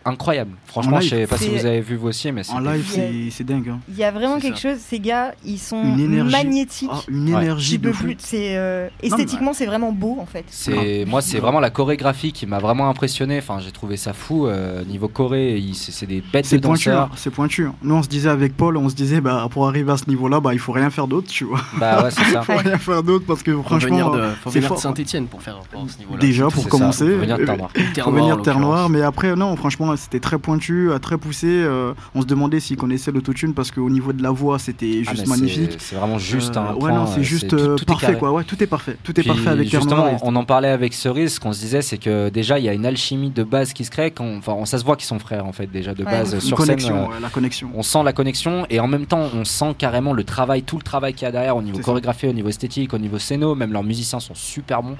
[0.05, 0.51] incroyable.
[0.65, 1.27] Franchement, En je sais live.
[1.27, 3.69] pas si vous avez vu vous aussi, mais En live, c'est c'est dingue.
[3.69, 3.79] hein.
[3.89, 4.69] Il y a vraiment quelque ça.
[4.73, 6.31] chose, ces gars, ils sont Une énergie.
[6.31, 6.89] magnétiques.
[7.07, 10.45] Une énergie Tu de plus- c'est euh, mais- esthétiquement, c'est vraiment beau en fait.
[10.49, 13.39] C'est moi, c'est vraiment la chorégraphie qui m'a vraiment impressionné.
[13.39, 15.57] Enfin, j'ai trouvé ça fou euh, niveau choré.
[15.57, 17.09] il- C'est c'est des bêtes de C'est pointu, danseurs.
[17.11, 17.67] hein, c'est pointu.
[17.83, 20.39] Nous, on se disait avec Paul, on se disait, bah, pour arriver à ce niveau-là,
[20.39, 21.59] bah, il faut rien faire d'autre, tu vois.
[21.79, 22.41] Bah ouais, c'est ça.
[22.43, 24.73] faut rien faire d'autre parce que Faut franchement, venir de, euh, faut c'est venir de
[24.75, 24.79] fort.
[24.81, 26.19] Saint-Etienne pour faire ce niveau-là.
[26.19, 28.59] Déjà pour commencer, venir de Terre.
[28.59, 31.47] Noire, mais après non, franchement c'était très pointu, euh, très poussé.
[31.47, 35.11] euh, on se demandait s'il connaissait l'autotune parce qu'au niveau de la voix c'était Ah,
[35.11, 35.75] juste magnifique.
[35.79, 38.17] C'est vraiment juste Euh, un ouais point, non, euh, c'est juste tout- tout est parfait
[38.17, 38.31] quoi.
[38.31, 41.35] Ouais, tout est parfait, tout est Puis, parfait avec justement, on en parlait avec Cerise.
[41.35, 43.85] Ce qu'on se disait, c'est que déjà, il y a une alchimie de base qui
[43.85, 44.11] se crée.
[44.11, 46.11] Quand, enfin, on- ça se voit qu'ils sont frères, en fait, déjà de Ouais.
[46.11, 47.03] base Une sur connexion, scène.
[47.11, 47.69] euh, ouais, la connexion.
[47.75, 50.83] On sent la connexion et en même temps, on sent carrément le travail, tout le
[50.83, 53.55] travail qu'il y a derrière au niveau chorégraphie, au niveau esthétique, au niveau scéno.
[53.55, 54.97] Même leurs musiciens sont super bons.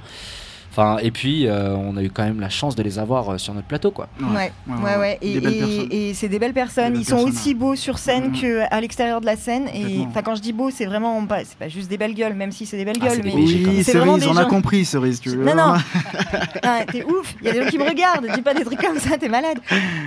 [0.77, 3.37] Enfin, et puis, euh, on a eu quand même la chance de les avoir euh,
[3.37, 4.09] sur notre plateau, quoi.
[4.19, 5.17] Ouais, ouais, ouais.
[5.21, 6.91] Et, c'est des belles personnes.
[6.93, 8.33] Des Ils sont personnes, aussi beaux sur scène Mhm.
[8.67, 9.69] qu'à l'extérieur de la scène.
[9.73, 12.33] Et enfin, quand je dis beau, c'est vraiment pas, c'est pas juste des belles gueules,
[12.33, 13.21] même si c'est des belles Ah, gueules.
[13.23, 13.33] mais.
[13.33, 15.21] Oui, c'est vraiment Cerise, des on a gens- compris, Cerise.
[15.21, 15.45] Tu veux.
[15.45, 15.75] Non, non.
[16.63, 17.35] Ah, t'es ouf.
[17.41, 18.27] Il y a des gens qui me regardent.
[18.35, 19.59] Dis pas des trucs comme ça, t'es malade.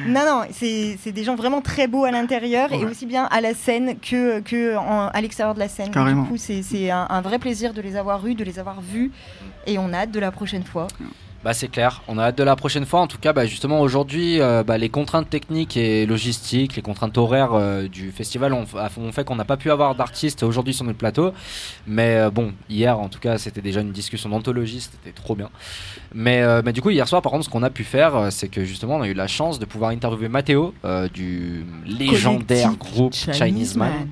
[0.07, 0.43] Non, non.
[0.53, 4.41] C'est des gens vraiment très beaux à l'intérieur et aussi bien à la scène que,
[4.41, 5.91] que en- à l'extérieur de la scène.
[5.91, 6.23] Carrément.
[6.25, 8.81] Du coup, c'est c'est un, un vrai plaisir de les avoir eus, de les avoir
[8.83, 9.11] vus.
[9.66, 10.87] Et on a hâte de la prochaine fois.
[11.45, 13.01] Bah c'est clair, on a hâte de la prochaine fois.
[13.01, 17.17] En tout cas, bah, justement aujourd'hui, euh, bah, les contraintes techniques et logistiques, les contraintes
[17.17, 18.65] horaires euh, du festival ont,
[18.97, 21.33] ont fait qu'on n'a pas pu avoir d'artistes aujourd'hui sur notre plateau.
[21.87, 25.49] Mais euh, bon, hier en tout cas, c'était déjà une discussion d'anthologie, c'était trop bien.
[26.13, 28.65] Mais, mais du coup, hier soir, par contre, ce qu'on a pu faire, c'est que
[28.65, 33.39] justement, on a eu la chance de pouvoir interviewer Mathéo euh, du légendaire groupe Chinese
[33.39, 33.91] Chinese Man.
[33.91, 34.09] Man.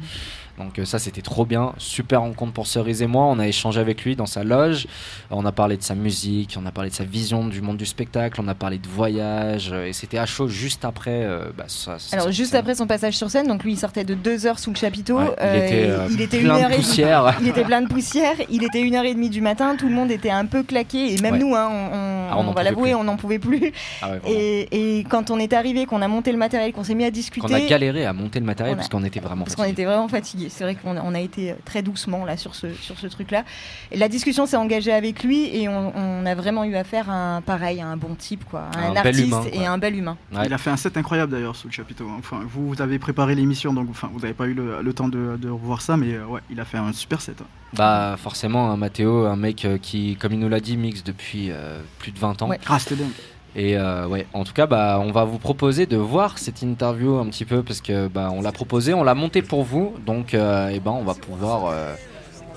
[0.58, 3.78] Donc euh, ça c'était trop bien, super rencontre pour Cerise et moi, on a échangé
[3.80, 4.86] avec lui dans sa loge,
[5.30, 7.84] on a parlé de sa musique, on a parlé de sa vision du monde du
[7.86, 11.64] spectacle, on a parlé de voyage, euh, et c'était à chaud juste après euh, bah,
[11.68, 14.46] ça- ça- Alors juste après son passage sur scène, donc lui il sortait de deux
[14.46, 15.18] heures sous le chapiteau.
[15.18, 17.36] Ouais, il était, euh, il était plein une de et poussière.
[17.40, 18.34] Il était plein de poussière.
[18.50, 19.76] Il était une heure et demie du matin.
[19.78, 21.38] Tout le monde était un peu claqué et même Ouais.
[21.40, 23.72] nous, hein, on, Ah, on on n'en va l'avouer, on n'en pouvait plus.
[24.02, 26.94] Ah ouais, et, et quand on est arrivé, qu'on a monté le matériel, qu'on s'est
[26.94, 29.20] mis à discuter, Qu'on a galéré à monter le matériel On a- parce qu'on était
[29.20, 30.45] vraiment parce qu'on était vraiment fatigués.
[30.48, 33.44] C'est vrai qu'on a, on a été très doucement là sur ce sur ce truc-là.
[33.90, 37.36] Et la discussion s'est engagée avec lui et on, on a vraiment eu affaire à
[37.36, 40.16] un pareil, à un bon type quoi, à un, artiste humain, et un bel humain.
[40.44, 42.06] Il a fait un set incroyable d'ailleurs sous le chapiteau.
[42.18, 45.08] Enfin, vous, vous avez préparé l'émission, donc enfin, vous n'avez pas eu le, le temps
[45.08, 47.40] de, de revoir ça, mais euh, ouais, il a fait un super set.
[47.40, 47.46] hein.
[47.72, 51.50] Bah forcément, un Mathéo, un mec euh, qui, comme il nous l'a dit, mixe depuis
[51.50, 52.48] euh, plus de 20 ans.
[52.48, 52.60] Ouais.
[52.68, 53.10] Ah, c'était dingue.
[53.56, 57.16] Et euh, ouais, en tout cas, bah, on va vous proposer de voir cette interview
[57.16, 60.34] un petit peu parce que bah, on l'a proposé, on l'a monté pour vous, donc
[60.34, 61.94] euh, eh ben, on va pouvoir euh,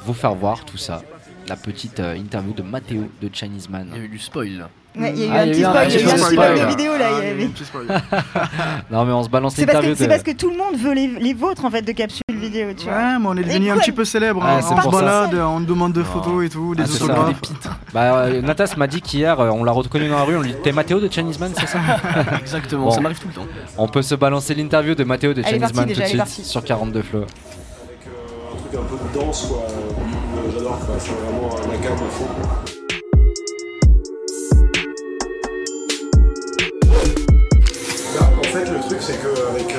[0.06, 1.02] vous faire voir tout ça.
[1.48, 3.88] La petite interview de Mathéo de Chinese Man.
[3.94, 4.68] Il y a eu du spoil.
[4.98, 6.34] Ouais, il y a eu Ah, un petit spoil, il y a eu un petit
[6.34, 6.60] spoil.
[6.60, 7.06] de vidéo là.
[7.22, 7.50] il y avait-
[8.92, 10.10] non mais on se balance parce, l'interview c'est de...
[10.10, 12.86] parce que tout le monde veut les, les vôtres en fait de capsules vidéo, tu
[12.86, 12.94] vois.
[12.96, 14.42] Ouais, mais on est devenu un petit peu célèbre.
[14.44, 14.76] Ah, hein.
[14.78, 17.42] on se balade, on demande de photos et tout, des Ah, autographes.
[17.94, 20.52] Bah, euh, Natas m'a dit qu'hier, euh, on l'a reconnu dans la rue, on lui
[20.52, 21.80] dit T'es Mathéo de Chinese Man, c'est ça
[22.40, 23.48] Exactement, ça m'arrive tout le temps.
[23.78, 27.02] On peut se balancer l'interview de Mathéo de Chinese Man tout de suite sur 42
[27.02, 27.20] Flow.
[27.22, 27.30] un truc
[28.74, 29.64] un peu de danse quoi.
[30.54, 32.79] J'adore quoi, c'est vraiment un cam à fond.
[39.10, 39.74] C'est qu'avec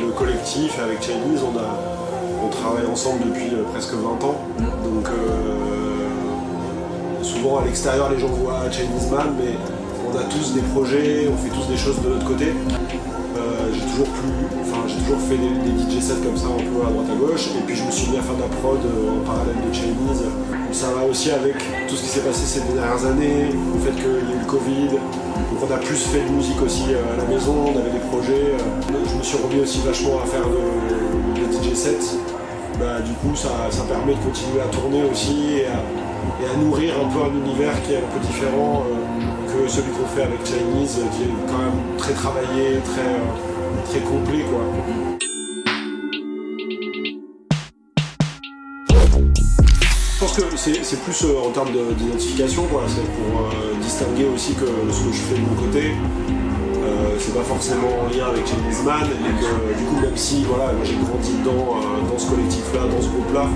[0.00, 4.36] le collectif avec Chinese on, a, on travaille ensemble depuis euh, presque 20 ans.
[4.84, 6.12] Donc euh,
[7.22, 9.54] souvent à l'extérieur les gens voient Chinese Man mais
[10.08, 12.52] on a tous des projets, on fait tous des choses de notre côté.
[13.48, 16.60] Euh, j'ai toujours plus, enfin j'ai toujours fait des, des DJ sets comme ça un
[16.60, 18.48] peu à droite à gauche et puis je me suis mis à faire de la
[18.48, 20.24] prod euh, en parallèle de Chinese.
[20.72, 21.56] Ça va aussi avec
[21.88, 24.46] tout ce qui s'est passé ces dernières années, le fait qu'il y a eu le
[24.46, 27.90] Covid, donc on a plus fait de musique aussi euh, à la maison, on avait
[27.90, 28.52] des projets.
[28.92, 32.18] je me suis remis aussi vachement à faire de, de DJ sets.
[32.78, 37.08] Bah, du coup ça, ça permet de continuer à tourner aussi et à, nourrir un
[37.08, 38.84] peu un univers qui est un peu différent
[39.64, 43.82] que celui qu'on fait avec Chinese, euh, qui est quand même très travaillé, très, euh,
[43.90, 44.60] très complet quoi.
[50.14, 52.64] Je pense que c'est plus euh, en termes de- d'identification.
[52.88, 53.50] C'est pour
[53.82, 55.92] distinguer aussi que ce que je fais de mon côté,
[57.18, 60.72] c'est pas forcément en lien avec Chinese Man, et que du coup, même si voilà,
[60.84, 63.46] j'ai grandi euh, dans ce collectif-là, dans ce groupe-là,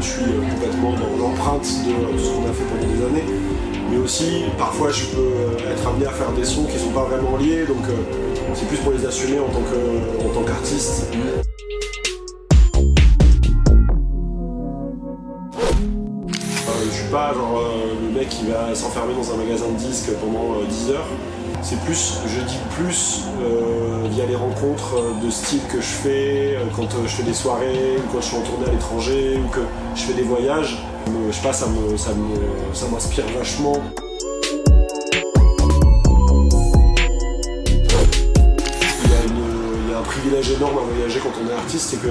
[0.00, 3.43] je suis complètement dans l'empreinte de ce qu'on a fait pendant des années.
[3.90, 7.04] Mais aussi, parfois, je peux euh, être amené à faire des sons qui sont pas
[7.04, 11.06] vraiment liés, donc euh, c'est plus pour les assumer en tant qu'artiste.
[16.68, 19.76] Euh, je suis pas genre euh, le mec qui va s'enfermer dans un magasin de
[19.76, 21.06] disques pendant euh, 10 heures.
[21.62, 23.22] C'est plus, je dis plus
[24.10, 28.20] via les rencontres de style que je fais quand je fais des soirées ou quand
[28.20, 29.60] je suis en tournée à l'étranger ou que
[29.94, 30.84] je fais des voyages.
[31.06, 33.82] Je sais pas, ça me, ça me, ça m'inspire vachement.
[39.04, 42.08] Il y, a un privilège énorme à voyager quand on est artiste, c'est que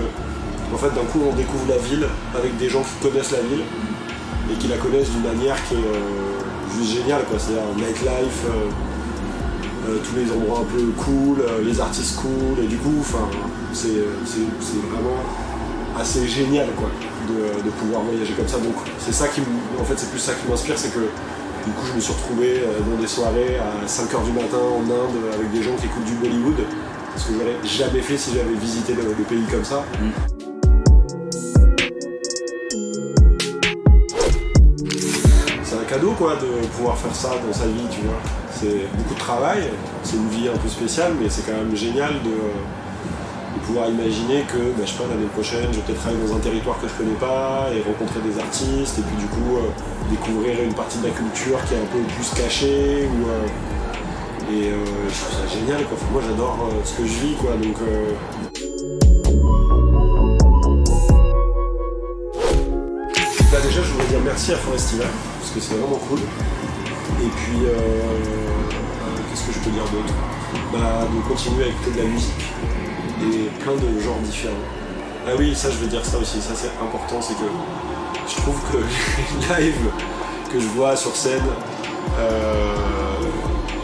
[0.73, 3.63] en fait d'un coup on découvre la ville avec des gens qui connaissent la ville
[4.51, 7.39] et qui la connaissent d'une manière qui est euh, juste géniale quoi.
[7.39, 12.77] C'est-à-dire nightlife, euh, euh, tous les endroits un peu cool, les artistes cool, et du
[12.77, 13.03] coup
[13.73, 15.17] c'est vraiment
[15.97, 16.89] assez génial quoi
[17.27, 18.57] de, pouvoir voyager comme ça.
[18.57, 19.41] Donc c'est ça qui
[19.79, 22.59] en fait c'est plus ça qui m'inspire, c'est que du coup je me suis retrouvé
[22.59, 26.05] euh, dans des soirées à 5h du matin en Inde avec des gens qui écoutent
[26.05, 26.65] du Bollywood.
[27.15, 29.85] Ce que j'aurais jamais fait si j'avais visité le pays comme ça.
[35.63, 38.19] C'est un cadeau quoi de pouvoir faire ça dans sa vie, tu vois.
[38.51, 39.69] C'est beaucoup de travail,
[40.03, 42.31] c'est une vie un peu spéciale, mais c'est quand même génial de
[43.63, 46.87] pouvoir imaginer que, bah, je l'année prochaine, je vais peut-être travailler dans un territoire que
[46.87, 49.71] je connais pas et rencontrer des artistes, et puis du coup euh,
[50.11, 53.07] découvrir une partie de la culture qui est un peu plus cachée.
[53.07, 54.75] Ou, euh, et euh,
[55.09, 55.97] je trouve ça génial, quoi.
[56.11, 57.51] Moi j'adore ce que je vis, quoi.
[57.55, 58.13] Donc, euh,
[63.51, 65.07] Bah, déjà, je voudrais dire merci à Forestival,
[65.39, 66.19] parce que c'est vraiment cool.
[66.19, 67.59] Et puis,
[69.29, 70.13] qu'est-ce que je peux dire d'autre?
[70.73, 72.43] Bah, De continuer à écouter de la musique
[73.59, 74.53] plein de genres différents.
[75.25, 77.49] Ah oui, ça, je veux dire ça aussi, ça c'est important, c'est que
[78.27, 78.77] je trouve que
[79.57, 79.89] les lives
[80.51, 81.41] que je vois sur scène,
[82.19, 82.75] euh,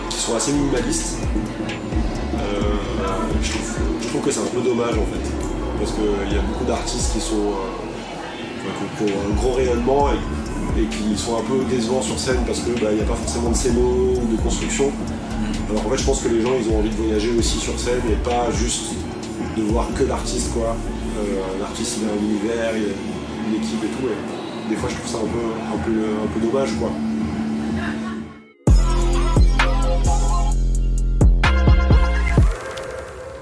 [0.10, 1.18] qui sont assez minimalistes,
[2.36, 2.62] euh,
[3.42, 5.32] je, trouve, que c'est un peu dommage en fait.
[5.80, 10.18] parce qu'il y a beaucoup d'artistes qui sont euh, un gros rayonnement et,
[10.92, 14.14] qui sont un peu décevants sur scène parce qu'il n'y a pas forcément de scéno
[14.22, 14.92] ou de construction.
[15.70, 17.78] Alors en fait, je pense que les gens, ils ont envie de voyager aussi sur
[17.80, 18.94] scène et pas juste
[19.60, 20.76] de voir que l'artiste, quoi.
[21.20, 24.08] Euh, L'artiste, il a un univers, il a une équipe et tout.
[24.08, 25.46] Et des fois, je trouve ça un peu,
[25.76, 26.92] un peu, un peu dommage, quoi.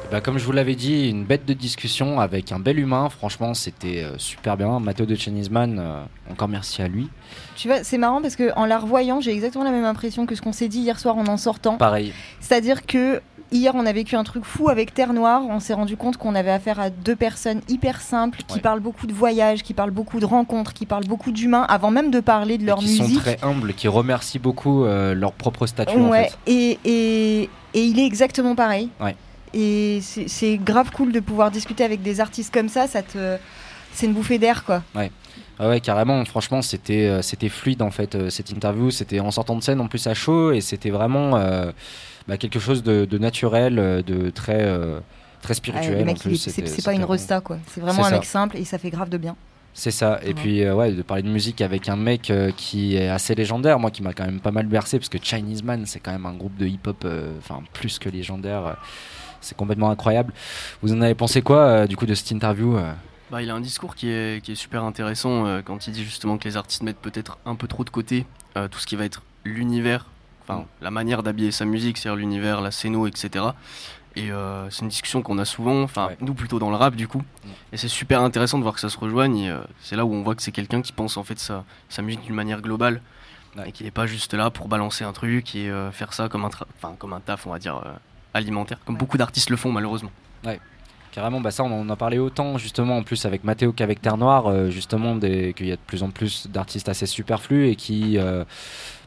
[0.10, 3.10] Bah, comme je vous l'avais dit, une bête de discussion avec un bel humain.
[3.10, 4.80] Franchement, c'était euh, super bien.
[4.80, 7.10] Matteo de Chenisman, euh, encore merci à lui.
[7.58, 10.34] Tu vois, c'est marrant parce que en la revoyant, j'ai exactement la même impression que
[10.34, 11.76] ce qu'on s'est dit hier soir en en sortant.
[11.76, 12.14] Pareil.
[12.40, 15.42] C'est-à-dire que hier, on a vécu un truc fou avec Terre Noire.
[15.50, 18.62] On s'est rendu compte qu'on avait affaire à deux personnes hyper simples qui Ouais.
[18.62, 22.12] parlent beaucoup de voyages, qui parlent beaucoup de rencontres, qui parlent beaucoup d'humains avant même
[22.12, 23.20] de parler de leur qui sont musique.
[23.20, 25.96] très humbles, qui remercient beaucoup euh, leur propre statut.
[25.98, 26.38] en Ouais, fait.
[26.52, 28.90] et, et, et il est exactement pareil.
[29.00, 29.16] Ouais.
[29.54, 32.88] Et c'est grave cool de pouvoir discuter avec des artistes comme ça.
[32.88, 33.38] ça te...
[33.94, 34.84] C'est une bouffée d'air, quoi.
[34.94, 35.12] Ouais.
[35.58, 36.24] Ah ouais, carrément.
[36.26, 38.92] Franchement, c'était euh, c'était fluide en fait euh, cette interview.
[38.92, 41.72] C'était en sortant de scène en plus à chaud et c'était vraiment euh,
[42.28, 45.00] bah, quelque chose de, de naturel, euh, de très euh,
[45.42, 46.16] très Ouais, spirituel.
[46.38, 47.58] c'est pas une resta, quoi.
[47.68, 49.36] C'est vraiment un mec simple et ça fait grave de bien.
[49.74, 50.20] C'est ça.
[50.24, 50.34] Et Ouais.
[50.34, 53.78] puis, euh, ouais, de parler de musique avec un mec euh, qui est assez légendaire,
[53.80, 56.26] moi qui m'a quand même pas mal bercé, parce que Chinese Man, c'est quand même
[56.26, 58.66] un groupe de hip-hop, euh, enfin, plus que légendaire.
[58.66, 58.74] euh,
[59.40, 60.34] c'est complètement incroyable.
[60.82, 62.76] Vous en avez pensé quoi, euh, du coup, de cette interview
[63.30, 66.04] Bah, il a un discours qui est, qui est super intéressant euh, quand il dit
[66.04, 68.26] justement que les artistes mettent peut-être un peu trop de côté
[68.58, 70.08] euh, tout ce qui va être l'univers,
[70.48, 73.46] enfin la manière d'habiller sa musique, c'est-à-dire l'univers, la scéno, etc.
[74.16, 77.08] Et euh, c'est une discussion qu'on a souvent, enfin nous plutôt dans le rap du
[77.08, 77.24] coup.
[77.72, 79.38] Et c'est super intéressant de voir que ça se rejoigne.
[79.38, 81.66] Et euh, c'est là où on voit que c'est quelqu'un qui pense en fait sa,
[81.90, 83.02] sa musique d'une manière globale
[83.66, 86.46] et qui n'est pas juste là pour balancer un truc et euh, faire ça comme
[86.46, 87.94] un, enfin, comme un taf, on va dire, euh,
[88.34, 90.12] alimentaire, comme beaucoup d'artistes le font malheureusement.
[90.46, 90.60] Ouais.
[91.12, 94.18] Carrément, bah ça on en a parlé autant justement en plus avec Mathéo qu'avec Terre
[94.18, 98.20] Noire, euh, justement qu'il y a de plus en plus d'artistes assez superflus et qui
[98.20, 98.44] euh,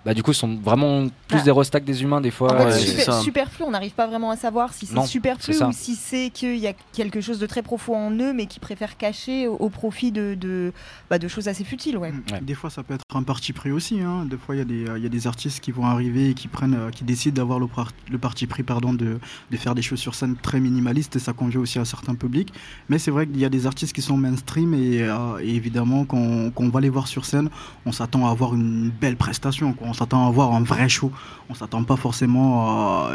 [0.05, 1.43] bah, du coup sont vraiment plus Ah.
[1.43, 2.55] des rostats que des humains des fois.
[2.55, 5.73] En fait, euh, super- superflu, on n'arrive pas vraiment à savoir si c'est superflu ou
[5.73, 8.97] si c'est qu'il y a quelque chose de très profond en eux, mais qui préfèrent
[8.97, 10.73] cacher au, au profit de, de,
[11.11, 11.97] bah, de choses assez futiles.
[11.99, 12.13] Ouais.
[12.43, 14.01] Des fois, ça peut être un parti pris aussi.
[14.01, 14.25] hein.
[14.25, 16.35] Des fois, il y, a des- il y a des artistes qui vont arriver et
[16.35, 19.19] qui, prennent, euh, qui décident d'avoir le, par- le parti pris pardon, de,
[19.51, 22.53] de faire des choses sur scène très minimalistes et ça convient aussi à certains publics.
[22.89, 26.05] Mais c'est vrai qu'il y a des artistes qui sont mainstream et, euh, et évidemment,
[26.05, 27.51] quand, on- quand on va les voir sur scène,
[27.87, 29.73] on s'attend à avoir une belle prestation.
[29.75, 29.89] quoi.
[29.91, 31.11] On s'attend à avoir un vrai show.
[31.49, 32.69] On s'attend pas forcément
[33.09, 33.13] à.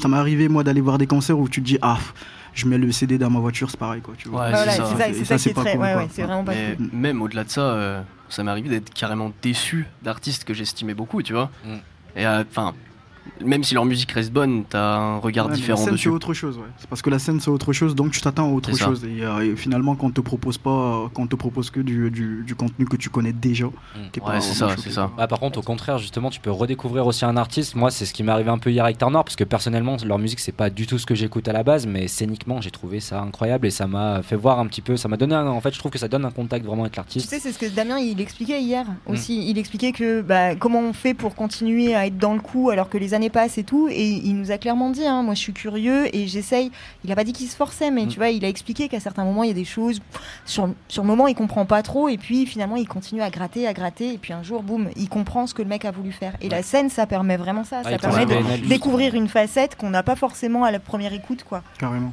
[0.00, 1.98] Ça m'est arrivé, moi, d'aller voir des concerts où tu te dis, ah,
[2.54, 4.00] je mets le CD dans ma voiture, c'est pareil.
[4.00, 4.44] Quoi, tu vois.
[4.44, 4.96] Ouais, Voilà, c'est c'est ça.
[4.98, 5.72] ça- Et c'est ça, ça qui est pas très.
[5.72, 6.02] cool, ouais, quoi.
[6.02, 6.88] ouais, c'est vraiment pas Mais cool.
[6.92, 11.22] même au-delà de ça, euh, ça m'est arrivé d'être carrément déçu d'artistes que j'estimais beaucoup,
[11.22, 11.50] tu vois.
[11.64, 11.68] Mm.
[12.18, 12.72] Et euh, enfin,
[13.44, 16.08] même si leur musique reste bonne, t'as un regard Ouais, différent la scène, dessus.
[16.08, 16.64] c'est autre chose, ouais.
[16.78, 19.04] C'est parce que la scène, c'est autre chose, donc tu t'attends à autre chose.
[19.04, 22.10] Et, euh, et finalement, quand on te propose pas, quand on te propose que du,
[22.10, 23.66] du, du contenu que tu connais déjà,
[24.12, 25.10] t'es pas Ouais, c'est ça, choqué, c'est ça.
[25.18, 27.74] Ah, par contre, au contraire, justement, tu peux redécouvrir aussi un artiste.
[27.74, 29.96] Moi, c'est ce qui m'est arrivé un peu hier avec Terre Noire, parce que personnellement,
[30.04, 32.70] leur musique, c'est pas du tout ce que j'écoute à la base, mais scéniquement, j'ai
[32.70, 34.96] trouvé ça incroyable et ça m'a fait voir un petit peu.
[34.96, 36.92] Ça m'a donné, un- en fait, je trouve que ça donne un contact vraiment avec
[36.92, 37.28] Tu l'artiste.
[37.30, 39.12] sais, c'est ce que Damien il expliquait hier Mm.
[39.12, 39.48] aussi.
[39.50, 42.88] Il expliquait que bah, comment on fait pour continuer à être dans le coup alors
[42.88, 43.88] que les années passent et tout.
[43.90, 46.70] Et il nous a clairement dit, hein, moi je suis curieux et j'essaye.
[47.04, 48.08] Il a pas dit qu'il se forçait, mais Mm.
[48.08, 50.00] tu vois, il a expliqué qu'à certains moments il y a des choses.
[50.44, 53.66] Sur, sur le moment, il comprend pas trop et puis finalement il continue à gratter,
[53.66, 54.12] à gratter.
[54.12, 56.34] Et puis un jour, boum, il comprend ce que le mec a voulu faire.
[56.40, 57.80] Et la scène, ça permet vraiment ça.
[57.84, 61.42] Ah, ça permet de découvrir une facette qu'on n'a pas forcément à la première écoute,
[61.42, 61.62] quoi.
[61.78, 62.12] Carrément.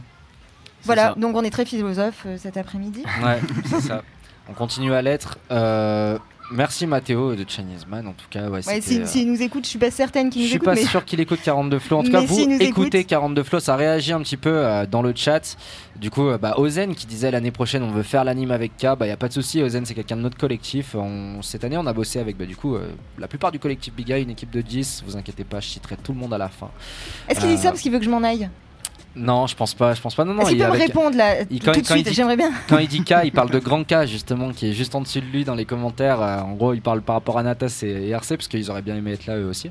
[0.85, 1.15] Voilà, ça.
[1.17, 3.03] donc on est très philosophe euh, cet après-midi.
[3.23, 4.01] Ouais, c'est ça.
[4.49, 5.37] On continue à l'être.
[5.51, 6.17] Euh,
[6.51, 8.49] merci Mathéo de Chinese Man, en tout cas.
[8.49, 10.65] Ouais, Ouais, S'il s'il nous écoute, je suis pas certaine qu'il Je nous suis écoute.
[10.65, 10.83] pas mais...
[10.85, 11.97] sûr qu'il écoute 42 Flow.
[11.99, 15.01] En tout cas, vous écoutez écoute- 42 Flow, ça réagit un petit peu euh, dans
[15.01, 15.57] le chat.
[15.95, 18.95] Du coup, euh, bah, Ozen qui disait l'année prochaine on veut faire l'anime avec K,
[18.97, 19.61] bah y a pas de souci.
[19.61, 20.95] Ozen c'est quelqu'un de notre collectif.
[20.95, 22.89] On- Cette année on a bossé avec bah, du coup euh,
[23.19, 25.03] la plupart du collectif Big Eye, une équipe de 10.
[25.05, 26.69] Vous inquiétez pas, je citerai tout le monde à la fin.
[27.29, 28.49] Est-ce qu'il dit ça parce qu'il veut que je m'en aille?
[29.15, 29.93] Non, je pense pas.
[29.93, 30.25] Je pense pas.
[30.25, 30.41] Non, non.
[30.41, 32.51] Est-ce qu'il il est peut me répondre là il- tout de suite J'aimerais bien.
[32.67, 35.21] Quand il dit K, il parle de grand K justement, qui est juste en dessus
[35.21, 36.21] de lui dans les commentaires.
[36.21, 38.81] Euh, en gros, il parle par rapport à Natas et et RC parce qu'ils auraient
[38.81, 39.69] bien aimé être là eux aussi.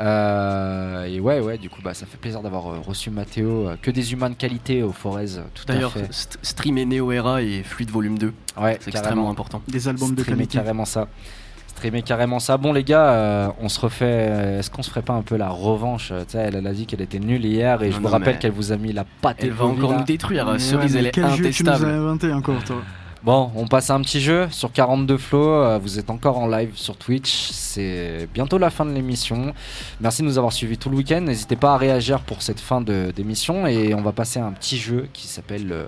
[0.00, 3.68] Euh, et ouais, ouais, du coup, bah, ça fait plaisir d'avoir euh, reçu Mathéo.
[3.68, 5.94] euh, que des humains de qualité au Forez, euh, tout à D'ailleurs,
[6.42, 9.62] streamer Neo Era et Fluide Volume 2, Ouais, c'est extrêmement important.
[9.68, 10.58] Des albums de qualité.
[10.58, 11.06] carrément ça.
[11.84, 12.56] Streamer carrément ça.
[12.56, 14.04] Bon, les gars, euh, on se refait.
[14.30, 16.66] euh, Est-ce qu'on se ferait pas un peu la revanche Euh, Tu sais, elle, elle
[16.66, 18.76] a dit qu'elle était nulle hier et Non, je vous rappelle mais qu'elle vous a
[18.78, 20.48] mis la pâte Elle et va encore nous détruire.
[20.48, 21.86] Ouais, Cerise, mais elle est jeu tu nous as intestable.
[21.92, 22.76] inventé encore, toi
[23.24, 25.48] Bon, on passe à un petit jeu sur 42 Flow.
[25.48, 27.48] Euh, Vous êtes encore en live sur Twitch.
[27.52, 29.54] C'est bientôt la fin de l'émission.
[29.98, 31.22] Merci de nous avoir suivis tout le week-end.
[31.22, 33.66] N'hésitez pas à réagir pour cette fin de- d'émission.
[33.66, 35.86] Et on va passer à un petit jeu qui s'appelle euh,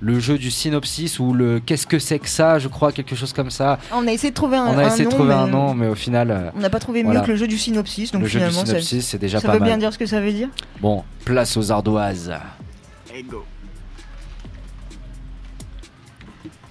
[0.00, 3.34] le jeu du synopsis ou le qu'est-ce que c'est que ça, je crois, quelque chose
[3.34, 3.78] comme ça.
[3.92, 5.46] On a essayé de trouver un, on a un essayé de nom, trouver mais un
[5.46, 6.30] nom, mais au final.
[6.30, 7.20] euh, On n'a pas trouvé voilà.
[7.20, 8.12] mieux que le jeu du synopsis.
[8.12, 9.68] Donc Le jeu du finalement, ça- synopsis, c'est déjà ça pas veut mal.
[9.68, 10.48] bien dire ce que ça veut dire?
[10.80, 12.32] Bon, place aux ardoises.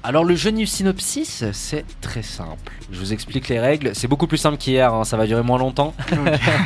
[0.08, 2.72] Alors le jeu synopsis, c'est très simple.
[2.90, 3.92] Je vous explique les règles.
[3.94, 5.94] C'est beaucoup plus simple qu'hier, hein, ça va durer moins longtemps.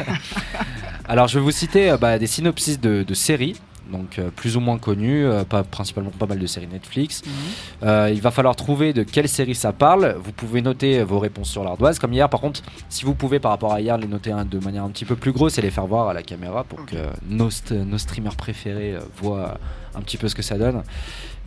[1.10, 3.56] Alors je vais vous citer euh, bah, des synopsis de, de séries.
[3.92, 7.24] Donc euh, plus ou moins connues, euh, pas, principalement pas mal de séries Netflix.
[7.82, 10.16] Euh, il va falloir trouver de quelle série ça parle.
[10.24, 11.98] Vous pouvez noter vos réponses sur l'ardoise.
[11.98, 14.84] Comme hier, par contre, si vous pouvez par rapport à hier les noter de manière
[14.84, 16.96] un petit peu plus grosse et les faire voir à la caméra pour que
[17.28, 19.58] nos, st- nos streamers préférés voient
[19.96, 20.84] un petit peu ce que ça donne.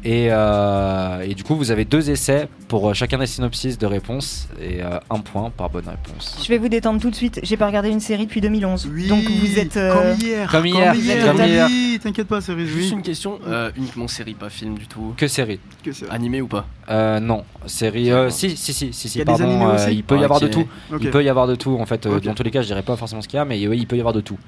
[0.07, 3.87] Et, euh, et du coup, vous avez deux essais pour euh, chacun des synopsis de
[3.87, 6.37] réponses et euh, un point par bonne réponse.
[6.43, 7.41] Je vais vous détendre tout de suite.
[7.43, 8.87] J'ai pas regardé une série depuis 2011.
[9.09, 9.79] donc vous êtes.
[9.79, 10.51] euh, Comme hier.
[10.51, 10.95] Comme hier,
[11.27, 11.67] Comme hier.
[11.71, 12.97] Oui, T'inquiète pas, c'est Juste oui.
[12.99, 15.15] une question, euh, uniquement série, pas film du tout.
[15.17, 16.11] Que série Que série.
[16.11, 18.11] Animé ou pas Euh, non, série.
[18.13, 19.69] euh, si, si, si, si, si, Il y pardon.
[19.71, 20.67] euh, aussi il peut y avoir de tout.
[20.93, 20.99] Ok.
[21.01, 21.79] Il peut y avoir de tout.
[21.81, 22.25] En fait, euh, Ok.
[22.25, 23.87] dans tous les cas, je dirais pas forcément ce qu'il y a, mais oui, il
[23.87, 24.39] peut y avoir de tout.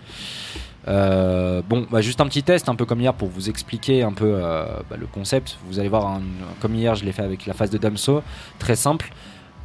[0.89, 4.12] Euh, bon, bah, juste un petit test, un peu comme hier, pour vous expliquer un
[4.12, 5.59] peu euh, bah, le concept.
[5.68, 6.22] Vous allez voir, un-
[6.61, 8.22] comme hier, je l'ai fait avec la phase de Damso,
[8.59, 9.11] très simple.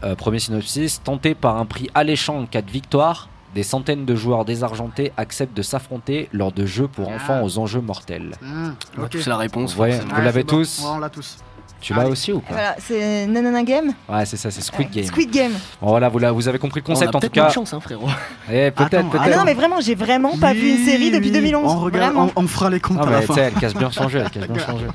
[0.04, 4.16] Euh, premier synopsis tenté par un prix alléchant en cas de victoire, des centaines de
[4.16, 8.32] joueurs désargentés acceptent de s'affronter lors de jeux pour enfants aux enjeux mortels.
[8.44, 9.10] Ah, On a ok.
[9.12, 9.76] tous la réponse.
[9.78, 10.58] Ouais, vous l'avez c'est bon.
[10.58, 11.38] tous Ouais, on l'a tous.
[11.82, 12.12] Tu l'as Allez.
[12.12, 13.92] aussi ou pas Voilà, c'est Nanana Game.
[14.08, 15.06] Ouais, c'est ça, c'est Squid Ouais, Game.
[15.06, 15.52] Squid Game.
[15.82, 17.50] Bon, voilà, vous, la- vous avez compris le On a concept en tout cas.
[17.50, 18.08] chance, hein, frérot.
[18.52, 19.24] Eh, peut-être, peut-être.
[19.34, 21.34] Ah non, mais vraiment, j'ai vraiment pas vu une série Oui, depuis oui.
[21.34, 21.72] 2011.
[21.72, 23.34] On, regarde, on, on fera les comptes Ah, à mais la tu fin.
[23.36, 24.88] sais, elle casse bien son jeu, elle casse bien son jeu.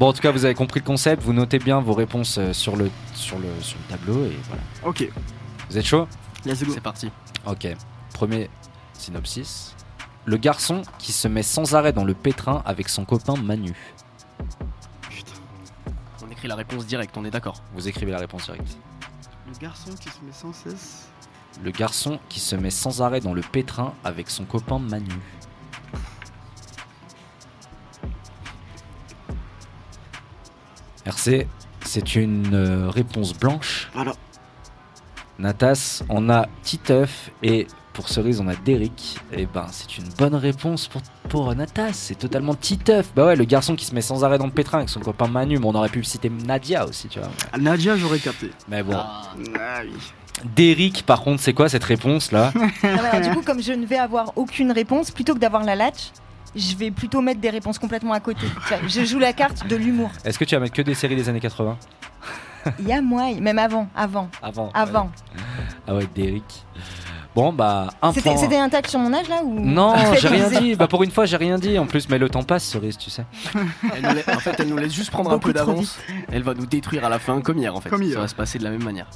[0.00, 1.22] Bon, en tout cas, vous avez compris le concept.
[1.22, 4.62] Vous notez bien vos réponses euh, sur le, sur le, sur le tableau et voilà.
[4.86, 5.08] Ok,
[5.68, 6.08] Vous êtes chaud?
[6.44, 6.72] Let's go.
[6.74, 7.10] C'est parti.
[7.46, 7.68] Ok.
[8.14, 8.48] Premier
[8.94, 9.74] synopsis.
[10.26, 13.72] Le garçon qui se met sans arrêt dans le pétrin avec son copain Manu.
[16.40, 17.62] Écrit la réponse directe, on est d'accord.
[17.74, 18.78] Vous écrivez la réponse directe.
[19.46, 21.08] Le garçon qui se met sans cesse.
[21.62, 25.12] Le garçon qui se met sans arrêt dans le pétrin avec son copain Manu.
[31.04, 31.46] RC,
[31.84, 33.90] c'est une euh, réponse blanche.
[33.92, 34.14] Voilà.
[35.38, 39.18] Natas, on a Titeuf et pour Cerise, on a Derrick.
[39.32, 41.92] Et ben, c'est une bonne réponse pour, pour Natas.
[41.94, 43.12] C'est totalement Titeuf.
[43.14, 45.26] Bah ouais, le garçon qui se met sans arrêt dans le pétrin avec son copain
[45.26, 45.58] Manu.
[45.58, 47.28] Mais on aurait pu citer Nadia aussi, tu vois.
[47.52, 48.50] Ah, Nadia, j'aurais capté.
[48.68, 48.94] Mais bon.
[48.96, 49.32] Ah
[49.82, 49.90] oui.
[50.56, 52.52] Derrick, par contre, c'est quoi cette réponse là?
[52.82, 55.64] Ah ouais, alors, du coup, comme je ne vais avoir aucune réponse, plutôt que d'avoir
[55.64, 56.12] la latch,
[56.56, 58.46] je vais plutôt mettre des réponses complètement à côté.
[58.88, 60.10] Je joue la carte de l'humour.
[60.24, 61.76] Est-ce que tu vas mettre que des séries des années 80
[62.78, 64.70] Il y a moi, même avant, avant, Avant.
[64.72, 65.04] avant.
[65.04, 65.42] ouais.
[65.86, 66.64] Ah ouais, Derrick.
[67.34, 68.38] Bon, bah, un C'était point.
[68.40, 69.60] c'était un tag sur mon âge là ou?
[69.60, 70.74] Non, j'ai rien dit.
[70.74, 73.08] Bah, pour une fois, j'ai rien dit en plus, mais le temps passe, Cerise, tu
[73.08, 73.24] sais.
[73.94, 75.98] Elle nous la- En fait, elle nous laisse juste prendre un Beaucoup peu trop d'avance.
[76.32, 77.88] Elle va nous détruire à la fin, comme hier en fait.
[77.88, 78.14] Comme hier.
[78.14, 79.06] Ça va se passer de la même manière.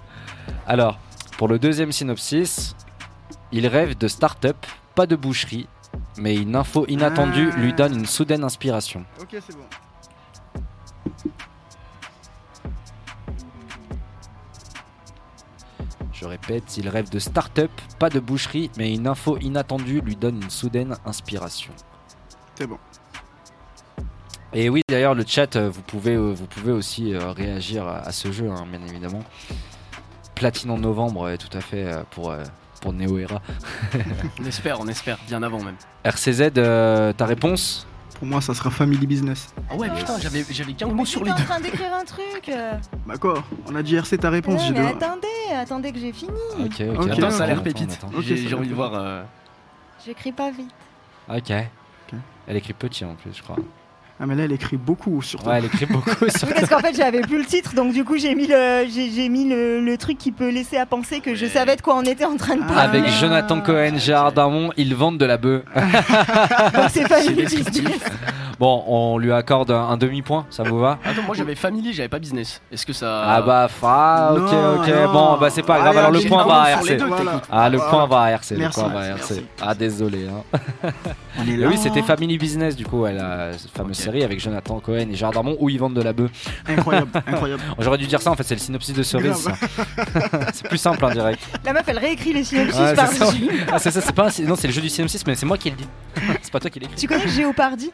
[0.67, 0.99] Alors,
[1.39, 2.77] pour le deuxième synopsis,
[3.51, 5.67] il rêve de start-up, pas de boucherie,
[6.17, 7.59] mais une info inattendue Ah.
[7.59, 9.05] lui donne une soudaine inspiration.
[9.21, 9.65] Ok, c'est bon.
[16.15, 20.37] Je répète, il rêve de start-up, pas de boucherie, mais une info inattendue lui donne
[20.43, 21.73] une soudaine inspiration.
[22.55, 22.79] C'est bon.
[24.53, 28.12] Et oui, d'ailleurs, le chat, euh, vous pouvez, euh, vous pouvez aussi euh, réagir à,
[28.12, 29.25] ce jeu, hein, bien évidemment.
[30.37, 32.33] Platine en novembre, est tout à fait pour,
[32.85, 33.41] pour Neo Era.
[34.41, 35.77] On espère, on espère, bien avant même.
[36.05, 37.87] RCZ, euh, ta réponse?
[38.25, 39.53] Pour moi, ça sera Family Business.
[39.68, 41.45] Ah ouais, putain, j'avais j'avais qu'un mot sur les en deux.
[41.45, 42.49] train d'écrire un truc.
[42.49, 42.72] euh.
[43.07, 44.62] Bah quoi On a dit RC ta réponse.
[44.62, 46.31] Non, j'ai mais attendez, attendez que j'ai fini.
[46.59, 47.01] Ok, ok.
[47.03, 47.99] Ok, Attends, ça a l'air pépite.
[48.16, 48.93] Ok, J'ai ça j'ai va envie de voir.
[48.95, 49.22] euh,
[50.07, 50.70] J'écris pas vite.
[51.29, 51.53] Ok.
[52.47, 53.57] Elle écrit petit en plus, je crois.
[54.21, 55.49] Ah, mais là, elle écrit beaucoup surtout.
[55.49, 58.05] Ouais, elle écrit beaucoup sur Oui, parce qu'en fait, j'avais plus le titre, donc du
[58.05, 61.19] coup, j'ai mis le, j'ai, j'ai mis le, le truc qui peut laisser à penser
[61.21, 62.81] que je savais de quoi on était en train de parler.
[62.99, 65.62] Avec Jonathan Cohen, Gérard Darmon, ils vendent de la bœuf.
[65.75, 67.99] Donc c'est pas C'est une descriptif.
[68.59, 72.09] Bon, on lui accorde un, un demi-point, ça vous va Attends, moi j'avais family, j'avais
[72.09, 72.61] pas business.
[72.72, 73.22] Est-ce que ça.
[73.26, 74.88] Ah bah, ah, ok, ok.
[75.05, 75.12] non.
[75.12, 76.96] Bon, bah c'est pas grave, alors le j'ai point va à RC.
[76.96, 77.40] deux, Voilà.
[77.50, 77.90] Ah, le Voilà.
[77.92, 78.55] point va à RC.
[78.57, 79.16] Merci, le point va à RC.
[79.34, 79.46] merci.
[79.61, 80.26] Ah, désolé.
[80.28, 80.59] hein.
[81.38, 81.66] On est là.
[81.68, 85.14] oui, c'était Family Business, du coup, elle a cette fameuse série avec Jonathan Cohen et
[85.14, 86.30] Gérard Darmon où ils vendent de la bœuf.
[86.68, 87.62] Incroyable, incroyable.
[87.78, 89.48] J'aurais dû dire ça, en fait, c'est le synopsis de cerise.
[90.52, 91.40] c'est plus simple en direct.
[91.64, 93.02] La meuf, elle réécrit les synopsis Ouais, c'est ça.
[93.24, 93.50] par-dessus.
[93.72, 95.59] Ah, c'est ça, c'est pas un- non, c'est le jeu du synopsis, mais c'est moi
[95.59, 95.88] qui le dis.
[96.55, 96.96] C'est pas toi qui l'écris.
[96.96, 97.90] Tu connais Géopardy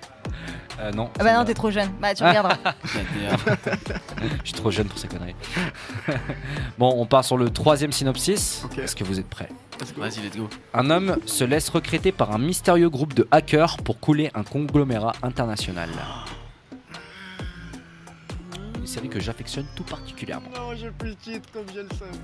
[0.80, 1.10] Euh, non.
[1.18, 1.90] Ah bah non, t'es trop jeune.
[2.00, 2.56] Bah tu regarderas.
[2.84, 5.34] Je suis trop jeune pour ces conneries.
[6.78, 8.64] bon, on part sur le troisième synopsis.
[8.78, 9.48] Est-ce que vous êtes prêts?
[9.96, 10.48] Vas-y, let's go.
[10.74, 15.12] Un homme se laisse recruter par un mystérieux groupe de hackers pour couler un conglomérat
[15.22, 15.88] international.
[18.78, 20.48] Une série que j'affectionne tout particulièrement.
[20.54, 22.18] Non, j'ai plus le titre comme je le sais.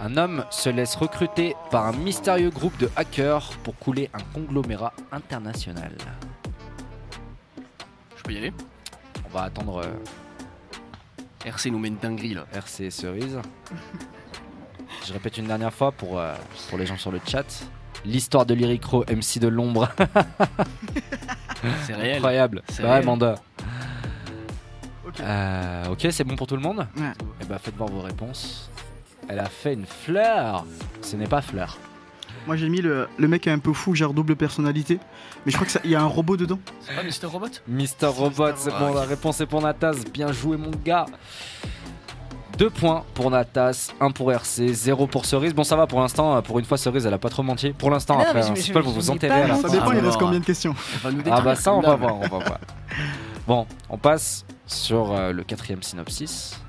[0.00, 4.92] Un homme se laisse recruter par un mystérieux groupe de hackers pour couler un conglomérat
[5.12, 5.92] international.
[8.16, 8.52] Je peux y aller?
[9.26, 9.92] On va attendre euh,
[11.44, 12.46] RC nous met une dinguerie là.
[12.52, 13.38] RC Cerise.
[15.06, 16.34] Je répète une dernière fois pour, euh,
[16.68, 17.64] pour les gens sur le chat.
[18.04, 19.88] L'histoire de Lyricro, MC de l'ombre.
[21.86, 22.16] C'est réel.
[22.16, 22.62] Incroyable.
[22.68, 23.04] C'est Ouais, réel.
[23.06, 23.36] Manda.
[25.20, 26.86] Euh, ok, c'est bon pour tout le monde?
[26.96, 27.12] Ouais.
[27.40, 28.70] Et bah faites voir vos réponses.
[29.28, 30.64] Elle a fait une fleur.
[31.00, 31.78] Ce n'est pas fleur.
[32.46, 34.98] Moi j'ai mis le, le mec un peu fou, genre double personnalité.
[35.46, 36.58] Mais je crois qu'il y a un robot dedans.
[36.80, 37.46] C'est pas Mister Robot?
[37.68, 39.94] Mister Robot, c'est bon, la réponse est pour Natas.
[40.12, 41.06] Bien joué, mon gars.
[42.58, 45.54] Deux points pour Natas, un pour RC, zéro pour Cerise.
[45.54, 46.42] Bon, ça va pour l'instant.
[46.42, 47.70] Pour une fois, Cerise, elle a pas trop menti.
[47.72, 49.56] Pour l'instant, après, mais je- hein, je- vous vous enterrez à la.
[49.56, 50.74] Ça dépend, il reste combien de questions
[51.30, 52.58] Ah bah ça, on va voir, on va voir.
[53.46, 56.60] Bon, on passe sur euh, le quatrième synopsis.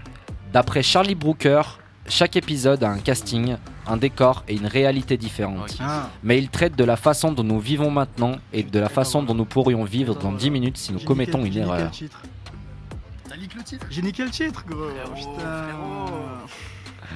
[0.53, 1.61] D'après Charlie Brooker,
[2.07, 3.55] chaque épisode a un casting,
[3.87, 5.77] un décor et une réalité différente.
[5.79, 6.09] Ah.
[6.23, 9.33] Mais il traite de la façon dont nous vivons maintenant et de la façon dont
[9.35, 11.91] nous pourrions vivre dans 10 minutes si nous commettons une erreur.
[13.29, 14.89] T'as leak le titre J'ai niqué le titre, gros.
[15.15, 15.67] Putain.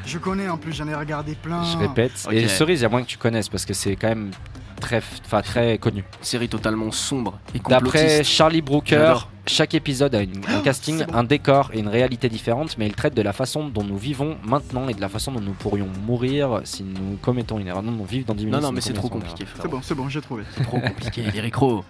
[0.05, 1.63] Je connais en plus, j'en ai regardé plein.
[1.63, 2.27] Je répète.
[2.31, 4.31] Et Cerise, il y a moins que tu connaisses parce que c'est quand même
[4.79, 6.03] très, enfin, très connu.
[6.21, 8.23] Série totalement sombre et D'après.
[8.23, 9.29] Charlie Brooker, J'adore.
[9.47, 11.15] Chaque épisode a une- un casting, c'est bon.
[11.17, 14.37] un décor et une réalité différente, mais il traite de la façon dont nous vivons
[14.43, 17.81] maintenant et de la façon dont nous pourrions mourir si nous commettons une erreur.
[17.83, 18.55] Non, non, vivre dans 10 minutes.
[18.55, 19.45] Non, non, si mais c'est trop compliqué.
[19.61, 20.43] C'est bon, c'est bon, j'ai trouvé.
[20.55, 21.83] C'est trop compliqué, les récros.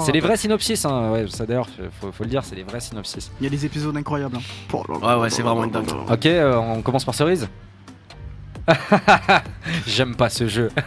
[0.00, 1.12] C'est les vrais synopsis, hein.
[1.12, 1.68] ouais, ça d'ailleurs,
[2.00, 3.30] faut, faut le dire, c'est les vrais synopsis.
[3.40, 4.36] Il y a des épisodes incroyables.
[4.36, 4.40] hein.
[4.72, 5.86] Oh Ouais, ouais, c'est vraiment une dingue.
[6.10, 7.48] Ok, euh, on commence par Cerise
[9.86, 10.70] J'aime pas ce jeu.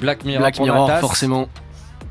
[0.00, 1.48] Black Mirror Black Mirror, forcément.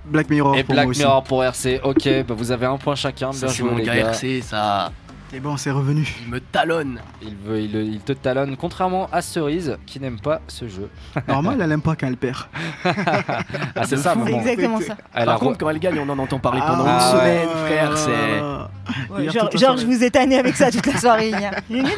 [0.06, 1.00] Black Mirror Et pour Black moi aussi.
[1.02, 1.82] Mirror pour RC.
[1.84, 3.32] Ok, bah vous avez un point chacun.
[3.32, 4.10] Ça, Bien c'est joué mon les gars gars.
[4.12, 4.92] RC, ça.
[5.30, 6.06] C'est bon, c'est revenu.
[6.26, 7.00] Il me talonne.
[7.22, 10.90] Il, veut, il, il te talonne, contrairement à Cerise qui n'aime pas ce jeu.
[11.30, 12.38] Normalement, elle aime pas quand elle perd.
[12.84, 14.14] Ah, c'est ça.
[14.26, 14.98] C'est exactement ça.
[15.14, 17.48] Elle Par re- contre, quand elle gagne, on en entend parler pendant Ah, une semaine,
[17.48, 17.90] ouais, frère.
[17.92, 18.10] ouais, C'est.
[18.12, 19.16] ouais.
[19.16, 21.54] Ouais, Hier, genre, je vous ai tanné avec ça toute la soirée hier.
[21.70, 21.92] J'ai gagné.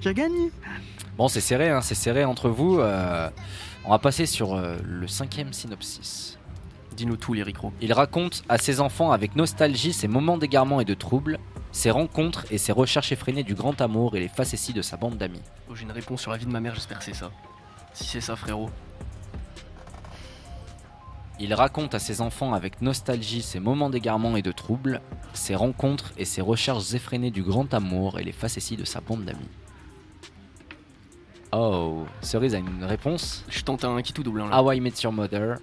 [0.00, 0.50] J'ai gagné.
[1.18, 2.78] Bon, c'est serré, hein, c'est serré entre vous.
[2.80, 3.28] euh,
[3.84, 6.33] on va passer sur euh, le cinquième synopsis.
[6.96, 7.34] Dis-nous tout.
[7.80, 11.38] Il raconte à ses enfants avec nostalgie ses moments d'égarement et de trouble,
[11.72, 15.16] ses rencontres et ses recherches effrénées du grand amour et les facéties de sa bande
[15.16, 15.42] d'amis.
[15.68, 17.30] Oh, J'ai une réponse sur la vie de ma mère, j'espère que c'est ça.
[17.92, 18.70] Si c'est ça, frérot.
[21.40, 25.00] Il raconte à ses enfants avec nostalgie ses moments d'égarement et de trouble,
[25.32, 29.24] ses rencontres et ses recherches effrénées du grand amour et les facéties de sa bande
[29.24, 29.48] d'amis.
[31.52, 33.44] Oh, Cerise a une réponse?
[33.48, 34.42] Je tente un qui tout double.
[34.42, 34.62] hein, là.
[34.62, 35.56] How I Met Your Mother.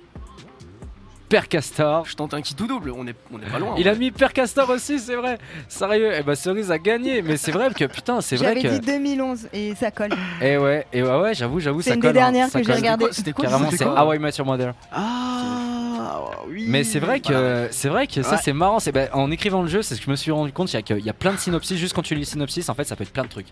[1.32, 2.06] Père Castor.
[2.06, 3.74] Je tente un qui tout double, on est, on est pas loin.
[3.78, 4.00] Il a vrai.
[4.00, 5.38] mis Père Castor aussi, c'est vrai.
[5.70, 8.68] Sérieux, et bah Cerise a gagné, mais c'est vrai que putain, c'est vrai J'avais que.
[8.82, 10.12] dit 2011 et ça colle.
[10.42, 12.12] Et ouais, et ouais, ouais, j'avoue, j'avoue, C'est ça une colle.
[12.14, 12.76] des hein, dernières que j'ai colle.
[12.76, 13.08] regardées.
[13.12, 14.74] C'était quoi Carrément, C'était c'est How I Met Your Mother.
[14.92, 16.66] Ah, oui.
[16.68, 18.42] Mais c'est vrai que c'est vrai que ça Ouais.
[18.44, 18.80] c'est marrant.
[18.80, 20.72] C'est bah, en écrivant le jeu, c'est ce que je me suis rendu compte.
[20.74, 21.78] Il y, a que- il y a plein de synopsis.
[21.78, 23.48] Juste quand tu lis le synopsis, en fait, ça peut être plein de trucs.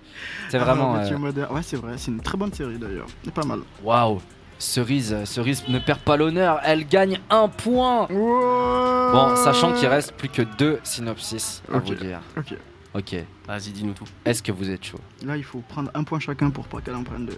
[0.49, 0.93] C'est Ah, vraiment.
[0.93, 1.53] Mathieu euh.
[1.53, 3.07] Ouais, c'est vrai, c'est une très bonne série d'ailleurs.
[3.23, 3.59] C'est pas mal.
[3.83, 4.19] Waouh.
[4.59, 6.59] Cerise, Cerise ne perd pas l'honneur.
[6.63, 8.07] Elle gagne un point.
[8.09, 12.19] Bon, sachant qu'il reste plus que deux synopsis à vous dire.
[12.37, 12.53] Ok.
[12.95, 13.15] Ok.
[13.47, 14.05] Vas-y, dis-nous tout.
[14.25, 14.99] Est-ce que vous êtes chaud?
[15.23, 17.37] Là, il faut prendre un point chacun pour pas qu'elle en prenne deux.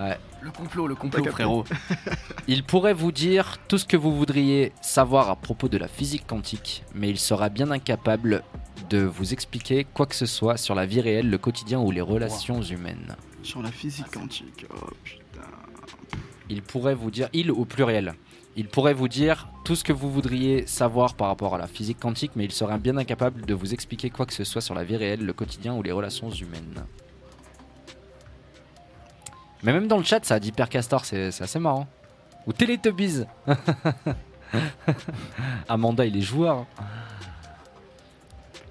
[0.00, 0.16] Ouais.
[0.40, 1.64] Le complot, le complot, frérot.
[2.48, 6.26] Il pourrait vous dire tout ce que vous voudriez savoir à propos de la physique
[6.26, 8.42] quantique, mais il sera bien incapable
[8.90, 12.00] de vous expliquer quoi que ce soit sur la vie réelle, le quotidien ou les
[12.00, 13.16] relations humaines.
[13.42, 14.66] Sur la physique quantique.
[14.74, 15.21] Oh putain.
[16.52, 18.12] Il pourrait vous dire, il au pluriel,
[18.56, 21.98] il pourrait vous dire tout ce que vous voudriez savoir par rapport à la physique
[21.98, 24.84] quantique, mais il sera bien incapable de vous expliquer quoi que ce soit sur la
[24.84, 26.84] vie réelle, le quotidien ou les relations humaines.
[29.62, 31.86] Mais même dans le chat, ça a dit Père Castor, c'est c'est assez marrant.
[32.46, 33.22] Ou Teletubbies
[35.70, 36.66] Amanda, il est joueur.
[36.78, 36.84] hein.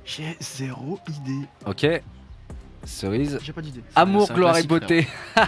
[0.06, 1.48] J'ai zéro idée.
[1.66, 1.88] Ok.
[2.84, 3.40] Cerise.
[3.44, 3.82] J'ai pas d'idée.
[3.96, 5.08] Amour, gloire et beauté.
[5.36, 5.48] Ah,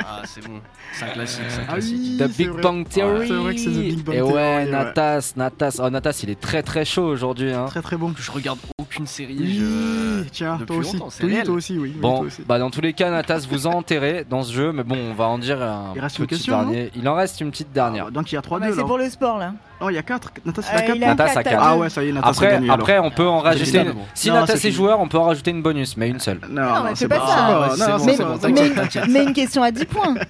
[0.00, 0.60] Ah, c'est bon.
[0.92, 2.18] C'est un classique, c'est un Ah classique.
[2.18, 2.62] The Big vrai.
[2.62, 3.28] Bang Theory.
[3.28, 4.70] C'est vrai que c'est The Big Bang Et Theory, ouais, ouais.
[4.70, 5.80] Natas, Natas.
[5.82, 7.52] Oh, Natas, il est très très chaud aujourd'hui.
[7.52, 7.66] Hein.
[7.66, 8.12] Très très bon.
[8.16, 9.36] Je regarde aucune série.
[9.38, 10.98] Oui, je- tiens, toi aussi.
[11.22, 11.92] Oui, toi aussi, oui.
[11.94, 12.42] oui, Bon, toi aussi.
[12.46, 15.14] bah dans tous les cas, Natas vous a enterré dans ce jeu, mais bon, on
[15.14, 16.90] va en dire un Il reste petit une question, dernier.
[16.96, 18.10] Il en reste une petite dernière.
[18.10, 18.72] Donc il y a 3-2 Bah, là.
[18.76, 19.54] c'est pour le sport là.
[19.80, 20.30] Oh, il y a 4.
[20.44, 20.96] Natas, il Euh, a 4.
[20.96, 21.62] il a Natas quatre, a t'as quatre.
[21.64, 21.80] Ah deux.
[21.80, 22.64] ouais, ça y est, Natas a Après, gagné.
[22.66, 22.74] alors.
[22.80, 23.64] après, on peut en rajouter.
[23.84, 23.90] fini.
[24.14, 26.40] Si Non, Natas c'est est joueur, on peut en rajouter une bonus, mais une seule.
[26.50, 27.24] Non, Non, mais non, c'est pas ça.
[27.26, 30.14] c'est Ouais, non, c'est c'est Mais, c'est une question à 10 points.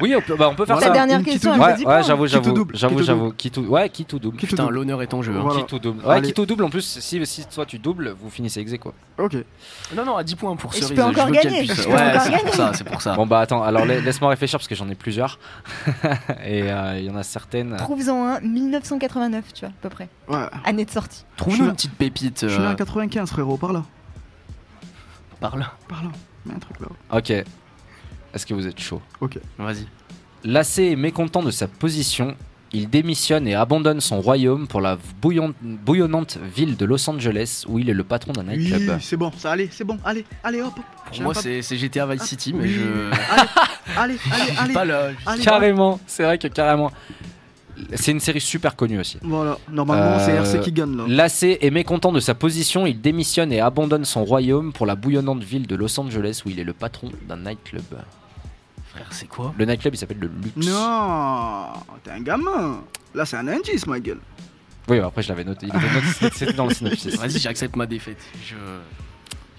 [0.00, 0.90] Oui, on peut, bah, on peut faire La ça.
[0.90, 2.02] dernière Une qui question, Ouais, fait 10 ouais, points.
[2.02, 3.32] j'avoue, Qui tout j'avoue, double, j'avoue, qui tout j'avoue.
[3.32, 4.36] Qui tout, ouais, qui tout double.
[4.36, 5.32] Putain, l'honneur est en jeu.
[5.34, 5.48] hein.
[5.56, 6.04] Qui tout double.
[6.04, 6.64] Ouais, qui tout double.
[6.64, 8.92] En plus, si, si toi tu doubles, vous finissez ex aequo.
[9.18, 9.36] Ok.
[9.96, 10.96] Non, non, à 10 points pour Et je Cerise.
[10.96, 11.66] peux encore gagner, Ouais,
[12.20, 13.14] c'est pour ça, c'est pour ça.
[13.14, 15.38] Bon bah attends, alors la- laisse-moi réfléchir parce que j'en ai plusieurs.
[16.44, 17.76] Et euh, il y en a certaines.
[17.76, 18.40] Trouve-en un,
[18.90, 20.08] 1989, tu vois, à peu près.
[20.28, 20.46] Ouais.
[20.64, 21.24] Année de sortie.
[21.36, 22.40] Trouve-nous suis une petite pépite.
[22.42, 23.84] Je suis euh, en 95, frérot, par là.
[25.40, 25.72] Par là.
[25.88, 26.10] Par là.
[26.46, 26.86] Mets un truc là.
[27.16, 27.30] Ok.
[27.30, 29.00] Est-ce que vous êtes chaud?
[29.20, 29.38] Ok.
[29.58, 29.86] Vas-y.
[30.44, 32.36] Lassé et mécontent de sa position,
[32.72, 37.78] il démissionne et abandonne son royaume pour la bouillon- bouillonnante ville de Los Angeles où
[37.78, 38.98] il est le patron d'un Oui, nightclub.
[39.00, 40.72] c'est bon, ça allez, c'est bon, allez, allez, hop.
[40.76, 40.84] hop.
[41.12, 42.74] Pour moi, c'est GTA Vice City, mais Oui.
[42.74, 43.10] je.
[43.96, 44.18] Allez, allez,
[44.52, 44.74] J'ai allez.
[44.74, 44.94] pas le.
[45.26, 45.42] allez.
[45.42, 46.90] Carrément, c'est vrai que carrément.
[47.94, 49.18] C'est une série super connue aussi.
[49.22, 51.04] Voilà, normalement c'est Euh, RC qui gagne là.
[51.08, 55.42] Lassé et mécontent de sa position, il démissionne et abandonne son royaume pour la bouillonnante
[55.42, 57.82] ville de Los Angeles où il est le patron d'un nightclub.
[58.88, 60.66] Frère, c'est quoi Le nightclub il s'appelle le Luxe.
[60.68, 61.66] Non,
[62.02, 62.80] t'es un gamin.
[63.14, 64.20] Là c'est un indice, ma gueule.
[64.88, 65.66] Oui, après je l'avais noté.
[65.66, 67.16] Il était noté- C'était dans le synopsis.
[67.18, 68.18] Vas-y, j'accepte ma défaite.
[68.46, 68.54] Je.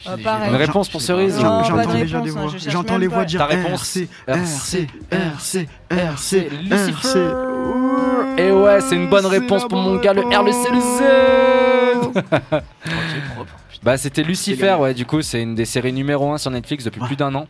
[0.05, 1.01] Ah, Une réponse pour.
[1.01, 2.51] Cerise Non, J'entends déjà hein, voix.
[2.67, 7.31] J'entends les voix dire Ta réponse RC, RC, RC, RC, Lucifer.
[8.37, 12.61] Et ouais, c'est une bonne réponse pour mon gars, le R, le C, le Z.
[13.83, 16.99] Bah c'était Lucifer, ouais, du coup c'est une des séries numéro 1 sur Netflix depuis
[16.99, 17.47] plus d'un an.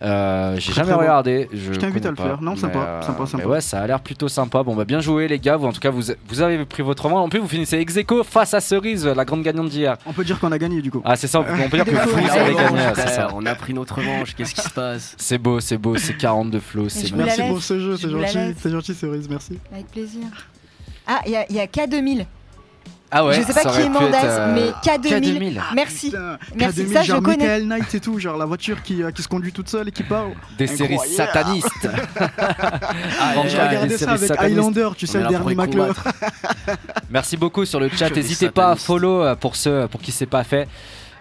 [0.00, 1.00] Euh, j'ai jamais très bon.
[1.00, 1.48] regardé.
[1.52, 2.40] Je, Je t'invite à le pas, faire.
[2.42, 3.42] Non, sympa, euh, sympa, sympa.
[3.44, 4.62] Mais ouais, ça a l'air plutôt sympa.
[4.62, 5.56] Bon bah bien joué les gars.
[5.56, 7.24] Vous en tout cas vous, vous avez pris votre revanche.
[7.24, 9.96] En plus vous finissez ex aequo face à Cerise, la grande gagnante d'hier.
[10.06, 11.02] On peut dire qu'on a gagné du coup.
[11.04, 11.40] Ah c'est ça.
[11.40, 12.94] On peut, on peut dire que vous revanche, avez gagné.
[12.94, 13.28] ça.
[13.34, 14.36] On a pris notre revanche.
[14.36, 15.14] Qu'est-ce qui se passe?
[15.18, 18.54] C'est beau, c'est beau, c'est 42 flots, c'est Merci pour ce jeu, Je c'est gentil,
[18.60, 19.58] c'est gentil Cerise, merci.
[19.72, 20.22] Avec plaisir.
[21.06, 22.24] Ah, il y a, il y a K2000.
[23.10, 23.34] Ah ouais.
[23.34, 25.38] je sais pas qui mandasse, être, euh, mais K2000.
[25.38, 25.60] K2000.
[25.74, 26.06] Merci.
[26.10, 27.36] Putain, Merci, K2000, ça, je genre connais.
[27.38, 29.92] Michael Knight et tout, genre la voiture qui, euh, qui se conduit toute seule et
[29.92, 30.26] qui part.
[30.58, 31.68] Des séries satanistes.
[33.20, 34.58] Ah, Bon, J'ai regardé des ça séries avec satanistes.
[34.58, 35.56] Highlander, tu sais, est le dernier.
[35.58, 35.92] Euh,
[37.10, 38.10] Merci beaucoup sur le chat.
[38.10, 40.68] N'hésitez pas à follow euh, pour ceux pour qui c'est pas fait.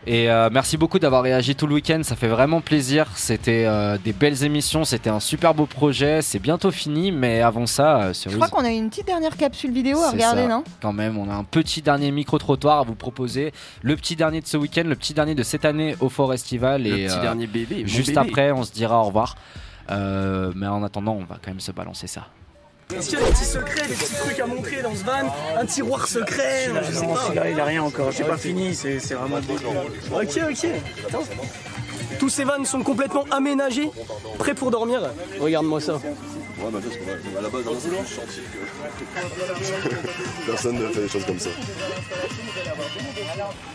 [0.10, 2.00] Et euh, merci beaucoup d'avoir réagi tout le week-end.
[2.02, 3.08] Ça fait vraiment plaisir.
[3.16, 4.86] C'était euh, des belles émissions.
[4.86, 6.22] C'était un super beau projet.
[6.22, 9.74] C'est bientôt fini, mais avant ça, euh, Je crois qu'on a une petite dernière capsule
[9.74, 10.48] vidéo à regarder, ça.
[10.48, 10.64] non?
[10.82, 13.52] quand même, on a un petit dernier micro trottoir à vous proposer.
[13.82, 16.84] Le petit dernier de ce week-end, le petit dernier de cette année au Forestival.
[16.84, 17.84] Le et petit euh, dernier bébé.
[17.86, 18.20] juste bébé.
[18.30, 19.36] après, on se dira au revoir.
[19.92, 22.28] Euh, mais en attendant, on va quand même se balancer ça.
[22.96, 25.30] Est-ce qu'il y a des petits secrets, des petits trucs à montrer dans ce van
[25.58, 27.50] Un tiroir secret Je sais pas.
[27.50, 30.70] il a rien encore, j'ai pas fini, c'est vraiment Ok, ok.
[31.08, 31.24] Attends.
[32.20, 33.92] Tous ces vannes sont complètement aménagés,
[34.40, 35.02] prêts pour dormir?
[35.40, 36.00] Regarde-moi ça.
[36.60, 40.46] Ouais, bah, parce qu'à la base, dans le chantier que.
[40.46, 41.52] Personne ne fait des choses comme ça.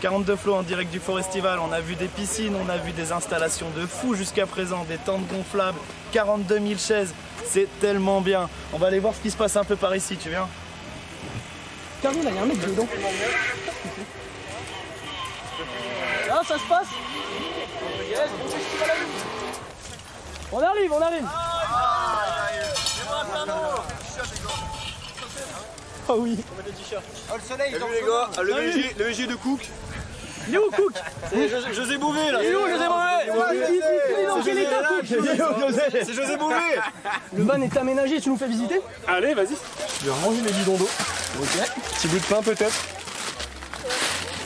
[0.01, 3.13] 42 flots en direct du Forestival, on a vu des piscines, on a vu des
[3.13, 5.79] installations de fous jusqu'à présent, des tentes gonflables,
[6.11, 7.13] 42 000 chaises,
[7.45, 8.49] c'est tellement bien.
[8.73, 10.47] On va aller voir ce qui se passe un peu par ici, tu viens
[12.01, 12.87] Carré, là, il y a un mec dedans.
[16.29, 16.87] Ah, ça se passe
[20.55, 21.27] On arrive, on arrive.
[26.07, 26.37] Ah oui.
[26.37, 29.67] Oh, le soleil, Salut les gars, Ah, le VG, le VG de Cook.
[30.47, 30.93] Il est où Cook
[31.31, 32.39] C'est José, Bouvet là.
[32.43, 35.05] Il est où José Bouvet Il est dans quel état Cook
[35.91, 36.55] C'est José Bouvet.
[37.35, 39.55] Le van est aménagé, tu nous fais visiter Allez, vas-y.
[40.01, 40.89] Je vais ranger les bidons d'eau.
[41.41, 41.71] Ok.
[41.95, 42.75] Petit bout de pain peut-être.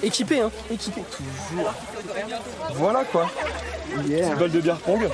[0.04, 0.52] Équipé hein.
[0.72, 1.02] Équipé.
[1.50, 1.74] Toujours.
[2.76, 3.30] Voilà quoi.
[3.96, 5.10] Petite balle de bière pong.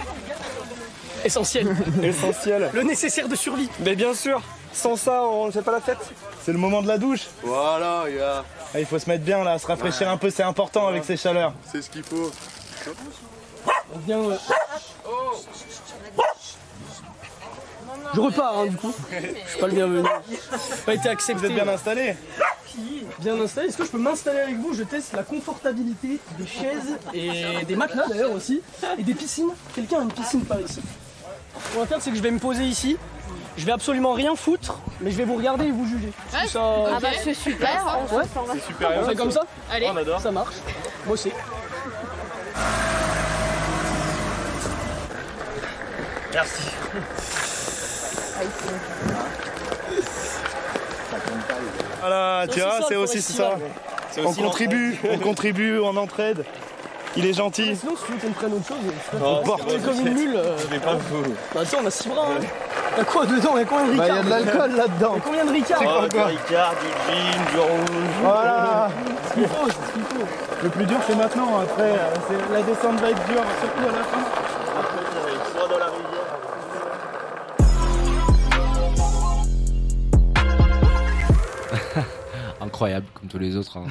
[1.23, 1.75] Essentiel.
[2.03, 2.69] Essentiel.
[2.73, 3.69] Le nécessaire de survie.
[3.79, 4.41] Mais bien sûr.
[4.73, 5.99] Sans ça, on ne fait pas la fête.
[6.43, 7.27] C'est le moment de la douche.
[7.43, 8.43] Voilà, gars.
[8.73, 11.15] Ah, il faut se mettre bien là, se rafraîchir un peu, c'est important avec ces
[11.15, 11.53] chaleurs.
[11.71, 12.31] C'est ce qu'il faut.
[13.97, 14.35] Bien, ouais.
[18.15, 18.93] Je repars hein, du coup.
[19.11, 20.07] Je suis pas le bienvenu.
[20.85, 21.39] Pas été accepté.
[21.39, 22.15] Vous êtes bien installé
[23.19, 23.67] Bien installé.
[23.67, 24.73] Est-ce que je peux m'installer avec vous?
[24.73, 28.61] Je teste la confortabilité des chaises et des matelas d'ailleurs aussi.
[28.97, 29.51] Et des piscines.
[29.75, 30.81] Quelqu'un a une piscine par ici.
[31.59, 32.97] Ce qu'on va faire, c'est que je vais me poser ici.
[33.55, 36.11] Je vais absolument rien foutre, mais je vais vous regarder et vous juger.
[36.47, 36.59] Ça...
[36.63, 38.23] Ah bah c'est super, on Ouais.
[38.23, 38.59] se forme.
[38.59, 39.87] super, on fait comme ça Allez.
[39.91, 40.19] On adore.
[40.19, 40.55] Ça marche.
[41.07, 41.31] Aussi.
[46.33, 46.63] Merci.
[51.99, 53.51] Voilà, tu C'est aussi vois, ça, c'est aussi ça.
[54.11, 56.45] C'est On contribue, on contribue, on entraide.
[57.15, 57.75] Il est gentil.
[57.75, 58.77] Sinon, si tu veux qu'on prenne autre chose,
[59.45, 60.35] porter bon, comme une mule.
[60.35, 60.57] euh.
[60.71, 61.23] Je pas vous-
[61.53, 62.27] Bah, sais, on a 6 bras.
[62.39, 62.43] Hein.
[62.97, 63.57] Y'a quoi dedans?
[63.57, 65.15] Y'a combien de Bah, Ricard y a de l'alcool là-dedans.
[65.15, 65.77] Y'a combien de Ricard?
[65.79, 67.99] C'est quoi, Oh, quoi Du Ricard, du gin, du rouge.
[68.23, 68.89] Voilà.
[69.25, 70.25] C'est ce qu'il faut, c'est ce qu'il faut.
[70.63, 73.97] Le plus dur c'est maintenant, après euh, c'est- la descente va être dure, surtout à
[73.97, 74.42] la fin.
[82.73, 83.77] Incroyable, comme tous les autres.
[83.77, 83.85] hein.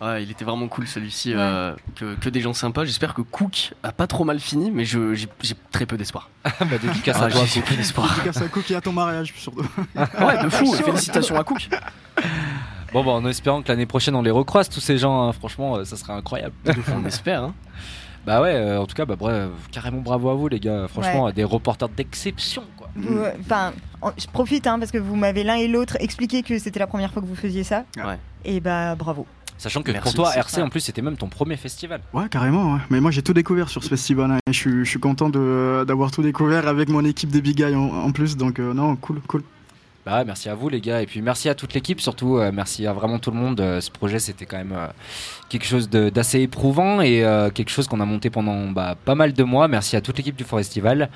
[0.04, 1.30] Ouais, il était vraiment cool celui-ci.
[1.30, 1.36] Ouais.
[1.38, 2.84] euh, que, que des gens sympas.
[2.84, 6.30] J'espère que Cook a pas trop mal fini, mais je- j'ai j'ai très peu d'espoir.
[6.44, 6.50] bah,
[6.82, 7.68] dédicace Ah, à toi, j'ai Cook.
[7.70, 8.08] peu d'espoir.
[8.16, 9.64] Dédicace à Cook et à ton mariage, surtout.
[9.94, 10.72] Ouais, de fou.
[10.74, 11.68] Félicitations à Cook.
[12.92, 15.32] Bon, bah, en espérant que l'année prochaine on les recroise, tous ces gens, hein.
[15.32, 16.54] franchement, euh, ça serait incroyable.
[16.92, 17.54] On espère, hein.
[18.26, 20.88] Bah ouais, euh, en tout cas, bah, bref, carrément bravo à vous, les gars.
[20.88, 21.32] Franchement, Ouais.
[21.32, 22.64] des reporters d'exception,
[23.40, 23.72] Enfin,
[24.02, 26.86] en- je profite hein, parce que vous m'avez l'un et l'autre expliqué que c'était la
[26.86, 27.84] première fois que vous faisiez ça.
[27.96, 28.18] Ouais.
[28.44, 29.26] Et bah bravo.
[29.58, 30.04] Sachant que Merci.
[30.04, 30.64] pour toi, RC, ça.
[30.64, 32.00] en plus, c'était même ton premier festival.
[32.14, 32.72] Ouais, carrément.
[32.74, 32.80] ouais.
[32.88, 34.30] Mais moi, j'ai tout découvert sur ce festival.
[34.30, 37.42] hein, et je, suis, je suis content de- d'avoir tout découvert avec mon équipe des
[37.42, 38.38] Big Guys en, en plus.
[38.38, 39.42] Donc, euh, non, cool, cool.
[40.06, 42.50] Bah ouais, merci à vous les gars et puis merci à toute l'équipe surtout euh,
[42.54, 44.86] merci à vraiment tout le monde Euh, ce projet c'était quand même euh,
[45.50, 49.14] quelque chose de- d'assez éprouvant et euh, quelque chose qu'on a monté pendant bah, pas
[49.14, 51.10] mal de mois merci à toute l'équipe du Forestival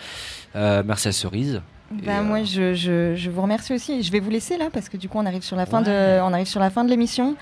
[0.55, 1.63] Euh, merci à Cerise
[2.05, 4.03] Bah, moi, je, je- je vous remercie aussi.
[4.03, 6.21] Je vais vous laisser là parce que du coup, on arrive sur la fin de,
[6.23, 7.37] on arrive sur la fin de l'émission.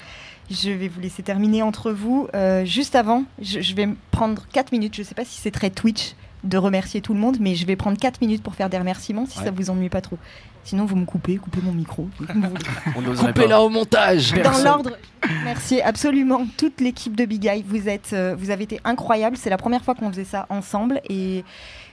[0.51, 2.29] Je vais vous laisser terminer entre vous.
[2.35, 4.95] Euh, juste avant, je, je vais prendre 4 minutes.
[4.97, 6.15] Je sais pas si c'est très Twitch
[6.45, 9.25] de remercier tout le monde, mais je vais prendre 4 minutes pour faire des remerciements
[9.27, 9.45] si Ouais.
[9.45, 10.19] ça vous ennuie pas trop.
[10.65, 12.09] Sinon, vous me coupez, coupez mon micro.
[12.95, 14.91] Coupez-la au montage Dans l'ordre,
[15.45, 17.65] merci absolument toute l'équipe de Big Eye.
[17.67, 19.37] Vous êtes, euh, vous avez été incroyables.
[19.37, 21.45] C'est la première fois qu'on faisait ça ensemble et,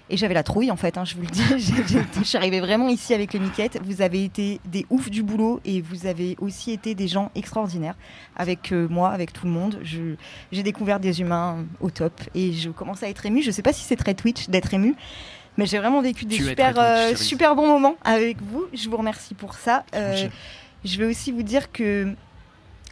[0.10, 0.98] et j'avais la trouille en fait.
[0.98, 1.42] hein, je vous le dis,
[2.20, 3.80] je suis arrivée vraiment ici avec les miquettes.
[3.84, 7.96] Vous avez été des oufs du boulot et vous avez aussi été des gens extraordinaires
[8.36, 9.80] avec euh, moi, avec tout le monde.
[9.84, 13.42] J'ai découvert des humains au top et je commence à être émue.
[13.42, 14.96] Je sais pas si c'est très Twitch d'être émue.
[15.58, 18.66] Mais j'ai vraiment vécu des Tu super, Twitch, euh, super bons moments avec vous.
[18.74, 19.84] Je vous remercie pour ça.
[19.94, 20.30] Euh,
[20.86, 22.14] je vais aussi vous dire que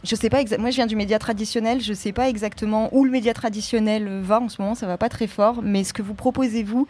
[0.04, 0.42] je sais pas.
[0.58, 1.80] Moi, je viens du média traditionnel.
[1.80, 4.74] Je sais pas exactement où le média traditionnel euh, va en ce moment.
[4.74, 5.60] Ça va pas très fort.
[5.62, 6.86] Mais ce que vous proposez vous,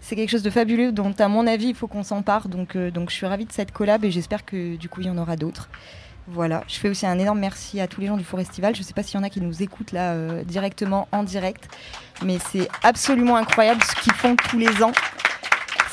[0.00, 0.92] c'est quelque chose de fabuleux.
[0.92, 2.48] dont, à mon avis, il faut qu'on s'empare.
[2.48, 5.06] Donc, euh, donc, je suis ravie de cette collab et j'espère que du coup, il
[5.06, 5.68] y en aura d'autres.
[6.28, 6.62] Voilà.
[6.68, 8.74] Je fais aussi un énorme merci à tous les gens du Forestival.
[8.74, 11.68] Je sais pas s'il y en a qui nous écoutent là euh, directement en direct,
[12.24, 14.92] mais c'est absolument incroyable ce qu'ils font tous les ans.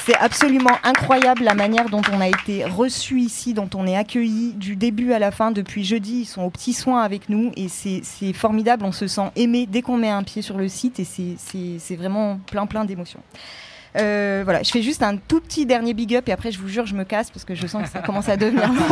[0.09, 4.53] C'est absolument incroyable la manière dont on a été reçu ici, dont on est accueilli
[4.53, 5.51] du début à la fin.
[5.51, 8.01] Depuis jeudi, ils sont aux petits soins avec nous et c'est
[8.33, 8.85] formidable.
[8.85, 12.39] On se sent aimé dès qu'on met un pied sur le site et c'est- vraiment
[12.47, 13.19] plein plein d'émotions.
[13.97, 16.67] Euh, voilà, je fais juste un tout petit dernier big up et après je vous
[16.67, 18.85] jure je me casse parce que je sens que ça commence à devenir long.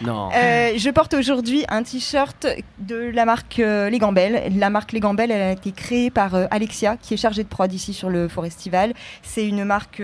[0.00, 0.28] Non.
[0.34, 2.46] Euh, je porte aujourd'hui un t-shirt
[2.80, 4.52] de la marque euh, Les Gambelles.
[4.56, 7.48] La marque Les Gambelles, elle a été créée par euh, Alexia, qui est chargée de
[7.48, 8.92] prod ici sur le Forestival.
[9.22, 10.02] C'est une marque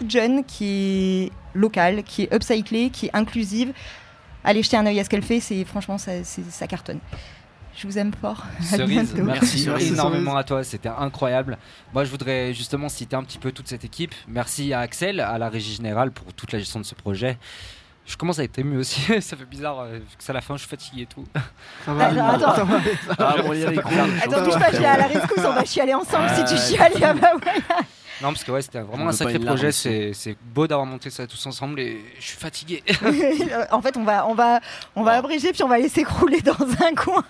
[0.00, 3.72] euh, toute jeune, qui est locale, qui est upcyclée, qui est inclusive.
[4.44, 6.98] Allez jeter un œil à ce qu'elle fait, c'est franchement ça, c'est- ça cartonne.
[7.76, 8.44] Je vous aime fort.
[8.60, 10.40] Cerise, merci, Merci, énormément Cerise.
[10.40, 11.56] à toi, c'était incroyable.
[11.94, 14.14] Moi, je voudrais justement citer un petit peu toute cette équipe.
[14.28, 17.38] Merci à Axel, à la régie générale pour toute la gestion de ce projet.
[18.06, 20.54] Je commence à être ému aussi, ça fait bizarre, euh, vu que c'est la fin,
[20.56, 21.24] je suis fatigué et tout.
[21.84, 22.68] Ça va, Attends, attends.
[23.18, 23.98] Ah, bon, il y a les couilles.
[24.22, 26.92] Attends, touche pas, je l'ai à la rescousse, on va chialer ensemble si tu chiales.
[27.04, 27.62] ah bah ouais.
[28.22, 29.72] Non, parce que ouais, c'était vraiment un sacré projet.
[29.72, 32.82] C'est c'est beau d'avoir monté ça tous ensemble et je suis fatigué.
[33.70, 34.60] en fait, on va, on va,
[34.94, 36.52] on va abréger puis on va les s'écrouler dans
[36.86, 37.24] un coin,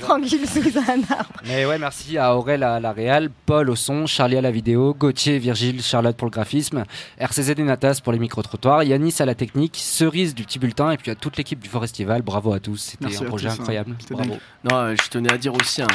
[0.00, 1.40] tranquille sous un arbre.
[1.46, 4.94] Mais ouais, merci à Aurel à la réal, Paul au son, Charlie à la vidéo,
[4.94, 6.84] Gauthier, Virgile, Charlotte pour le graphisme,
[7.18, 10.96] RCZ et Natas pour les micro-trottoirs, Yanis à la technique, Cerise du petit bulletin et
[10.96, 12.22] puis à toute l'équipe du Forestival.
[12.22, 13.56] Bravo à tous, c'était Merci un projet tous, hein.
[13.60, 13.96] incroyable.
[14.00, 14.36] C'était Bravo.
[14.64, 15.86] Non, euh, je tenais à dire aussi un,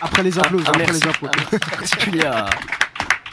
[0.00, 1.58] Après les applaudissements, après les applaudissements.
[1.58, 2.50] particulier à.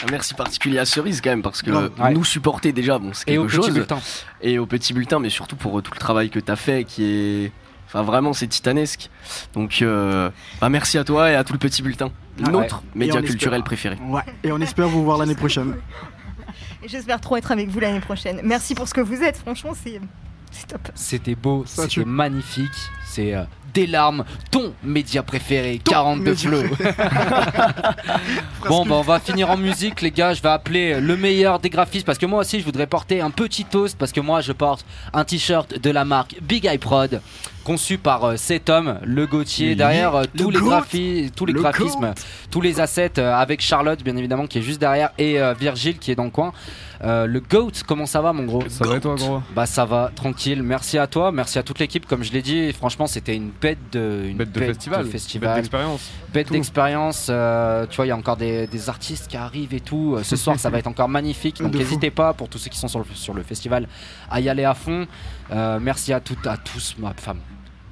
[0.03, 1.71] Un merci particulier à Cerise quand même parce que.
[1.71, 2.13] Ouais.
[2.13, 3.99] nous supporter déjà bon c'est Et au quelque petit chose bulletin.
[4.41, 6.83] et au petit bulletin mais surtout pour euh, tout le travail que tu as fait
[6.83, 7.51] qui est
[7.87, 9.09] enfin vraiment c'est titanesque
[9.53, 12.11] donc euh, bah, merci à toi et à tout le petit bulletin
[12.43, 15.75] Ah, notre média espère- culturel préféré Ouais, et on espère vous voir l'année prochaine.
[16.83, 18.41] Et J'espère trop être avec vous l'année prochaine.
[18.43, 19.99] Merci pour ce que vous êtes, franchement, c'est
[20.51, 20.87] c'est top.
[20.93, 22.69] C'était beau, c'était magnifique.
[23.15, 23.43] C'est euh,
[23.73, 26.63] Des larmes, ton média préféré, 42 média flow.
[28.67, 30.33] bon, bah on va finir en musique, les gars.
[30.33, 33.31] Je vais appeler le meilleur des graphistes parce que moi aussi, je voudrais porter un
[33.31, 37.21] petit toast parce que moi, je porte un t-shirt de la marque Big Eye Prod.
[37.63, 39.75] Conçu par euh, cet homme, le Gauthier, Oui.
[39.75, 42.13] derrière euh, Le tous les tous les Le graphismes,
[42.51, 45.97] tous les assets euh, avec Charlotte bien évidemment qui est juste derrière et euh, Virgile
[45.97, 46.53] qui est dans le coin.
[47.03, 49.85] Euh, le GOAT, comment ça va mon gros Ça va et toi, gros Bah ça
[49.85, 50.63] va, tranquille.
[50.63, 52.05] Merci à toi, merci à toute l'équipe.
[52.05, 55.11] Comme je l'ai dit, franchement c'était une bête de, une Bête de festival, bête
[55.55, 56.09] d'expérience.
[56.33, 56.53] bête Tout.
[56.53, 57.27] d'expérience.
[57.29, 60.15] euh, tu vois, il y a encore des, des artistes qui arrivent et tout.
[60.15, 61.57] Euh, Ce soir, ça va être encore magnifique.
[61.61, 63.87] Donc n'hésitez pas pour tous ceux qui sont sur le, sur le festival
[64.29, 65.05] à y aller à fond.
[65.51, 67.39] Euh, merci à toutes, à tous, ma femme.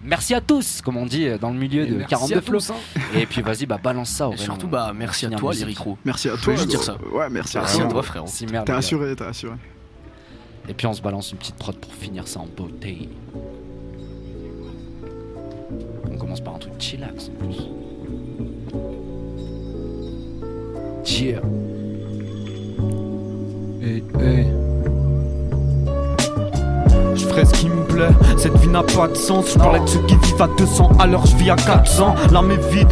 [0.03, 2.71] Merci à tous, comme on dit dans le milieu Et de merci 42 à flots.
[2.71, 2.99] hein.
[3.15, 4.29] Et puis vas-y, bah balance ça.
[4.33, 5.65] Et surtout, bah, merci à toi, musique.
[5.65, 5.97] Lyric Roux.
[6.03, 6.53] Merci à Je toi.
[6.55, 6.65] gros.
[6.65, 6.97] dire ça.
[7.11, 8.03] Ouais, merci, Merci à à toi.
[8.03, 8.27] frérot.
[8.27, 8.63] Si, gars.
[8.67, 9.55] assuré, t'es assuré.
[10.67, 13.09] Et puis on se balance une petite prod pour finir ça en beauté.
[16.11, 17.57] On commence par un truc chillax en plus.
[21.05, 21.41] Yeah.
[23.81, 24.62] Hey, hey.
[27.15, 29.45] Je ferai ce qui me plaît, cette vie n'a pas de sens.
[29.53, 32.15] Je parlais de ceux qui vivent à 200, alors je vis à 400.
[32.31, 32.87] L'âme est vide,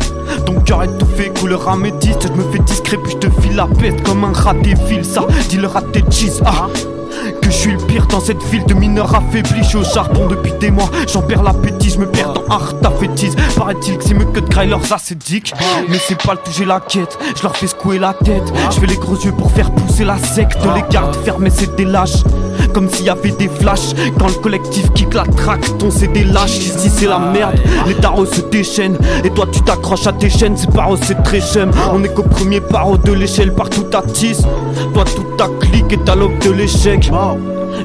[0.45, 2.27] ton cœur étouffé, couleur améthyste.
[2.27, 5.05] Je me fais discret, puis je te file la pète comme un rat défile.
[5.05, 6.41] Ça, dis le rat des cheese.
[6.45, 6.67] Ah,
[7.41, 9.63] que je suis le pire dans cette ville de mineurs affaiblis.
[9.63, 11.89] Je au charbon depuis des mois, j'en perds l'appétit.
[11.89, 13.35] Je me perds dans art fétise.
[13.55, 15.53] Paraît-il que c'est mieux que de grailler leurs ascétiques.
[15.89, 17.17] Mais c'est pas le j'ai la quête.
[17.35, 18.53] Je leur fais secouer la tête.
[18.71, 20.57] Je fais les gros yeux pour faire pousser la secte.
[20.75, 22.23] Les gardes fermés, c'est des lâches.
[22.73, 23.93] Comme s'il y avait des flashs.
[24.17, 26.57] Quand le collectif kick la traque, ton c'est des lâches.
[26.57, 27.59] Ici c'est la merde.
[27.87, 28.97] Les tarots se déchaînent.
[29.23, 30.55] Et toi tu t'accroches à tes chaînes.
[30.57, 31.71] C'est paro, c'est très chum.
[31.93, 33.53] On est qu'au premier paro de l'échelle.
[33.53, 34.43] Partout ta tisse.
[34.93, 37.11] Toi toute ta clique et ta lobe de l'échec.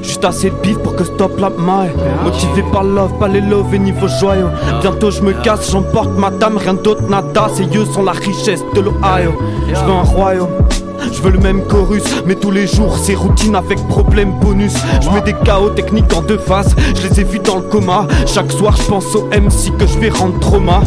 [0.01, 1.91] Juste assez de bif pour que stop la maille.
[2.23, 4.49] Motivé par love, pas les love et niveau joyeux.
[4.81, 7.47] Bientôt je me casse, j'emporte madame, rien d'autre nada.
[7.53, 9.33] Ces yeux sont la richesse de l'Ohio.
[9.67, 10.49] Je veux un royaume.
[11.11, 14.73] Je veux le même chorus, mais tous les jours c'est routine avec problème bonus.
[15.01, 18.07] Je mets des chaos techniques en deux phases, je les ai vus dans le coma.
[18.25, 20.81] Chaque soir je pense au MC que je vais rendre trauma.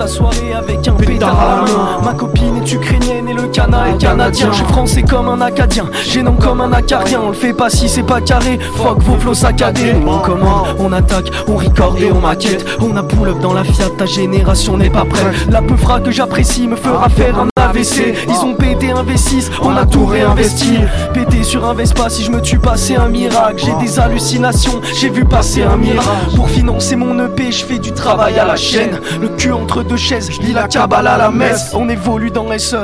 [0.00, 4.48] Ta soirée avec un pétard Ma copine est ukrainienne et le cana est canadien.
[4.50, 7.86] Je suis français comme un acadien, gênant comme un acarien On le fait pas si
[7.86, 9.92] c'est pas carré, fuck vos flots saccadés.
[10.06, 12.64] On commande, on attaque, on record et on maquette.
[12.80, 15.34] On a pull up dans la Fiat, ta génération n'est pas prête.
[15.50, 19.70] La peufra que j'apprécie me fera faire un AVC Ils ont pété un V6, on
[19.76, 20.74] a tout réinvesti
[21.14, 24.80] Pété sur un Vespa, si je me tue pas c'est un miracle J'ai des hallucinations,
[24.98, 28.56] j'ai vu passer un mirage Pour financer mon EP, je fais du travail à la
[28.56, 32.30] chaîne Le cul entre deux chaises, je lis la cabale à la messe On évolue
[32.30, 32.76] dans SE,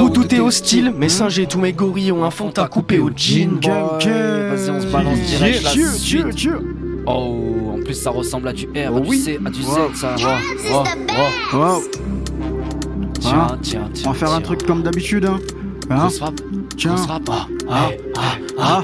[0.00, 2.98] où tout est hostile Mes singes et tous mes gorilles ont un fond à couper
[2.98, 6.24] au jean Vas-y, on se balance direct la Dieu, suite.
[6.24, 6.58] Dieu, Dieu.
[7.06, 9.18] Oh, en plus ça ressemble à du R, à du Oui.
[9.18, 9.90] C, à du Z, Wow.
[9.94, 10.14] ça.
[11.52, 11.82] Wow, Wow.
[13.22, 14.10] Tiens, Hein tiens, tiens.
[14.10, 15.24] On va faire un truc comme d'habitude.
[15.26, 15.38] Hein.
[15.90, 16.08] Hein
[16.76, 16.94] Tiens.
[16.94, 17.30] grosse frappe.
[17.70, 18.82] Ah, Ah, ah.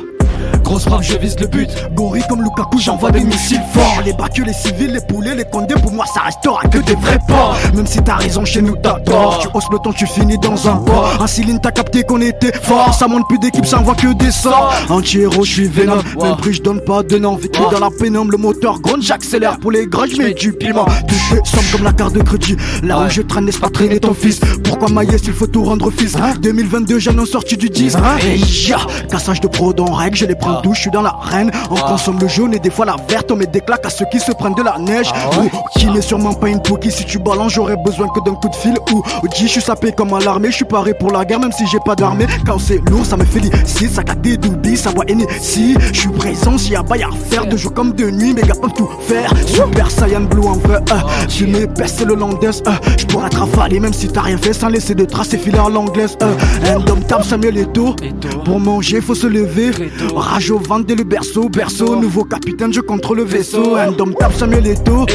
[0.63, 4.03] Grosse frappe, je vise le but Gorille comme Lukaku, j'envoie des missiles forts.
[4.05, 7.19] Les battus, les civils, les poulets, les condés, pour moi ça restera que des vrais
[7.27, 7.57] porcs.
[7.75, 9.39] Même si t'as raison, chez nous t'as tort.
[9.41, 11.17] Tu hausses le ton, tu finis dans un port.
[11.21, 12.95] Un cylindre, t'as capté qu'on était fort.
[12.95, 14.73] Ça monte plus d'équipe, ça envoie que des sorts.
[14.89, 16.03] Anti-héros, je suis vénome.
[16.23, 17.37] Même prix, je donne pas de nom.
[17.37, 19.59] Vécu dans la pénombre, le moteur gronde, j'accélère.
[19.59, 20.87] Pour les gras, je mets du piment.
[21.07, 22.57] Touché, somme comme la carte de crédit.
[22.83, 24.41] Là où je traîne, laisse pas traîner ton fils.
[24.65, 26.17] Pourquoi Maïs, il faut tout rendre fils.
[26.41, 27.97] 2022, j'annonce sorti du 10.
[28.25, 28.37] Et
[28.69, 28.79] ya,
[29.11, 31.51] cassage de pro en règle, les prends douche, je suis dans la reine.
[31.71, 34.07] On consomme le jaune et des fois la verte, on met des claques à ceux
[34.11, 35.11] qui se prennent de la neige.
[35.39, 36.91] Ou qui n'est sûrement pas une pookie.
[36.91, 38.77] Si tu balances, j'aurais besoin que d'un coup de fil.
[38.93, 39.03] Ou
[39.35, 41.67] G, je suis sapé comme à l'armée, je suis paré pour la guerre, même si
[41.67, 42.27] j'ai pas d'armée.
[42.47, 45.05] Quand c'est lourd, ça me félicite, ça caté d'oubli, ça voit
[45.41, 48.35] si Je suis présent, s'il y a pas à faire, de jour comme de nuit,
[48.35, 49.33] mais gars peuvent tout faire.
[49.47, 53.37] Super Saiyan Blue en vrai, euh, tu me percé le landaise, euh, je pourrais te
[53.37, 56.17] ravaler, même si t'as rien fait sans laisser de traces et filer à l'anglaise.
[56.23, 56.35] Euh,
[56.77, 57.95] indomptable Samuel Eto'o,
[58.45, 59.71] pour manger, faut se lever.
[60.19, 63.77] Rage au ventre dès le berceau, berceau, nouveau capitaine, je contrôle le vaisseau.
[63.77, 65.07] Indomptable Samuel Eto'o,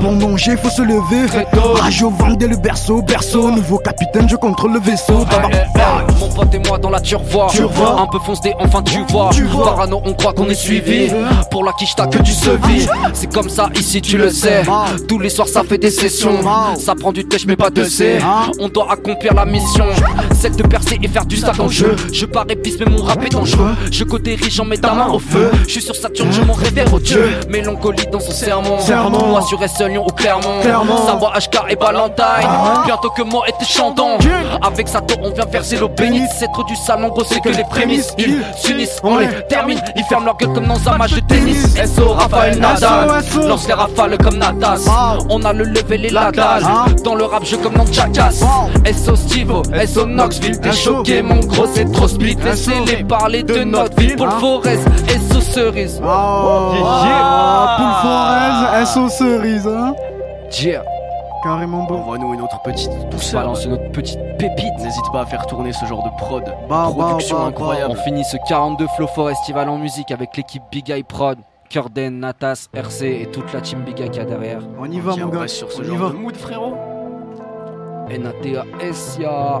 [0.00, 1.26] pour manger, faut se lever.
[1.74, 5.24] Rage au ventre dès le berceau, berceau, nouveau capitaine, je contrôle le vaisseau.
[6.20, 7.48] Mon pote et moi dans la turvoie.
[7.50, 8.00] Tu vois.
[8.00, 9.64] Un peu foncé, enfin tu vois Tu vois.
[9.64, 11.10] Parano, on croit qu'on est suivi.
[11.50, 14.62] Pour la quiche t'as que du sevi C'est comme ça ici tu le sais.
[15.08, 16.38] Tous les soirs ça fait des sessions.
[16.78, 18.18] Ça prend du tèche mais pas de C.
[18.60, 19.86] On doit accomplir la mission.
[20.38, 21.96] Celle de percer et faire du sac en jeu.
[22.12, 25.08] Je parais pisse mais mon rap est dangereux Je côté riche j'en mets ta main
[25.08, 28.78] au feu Je suis sur Saturne je m'en révère au dieu Mélancolie dans son sermon
[28.78, 29.26] Sermon.
[29.26, 30.60] Moi sur SE Lyon ou Clermont
[31.18, 32.48] voit HK et Valentine
[32.86, 34.18] Bientôt que moi et tes chantons
[34.62, 36.30] Avec Sato on vient verser l'eau bénite.
[36.38, 38.14] C'est trop du sale, en gros, c'est que les prémices.
[38.18, 39.80] Ils s'unissent, on les termine.
[39.96, 41.74] Ils ferment leur gueule comme dans un match de tennis.
[41.96, 43.22] SO, Raphaël Nadal.
[43.46, 44.84] Lance les rafales comme Natas.
[45.28, 46.64] On a le level et la dalle.
[47.04, 48.42] Dans le rap, jeu comme dans Jackass.
[49.04, 50.60] SO Stivo, SO Knoxville.
[50.60, 52.36] T'es choqué, mon gros, c'est trop split.
[52.44, 54.16] Laissez-les parler de notre ville.
[54.16, 54.88] Pour le Forest,
[55.30, 56.00] SO Cerise.
[56.04, 59.94] Ah, Poule Forez, SO cerise, hein
[60.60, 60.82] Yeah.
[61.44, 61.98] Carrément bon.
[62.00, 63.42] Envoie-nous une autre petite On douceur.
[63.42, 64.76] balance une autre petite pépite.
[64.80, 66.42] N'hésite pas à faire tourner ce genre de prod.
[66.68, 67.94] Bah, Production bah, bah, incroyable.
[67.96, 71.38] On finit ce 42 Flow Festival en musique avec l'équipe Big Eye Prod,
[71.70, 74.62] Kurden, Natas, RC et toute la team Big Eye qu'il y a derrière.
[74.76, 75.46] On y va, mon on gars.
[75.46, 76.08] sur ce On y genre va.
[76.08, 76.76] de mood, frérot.
[78.10, 79.60] NATA Essia.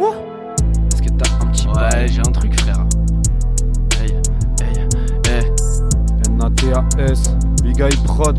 [0.00, 0.29] Est-ce
[1.80, 2.84] Ouais, j'ai un truc, frère.
[3.98, 4.10] Hey,
[4.60, 4.86] hey,
[5.26, 5.50] hey.
[6.30, 8.36] NATAS, Big Eye Prod.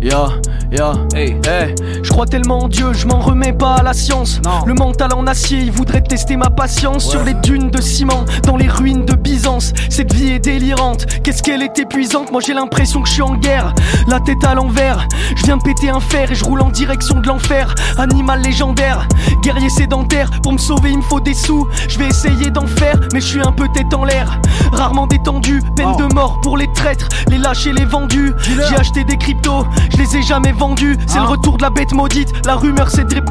[0.00, 0.28] Ya,
[0.70, 1.74] ya, hey, hey.
[2.02, 4.40] Je crois tellement en Dieu, je m'en remets pas à la science.
[4.66, 8.56] Le mental en acier, il voudrait tester ma patience sur les dunes de ciment, dans
[8.56, 9.72] les ruines de Byzance.
[9.88, 12.30] Cette vie est délirante, qu'est-ce qu'elle est épuisante?
[12.30, 13.74] Moi j'ai l'impression que je suis en guerre,
[14.06, 15.08] la tête à l'envers.
[15.34, 17.74] Je viens de péter un fer et je roule en direction de l'enfer.
[17.96, 19.08] Animal légendaire,
[19.42, 20.30] guerrier sédentaire.
[20.42, 21.66] Pour me sauver, il me faut des sous.
[21.88, 24.40] Je vais essayer d'en faire, mais je suis un peu tête en l'air.
[24.72, 28.32] Rarement détendu, peine de mort pour les traîtres, les lâches et les vendus.
[28.68, 30.96] J'ai acheté des cryptos, je les ai jamais vendus.
[31.06, 33.24] C'est le retour de la bête maudite, la rumeur c'est drip.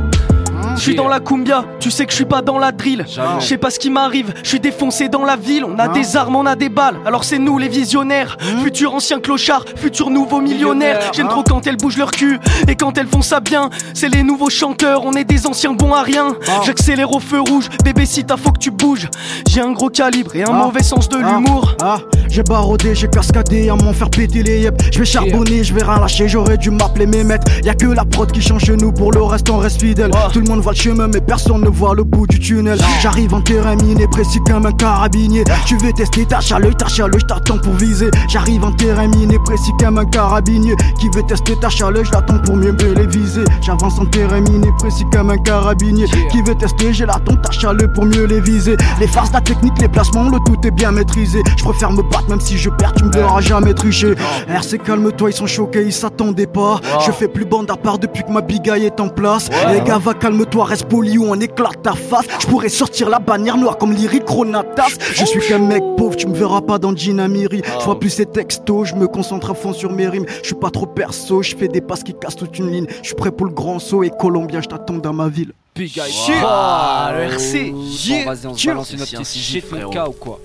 [0.75, 3.05] Je suis dans la cumbia, tu sais que je suis pas dans la drill.
[3.39, 5.65] Je sais pas ce qui m'arrive, je suis défoncé dans la ville.
[5.65, 8.37] On a des armes, on a des balles, alors c'est nous les visionnaires.
[8.63, 10.99] Futur ancien clochard, futur nouveau millionnaire.
[11.13, 13.69] J'aime trop quand elles bougent leur cul et quand elles font ça bien.
[13.93, 16.35] C'est les nouveaux chanteurs, on est des anciens bons à rien.
[16.65, 19.09] J'accélère au feu rouge, bébé si t'as faut que tu bouges.
[19.47, 21.75] J'ai un gros calibre et un mauvais sens de l'humour.
[21.81, 24.81] Ah, j'ai barodé, j'ai cascadé à m'en faire péter les yep.
[24.91, 27.47] Je vais charbonner, je vais rien lâcher, j'aurais dû m'appeler mes maîtres.
[27.63, 30.11] Y'a que la prod qui change chez nous, pour le reste on reste fidèle.
[30.33, 32.79] Tout le monde voit le chemin, mais personne ne voit le bout du tunnel.
[32.99, 35.43] J'arrive en terrain miné, précis comme un carabinier.
[35.67, 38.09] Tu veux tester ta chaleur, ta chaleur, je t'attends pour viser.
[38.27, 40.75] J'arrive en terrain miné, précis comme un carabinier.
[40.99, 43.43] Qui veut tester ta chaleur, je l'attends pour mieux me les viser.
[43.61, 46.07] J'avance en terrain miné, précis comme un carabinier.
[46.31, 48.75] Qui veut tester, j'ai l'attends ta chaleur pour mieux les viser.
[48.99, 51.43] Les phases, la technique, les placements, le tout est bien maîtrisé.
[51.57, 54.15] Je préfère me battre même si je perds, tu me verras jamais tricher.
[54.47, 56.79] RC, calme-toi, ils sont choqués, ils s'attendaient pas.
[57.05, 59.47] Je fais plus bande à part depuis que ma bigaille est en place.
[59.71, 62.25] Les gars, va calme-toi, reste poli ou on éclate ta face.
[62.39, 64.95] Je pourrais sortir la bannière noire comme lyrique Chronatas.
[65.13, 67.61] Je suis qu'un mec pauvre, tu me verras pas dans Ginamiri.
[67.79, 70.25] Je vois plus ces textos, je me concentre à fond sur mes rimes.
[70.41, 72.87] Je suis pas trop perso, je fais des passes qui cassent toute une ligne.
[73.01, 75.51] Je suis prêt pour le grand saut et Colombien, je t'attends dans ma ville.
[75.75, 75.93] Big.
[75.93, 76.35] Prod.
[76.45, 77.71] Ah, le RC.
[77.71, 78.25] Bon, Yeah.
[78.25, 78.73] Vas-y, on se Cheers.
[78.73, 80.39] balance une autre cas ou quoi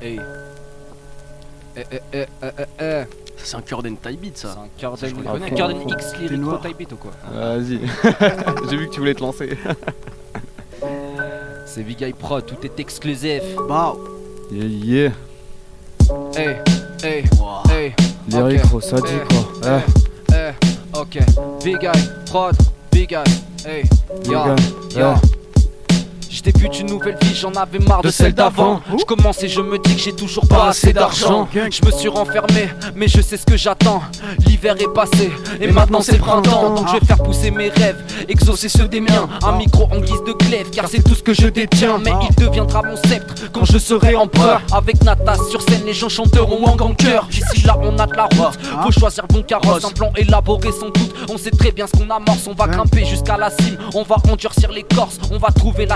[0.00, 0.20] Hey.
[1.76, 3.25] Eh, eh, eh, eh, eh, eh.
[3.36, 4.54] C'est un Kurden type beat, ça.
[4.54, 4.96] C'est un on
[5.32, 5.56] connaît connais.
[5.56, 6.58] Kurden X T'es lyric noir.
[6.60, 7.80] pro type beat ou quoi Vas-y.
[8.70, 9.56] J'ai vu que tu voulais te lancer.
[11.66, 13.42] C'est Big Eye Pro, tout est exclusif.
[13.68, 13.94] Bah,
[14.50, 15.12] Yeah, yeah.
[16.36, 16.56] Hey,
[17.02, 17.62] hey, Wow.
[17.70, 17.94] hey.
[18.28, 19.48] Lyric, ok, gros, ça dit eh, quoi.
[19.64, 19.80] eh,
[20.32, 20.52] Eh.
[20.94, 21.18] eh, ok.
[21.64, 22.56] Big Eye Prod,
[22.92, 23.24] Big Eye,
[23.66, 23.82] hey,
[24.30, 24.54] ya.
[24.96, 25.35] eh.
[26.36, 28.82] Je débute une nouvelle vie, j'en avais marre de, celle d'avant.
[28.94, 31.48] Je commence et je me dis que j'ai toujours pas assez d'argent.
[31.54, 34.02] Je me suis renfermé, mais je sais ce que j'attends.
[34.46, 36.74] L'hiver est passé et maintenant c'est printemps.
[36.74, 39.30] Donc je vais faire pousser mes rêves, exaucer ceux des miens.
[39.42, 41.96] Un micro en guise de glaive, car c'est tout ce que je détiens.
[42.04, 44.60] Mais il deviendra mon sceptre quand je serai empereur.
[44.74, 47.28] Avec Natas sur scène, les gens chanteront en gang cœur.
[47.30, 48.58] D'ici là, on a de la route.
[48.82, 51.14] Faut choisir bon carrosse, un plan élaboré sans doute.
[51.30, 52.46] On sait très bien ce qu'on amorce.
[52.46, 55.18] On va grimper jusqu'à la cime, on va endurcir l'écorce.
[55.32, 55.86] On va trouver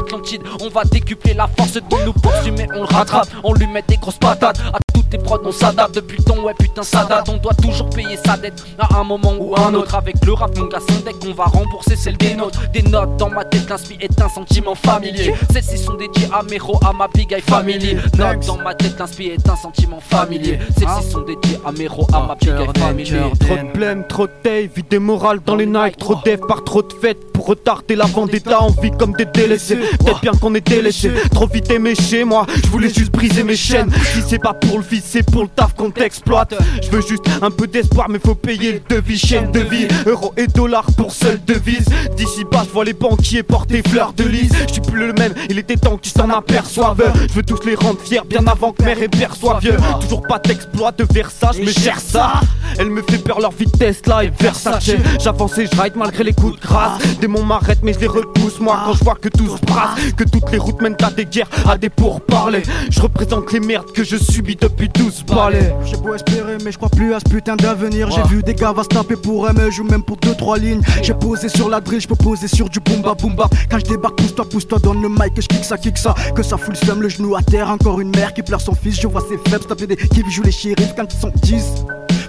[0.61, 3.29] on va décupler la force de nous poursuit, mais on le rattrape.
[3.43, 4.59] On lui met des grosses patates.
[4.73, 6.39] À toutes les prods, on s'adapte depuis le temps.
[6.43, 7.29] Ouais, putain, ça date.
[7.29, 9.95] On doit toujours payer sa dette à un moment ou à un autre.
[9.95, 12.61] Avec le rap, mon gars, son deck, on va rembourser celle des nôtres.
[12.73, 15.35] Des notes dans ma tête, l'inspi est un sentiment familier.
[15.53, 17.97] Celles-ci sont dédiées à mes à ma big eye family.
[18.17, 20.59] Notes dans ma tête, l'inspi est un sentiment familier.
[20.79, 23.11] Celles-ci sont dédiées à mes à ma big eye family.
[23.41, 26.83] Trop de blême, trop de taille, vie démorale dans les Nike, trop dev par trop
[26.83, 29.77] de fêtes pour retarder la vendetta, on vit comme des délaissés.
[29.77, 33.57] Peut-être bien qu'on est délaissés, trop vite aimé chez moi, je voulais juste briser mes
[33.57, 33.91] chaînes.
[34.13, 36.55] Si c'est pas pour le fils, c'est pour le taf qu'on t'exploite.
[36.83, 39.89] Je veux juste un peu d'espoir, mais faut payer le devis, chaîne de vie.
[40.07, 41.87] Euros et dollars pour seule devise.
[42.17, 44.51] D'ici bas, je vois les banquiers porter fleurs de lys.
[44.69, 47.03] Je suis plus le même, il était temps que tu s'en aperçoives.
[47.29, 49.77] Je veux tous les rendre fiers, bien avant que mère et père soient vieux.
[50.01, 52.41] Toujours pas d'exploit de Versace, mais cher ça.
[52.79, 54.91] Elle me fait peur leur vitesse là et Versace.
[55.19, 57.01] J'avance et je ride malgré les coups de grâce.
[57.21, 58.61] Démons m'arrêtent, mais je les repousse.
[58.61, 61.25] Moi, quand je vois que tout se brasse, que toutes les routes mènent à des
[61.25, 62.63] guerres, à des pourparlers.
[62.91, 65.75] Je représente les merdes que je subis depuis 12 balais.
[65.85, 68.11] J'ai beau espérer, mais je crois plus à ce putain d'avenir.
[68.11, 70.83] J'ai vu des gars va se taper pour mais ou même pour 2-3 lignes.
[71.03, 73.49] J'ai posé sur la drill, je peux poser sur du boomba boomba.
[73.71, 76.15] Quand je débarque, pousse-toi, pousse-toi, donne le mic et je kick ça, kick ça.
[76.35, 77.69] Que ça fout le seum, le genou à terre.
[77.71, 80.43] Encore une mère qui pleure son fils, je vois ses faibles taper des qui jouent
[80.43, 81.65] les shérifs quand ils sont 10.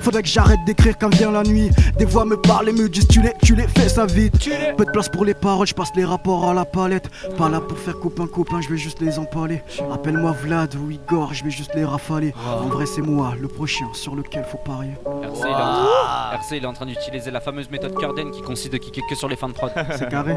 [0.02, 1.70] Faudrait que j'arrête d'écrire quand vient la nuit.
[1.98, 4.50] Des voix me parlent et me disent tu les, tu les fais ça vite.
[4.78, 7.10] Peu de place pour les paroles, je passe les rapports à la palette.
[7.38, 9.64] Pas là pour faire copain copain, je vais juste les empaler.
[9.94, 12.34] Appelle-moi Vlad ou Igor, je vais juste les rafaler.
[12.48, 14.94] En vrai c'est moi, le prochain sur lequel faut parier.
[15.24, 15.54] RC, il est en
[15.84, 19.04] train, RC, il est en train d'utiliser la fameuse méthode Curden qui consiste de kicker
[19.10, 19.72] que sur les fins de prod.
[19.98, 20.34] C'est carré.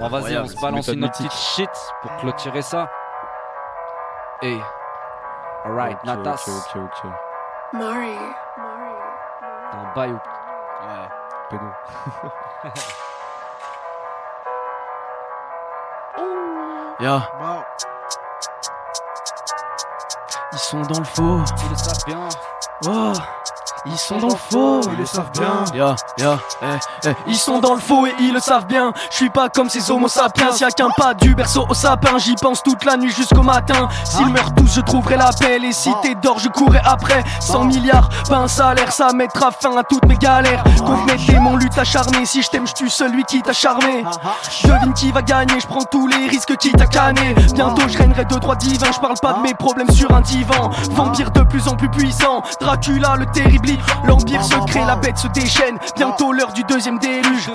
[0.00, 1.70] Bon, vas-y, on se balance une petite shit
[2.02, 2.90] pour clôturer ça.
[4.42, 4.56] Et.
[5.64, 6.44] Alright, Ok, Natas.
[6.48, 7.10] Ok, ok, ok.
[7.78, 8.16] Mari.
[9.70, 10.14] T'as un bail ou.
[10.14, 11.08] Ouais.
[11.50, 11.66] Pédo.
[17.00, 17.22] Ya.
[20.52, 21.40] Ils sont dans le faux.
[21.64, 22.28] Ils le savent bien.
[22.86, 23.12] Oh.
[23.86, 25.94] Ils sont dans le faux, Ils le savent bien.
[26.18, 26.64] Eh,
[27.06, 27.14] eh.
[27.26, 28.92] Ils sont dans le faux et ils le savent bien.
[29.10, 30.50] Je suis pas comme ces homo sapiens.
[30.60, 32.18] Y'a qu'un pas du berceau au sapin.
[32.18, 33.88] J'y pense toute la nuit jusqu'au matin.
[34.04, 35.58] S'ils meurent tous, je trouverai la paix.
[35.62, 37.24] Et si t'es d'or, je courrai après.
[37.40, 40.62] 100 milliards, pas un salaire, ça mettra fin à toutes mes galères.
[40.78, 42.26] Contre mes démons, lutte acharnée.
[42.26, 44.04] Si je t'aime, je tue celui qui t'a charmé.
[44.64, 47.34] Devine qui va gagner, je prends tous les risques qui t'a canné.
[47.54, 48.92] Bientôt, je règnerai de droit divin.
[48.92, 50.70] Je parle pas de mes problèmes sur un divan.
[50.90, 52.42] Vampire de plus en plus puissant.
[52.60, 53.69] Dracula, le terrible.
[54.04, 55.78] L'empire se crée, la bête se déchaîne.
[55.96, 57.50] Bientôt l'heure du deuxième déluge.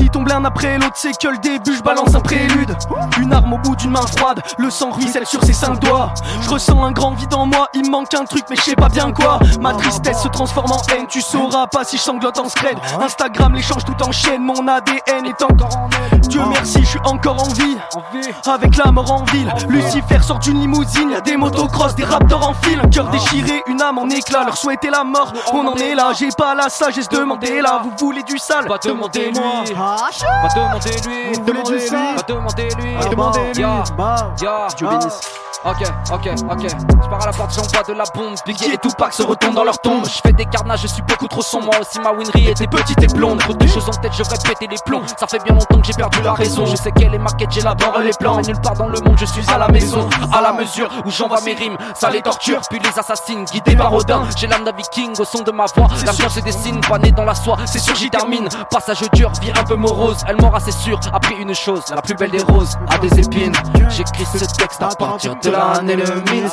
[0.00, 2.76] Il tombe l'un après l'autre, c'est que le début, je balance un prélude.
[3.20, 6.12] Une arme au bout d'une main froide, le sang ruisselle sur ses cinq doigts.
[6.42, 8.88] Je ressens un grand vide en moi, il manque un truc, mais je sais pas
[8.88, 9.38] bien quoi.
[9.60, 12.78] Ma tristesse se transforme en haine, tu sauras pas si je sanglote en scred.
[13.00, 16.20] Instagram l'échange tout en chaîne, mon ADN est encore en elle.
[16.20, 17.76] Dieu merci, je suis encore en vie.
[18.46, 22.80] Avec la mort en ville, Lucifer sort d'une limousine, des motocross, des raptors en fil,
[22.80, 25.32] un cœur déchiré, une âme en éclat, leur souhaiter la mort.
[25.52, 28.78] On en est là, j'ai pas la sagesse, demandez là, vous voulez du sale, Va
[28.78, 29.40] demander lui.
[29.76, 30.06] Ah,
[30.42, 31.32] Va demander lui.
[31.32, 32.94] Vous voulez du Va demander lui.
[33.00, 33.60] Ah, demandez-lui.
[33.60, 33.84] Ya.
[33.96, 34.32] Bah.
[34.40, 34.66] Ya.
[34.76, 35.20] Dieu bénisse.
[35.62, 36.68] Ok, ok, ok.
[37.02, 38.34] Je pars à la porte, j'envoie de la bombe.
[38.46, 40.06] Biggie et Tupac se retournent dans leur tombe.
[40.06, 41.66] Je fais des carnages, je suis beaucoup trop sombre.
[41.66, 43.40] Moi aussi, ma winnery était petite et blonde.
[43.40, 45.02] Trop de choses en tête, je vais péter les plombs.
[45.18, 46.64] Ça fait bien longtemps que j'ai perdu la raison.
[46.64, 48.36] Je sais qu'elle est marquette, j'élabore les plans.
[48.36, 50.08] Mais nulle part dans le monde, je suis à la maison.
[50.32, 52.62] À la mesure où j'envoie mes rimes, ça les torture.
[52.70, 54.22] Puis les assassines, guidés par Odin.
[54.36, 55.88] J'ai l'âme d'un viking au son de ma voix.
[56.04, 57.56] L'argent se dessine, pas né dans la soie.
[57.66, 58.48] C'est sûr, j'y termine.
[58.70, 60.18] Passage dur, vie un peu morose.
[60.26, 61.82] Elle m'aura, c'est sûr, appris une chose.
[61.94, 63.54] La plus belle des roses a des épines.
[63.88, 66.48] J'écris ce texte à partir de l'année le mille.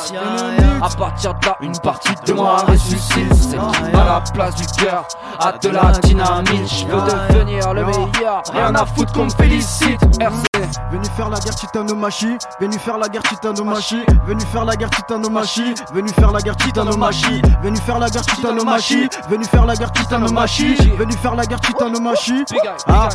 [0.82, 3.34] À partir de là, une partie de moi ressuscite.
[3.34, 5.06] Celle qui à la place du cœur
[5.38, 6.68] a de la dynamite.
[6.68, 8.42] Je veux devenir le meilleur.
[8.52, 10.00] Rien à foutre qu'on me félicite.
[10.20, 10.47] RC.
[10.90, 15.74] Venu faire la guerre titanomachie, venu faire la guerre titanomachie, venu faire la guerre titanomachie,
[15.92, 20.74] venu faire la guerre titanomachie, venu faire la guerre titanomachie, venu faire la guerre titanomachie,
[20.98, 22.44] venu faire la guerre titanomachie.
[22.86, 23.08] Ah,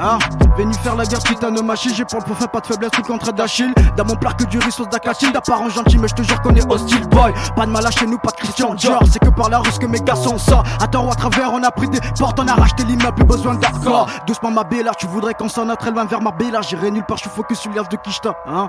[0.00, 0.18] ah,
[0.56, 3.32] venu faire la guerre titanomachie, j'ai pas le profet, pas de faiblesse, tout le contraire
[3.32, 3.74] d'Achille.
[3.96, 6.54] Dans mon plat que du riz sauce d'acatine, d'apparence gentil, mais je te jure qu'on
[6.54, 7.32] est hostile boy.
[7.56, 9.70] Pas de mal à chez nous, pas de Christian Dior, c'est que par la rue
[9.80, 10.62] que mes gars sont ça.
[10.80, 13.24] À tort ou à travers, on a pris des portes, on a racheté l'immeuble, plus
[13.24, 14.08] besoin d'accord.
[14.26, 17.16] Doucement ma bella, tu voudrais qu'on s'en très loin vers ma bella, j'irai nulle part,
[17.18, 18.68] je suis focus sur l'IAF de Kishta, hein.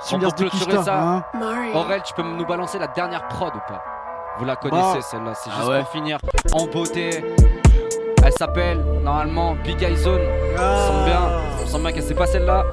[0.00, 1.02] Sur peut de Kishta, ça.
[1.02, 1.24] hein.
[1.74, 3.82] Aurel, tu peux nous balancer la dernière prod ou pas?
[4.38, 5.02] Vous la connaissez Bah.
[5.02, 5.80] celle-là, c'est Ah juste ouais.
[5.80, 6.18] pour finir
[6.52, 7.24] en beauté.
[8.24, 10.20] Elle s'appelle normalement Big Eye Zone.
[10.54, 11.20] On sent bien,
[11.62, 12.64] on sent bien que c'est pas celle-là.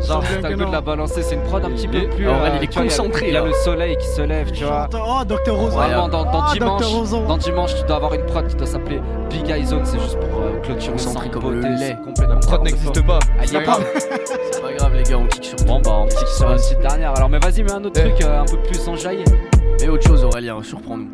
[0.00, 2.26] Genre, t'as le goût de la balancer, c'est une prod un petit peu plus.
[2.28, 3.46] Aurel, euh, il est y a- concentré, Il y a là.
[3.46, 4.88] le soleil qui se lève, tu vois.
[4.94, 5.76] Oh, Docteur Rosa.
[5.76, 7.26] Vraiment, dans, dans Ah, dimanche, Dr.
[7.28, 9.00] Dans dimanche, tu dois avoir une prod qui doit s'appeler
[9.30, 9.82] Big Eye Zone.
[9.84, 11.38] C'est juste pour euh, clôturer sans beauté.
[11.50, 11.96] le c'est lait.
[12.04, 13.18] complètement Prod n'existe pas.
[13.44, 13.62] C'est pas.
[13.62, 13.84] grave.
[13.94, 16.80] C'est pas grave, les gars, on kick sur Bon, bah, on petit sur une petite
[16.80, 17.12] dernière.
[17.16, 18.08] Alors, mais vas-y, mets un autre Eh.
[18.10, 19.24] truc euh, un peu plus enjaillé.
[19.82, 21.08] Et autre chose, Aurélien, surprends-nous.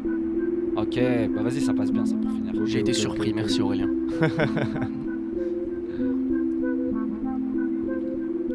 [0.76, 0.98] Ok,
[1.34, 2.52] bah vas-y, ça passe bien, ça pour finir.
[2.66, 3.88] J'ai été surpris, merci Aurélien.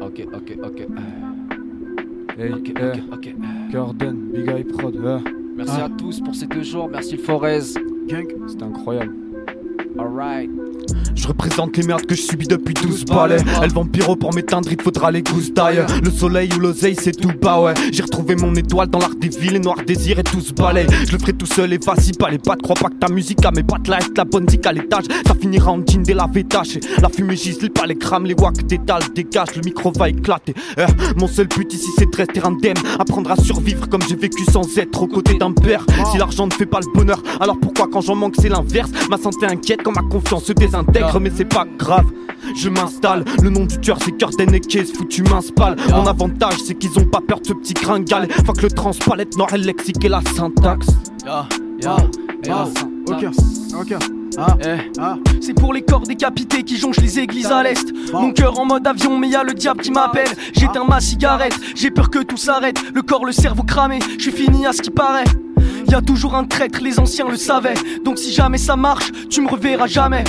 [0.00, 0.86] Ok, ok, ok.
[2.38, 3.34] Hey, Ok, eh, ok, ok.
[3.72, 4.94] Gordon, Big Eye Prod,
[5.56, 5.84] Merci Ah.
[5.84, 6.88] à tous pour ces deux jours.
[6.90, 7.60] Merci le Forez.
[8.08, 8.26] Gang.
[8.48, 9.12] c'était incroyable.
[9.98, 10.50] Alright.
[11.14, 13.38] Je représente les merdes que je subis depuis 12 balais.
[13.62, 15.88] Elles vont pyro pour m'éteindre, il faudra les gousses d'ailleurs.
[16.02, 17.74] Le soleil ou l'oseille, c'est tout bas, ouais.
[17.92, 20.86] J'ai retrouvé mon étoile dans l'art des villes, les noirs désirs et tout ce balai.
[21.06, 22.62] Je le ferai tout seul et facile, pas les pattes.
[22.62, 25.04] Crois pas que ta musique à mes pattes là est la bonne zik à l'étage.
[25.26, 26.80] Ça finira en jean la taché.
[27.00, 30.54] La fumée gisle, pas les crams, les wacks d'étal dégage, le micro va éclater.
[30.76, 30.82] Eh,
[31.16, 32.76] mon seul but ici c'est de rester indemne.
[32.98, 35.84] Apprendre à survivre comme j'ai vécu sans être aux côtés d'un père.
[36.10, 38.90] Si l'argent ne fait pas le bonheur, alors pourquoi quand j'en manque c'est l'inverse?
[39.10, 41.03] Ma santé inquiète quand ma confiance se désindique.
[41.20, 42.06] Mais c'est pas grave.
[42.56, 45.76] Je m'installe, le nom du tueur c'est Curden et Case, foutu mince pâle.
[45.90, 48.28] Mon avantage c'est qu'ils ont pas peur de ce petit gringal.
[48.46, 50.86] Faut que le transpalette, nord, le lexique et la syntaxe.
[51.24, 51.46] Ya,
[51.80, 51.96] ya,
[52.44, 52.68] ya.
[53.06, 53.26] Ok,
[53.80, 53.94] ok.
[54.36, 54.56] Ah,
[54.98, 55.16] ah.
[55.40, 57.86] C'est pour les corps décapités qui jonchent les églises à l'est.
[58.12, 60.28] Mon cœur en mode avion, mais y a le diable qui m'appelle.
[60.52, 62.78] J'éteins ma cigarette, j'ai peur que tout s'arrête.
[62.92, 65.24] Le corps, le cerveau cramé, je suis fini à ce qui paraît.
[65.88, 67.74] Y a toujours un traître, les anciens le savaient.
[68.04, 70.24] Donc si jamais ça marche, tu me reverras jamais.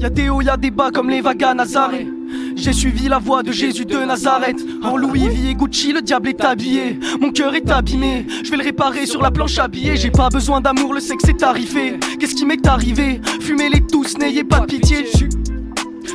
[0.00, 2.08] Y a des hauts, y a des bas comme les vagues à Nazareth.
[2.56, 4.56] J'ai suivi la voie de Jésus de Nazareth.
[4.82, 6.98] En Louis V et Gucci, le diable est habillé.
[7.20, 8.26] Mon cœur est abîmé.
[8.42, 9.96] Je vais le réparer sur la planche billets.
[9.96, 12.00] J'ai pas besoin d'amour, le sexe est arrivé.
[12.18, 13.20] Qu'est-ce qui m'est arrivé?
[13.42, 15.06] Fumez-les tous, n'ayez pas de pitié.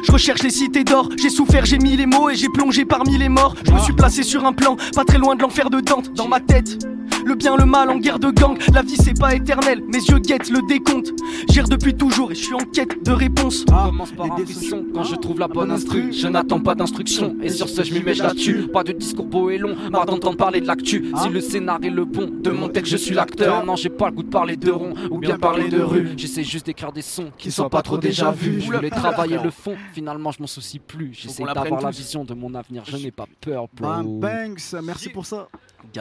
[0.04, 3.20] Je recherche les cités d'or, j'ai souffert, j'ai mis les mots et j'ai plongé parmi
[3.20, 3.56] les morts.
[3.64, 6.28] Je me suis placé sur un plan, pas très loin de l'enfer de Dante, dans
[6.28, 6.80] ma tête.
[7.26, 10.20] Le bien, le mal en guerre de gang, la vie c'est pas éternel, mes yeux
[10.20, 11.10] guettent le décompte.
[11.50, 13.66] Gère depuis toujours et je suis en quête de réponse.
[13.66, 16.14] commence par un frisson quand je trouve la bonne instru.
[16.14, 18.68] Je n'attends pas d'instruction et sur ce je m'y mets, je la tue.
[18.68, 21.12] Pas de discours beau et long, marre d'entendre parler de l'actu.
[21.24, 23.66] Si le scénar est le bon, de mon texte je suis l'acteur.
[23.66, 26.10] Non, j'ai pas le goût de parler de rond ou bien parler de rue.
[26.18, 28.62] J'essaie juste d'écrire des sons qui soient pas trop déjà vus.
[28.62, 31.10] Je voulais travailler le fond, finalement je m'en soucie plus.
[31.14, 34.04] J'essaie d'avoir la vision de mon avenir, je n'ai pas peur, bro.
[34.04, 35.48] Banks, merci pour ça.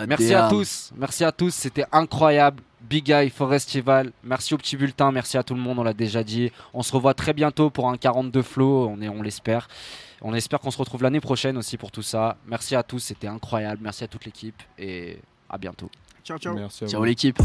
[0.08, 2.62] Merci à tous, merci à tous, c'était incroyable.
[2.80, 6.22] Big Eye Forestival, merci au petit bulletin, merci à tout le monde, on l'a déjà
[6.22, 6.52] dit.
[6.74, 9.68] On se revoit très bientôt pour un 42 flow, on, est, on l'espère.
[10.20, 12.36] On espère qu'on se retrouve l'année prochaine aussi pour tout ça.
[12.46, 15.90] Merci à tous, c'était incroyable, merci à toute l'équipe et à bientôt.
[16.24, 16.54] Ciao, ciao.
[16.54, 17.38] Merci à Ciao l'équipe.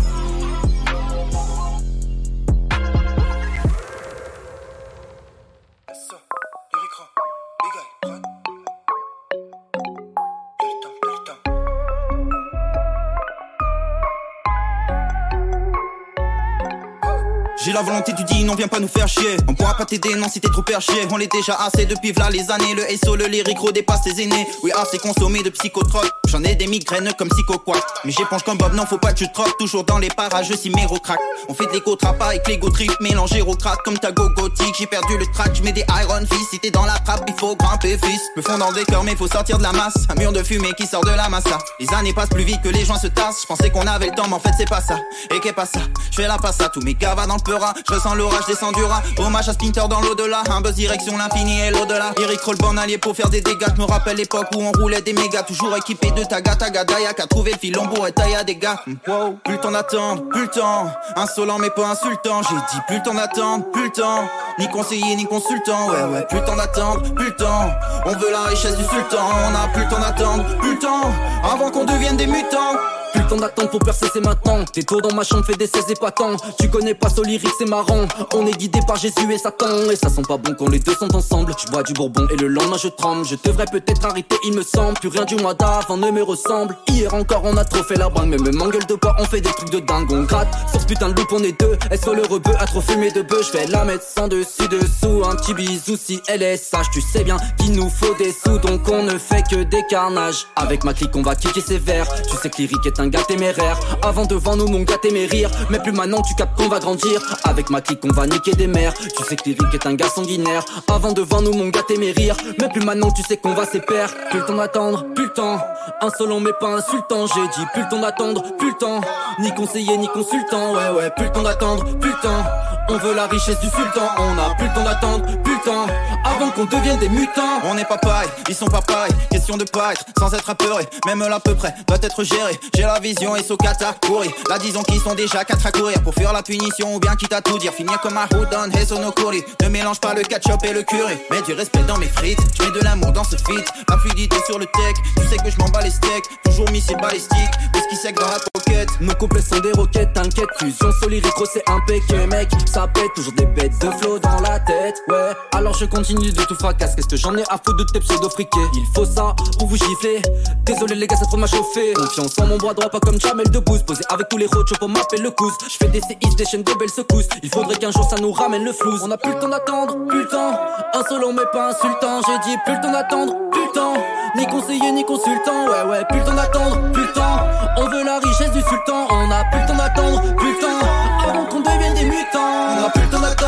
[17.61, 19.35] J'ai la volonté du dit, non viens pas nous faire chier.
[19.49, 20.93] On pourra pas t'aider, non si t'es trop perché.
[21.11, 22.73] On l'est déjà assez depuis là les années.
[22.73, 24.47] Le SO, le lyrique dépasse ses aînés.
[24.63, 26.09] Oui assez consommé de psychotrope.
[26.29, 27.83] J'en ai des migraines comme psychoquac.
[28.05, 30.71] Mais j'éponge comme Bob, non faut pas que tu troques Toujours dans les parages, si
[31.03, 31.19] crack
[31.49, 33.79] On fait de trapa avec l'égo trip Mélangé au crack.
[33.83, 36.51] Comme ta go gothique J'ai perdu le track, je mets des Iron Fist.
[36.51, 39.17] Si t'es dans la trappe, il faut grimper fils Me fond dans le décor mais
[39.17, 39.95] faut sortir de la masse.
[40.09, 41.57] Un mur de fumée qui sort de la massa.
[41.79, 43.41] Les années passent plus vite que les joints se tassent.
[43.41, 44.97] Je pensais qu'on avait le temps mais en fait c'est pas ça.
[45.35, 45.81] Et qu'est pas ça?
[46.11, 47.41] Je fais la passe à tous mes gars va dans le
[47.87, 49.01] Je ressens l'orage descend du rat.
[49.17, 50.43] Hommage à Splinter dans l'au-delà.
[50.49, 52.11] Un buzz direction l'infini et l'au-delà.
[52.21, 53.67] Eric roll born allié pour faire des dégâts.
[53.75, 55.43] Je me rappelle l'époque où on roulait des mégas.
[55.43, 58.83] Toujours équipé de taga taga dayak A trouvé le être taille des gars.
[58.85, 60.91] Plus le temps d'attendre, plus le temps.
[61.15, 62.41] Insolent mais pas insultant.
[62.43, 64.23] J'ai dit plus le temps d'attendre, plus le temps.
[64.59, 65.89] Ni conseiller ni consultant.
[65.89, 67.69] Ouais ouais plus le temps d'attendre, plus le temps.
[68.05, 69.25] On veut la richesse du sultan.
[69.47, 71.11] On a plus le temps d'attendre, plus le temps.
[71.43, 72.75] Avant qu'on devienne des mutants
[73.13, 74.63] Plus le temps d'attendre pour percer, c'est maintenant.
[74.65, 76.35] T'es tôt dans ma chambre, fais des 16 épatants.
[76.59, 78.07] Tu connais pas ce lyrique, c'est marrant.
[78.33, 79.89] On est guidé par Jésus et Satan.
[79.91, 81.53] Et ça sent pas bon quand les deux sont ensemble.
[81.57, 83.25] Je bois du bourbon et le lendemain je tremble.
[83.25, 84.99] Je devrais peut-être arrêter, il me semble.
[84.99, 86.77] Plus rien du mois d'avant ne me ressemble.
[86.87, 88.29] Hier encore, on a trop fait la bringue.
[88.29, 90.11] Mais même en gueule de bois, on fait des trucs de dingue.
[90.11, 91.77] On gratte sur ce putain de loup, on est deux.
[91.91, 93.47] Est-ce que le rebeu a trop fumé de bœuf?
[93.51, 95.23] Je vais la mettre sans dessus dessous.
[95.25, 96.87] Un petit bisou si elle est sage.
[96.91, 98.57] Tu sais bien qu'il nous faut des sous.
[98.59, 100.47] Donc on ne fait que des carnages.
[100.55, 102.07] Avec ma clique, on va kicker sévère.
[102.29, 103.79] Tu sais que Lyric est un gars téméraire.
[104.03, 105.49] Avant devant nous, mon gars t'aimais rire.
[105.69, 107.21] Mais plus maintenant, tu captes qu'on va grandir.
[107.43, 108.93] Avec ma clique, on va niquer des mères.
[108.93, 110.63] Tu sais que Lyric est un gars sanguinaire.
[110.87, 112.35] Avant devant nous, mon gars t'aimais rire.
[112.59, 114.13] Mais plus maintenant, tu sais qu'on va s'épaire.
[114.29, 115.59] Plus le temps d'attendre, plus le temps.
[116.01, 117.27] Insolent mais pas insultant.
[117.27, 119.01] J'ai dit plus le temps d'attendre, plus le temps.
[119.39, 120.73] Ni conseiller, ni consultant.
[120.73, 122.43] Ouais, ouais, plus le temps d'attendre, plus le temps.
[122.89, 124.07] On veut la richesse du sultan.
[124.17, 127.59] On a plus le temps d'attendre, plus Avant qu'on devienne des mutants.
[127.63, 129.11] On n'est pas pareil, ils sont pas pareils.
[129.29, 130.85] Question de paraître sans être apeuré.
[131.05, 132.57] Même là, à peu près, doit être géré.
[132.75, 134.31] J'ai la vision et Sokata courir.
[134.49, 137.33] Là, disons qu'ils sont déjà quatre à courir pour fuir la punition ou bien quitte
[137.33, 137.73] à tout dire.
[137.73, 139.43] Finir comme un Houdon et Sonokuri.
[139.61, 141.17] Ne mélange pas le ketchup et le curry.
[141.29, 142.39] Mets du respect dans mes frites.
[142.57, 143.65] Je mets de l'amour dans ce feat.
[143.89, 144.95] La fluidité sur le tech.
[145.17, 146.25] Tu sais que je m'en bats les steaks.
[146.43, 147.51] Toujours missile balistique.
[147.73, 148.89] Whisky sec dans la pocket.
[149.01, 153.45] Nos couplets sont des roquettes, t'inquiète, fusion solirico c'est impeccable mec Ça pète, toujours des
[153.45, 157.17] bêtes de flow dans la tête, ouais Alors je continue de tout fracasse, qu'est-ce que
[157.17, 160.21] j'en ai à foutre de tes pseudo friqués Il faut ça pour vous gifler,
[160.63, 161.91] désolé les gars ça trop m'a chauffé.
[161.95, 164.63] Confiance en mon bras droit pas comme Jamel de Boost Posé avec tous les roads
[164.79, 167.27] pour m'appeler le cousse Je fais des séismes, des chaînes de belles secousses.
[167.43, 169.97] Il faudrait qu'un jour ça nous ramène le flou On a plus le temps d'attendre,
[170.07, 170.57] plus le temps.
[170.93, 173.93] Insolent mais pas insultant, j'ai dit plus le temps d'attendre, plus le temps.
[174.37, 177.39] Ni conseiller ni consultant, ouais ouais plus le temps d'attendre, plus le temps.
[177.75, 180.87] On veut la richesse du sultan, on a plus le temps d'attendre, plus le temps.
[181.27, 182.39] Avant qu'on devienne des mutants.
[182.79, 183.38] On a plus le temps d'attendre,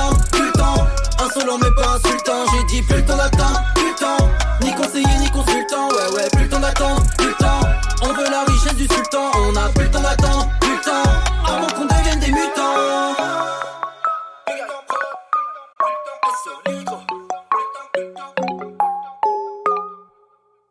[1.34, 2.46] solo mais pas insultant.
[2.52, 6.50] J'ai dit plus le temps d'attendre, le Ni conseiller ni consultant, ouais ouais plus le
[6.50, 7.34] temps d'attendre, le
[8.04, 10.61] On veut la richesse du sultan, on a plus le temps d'attendre.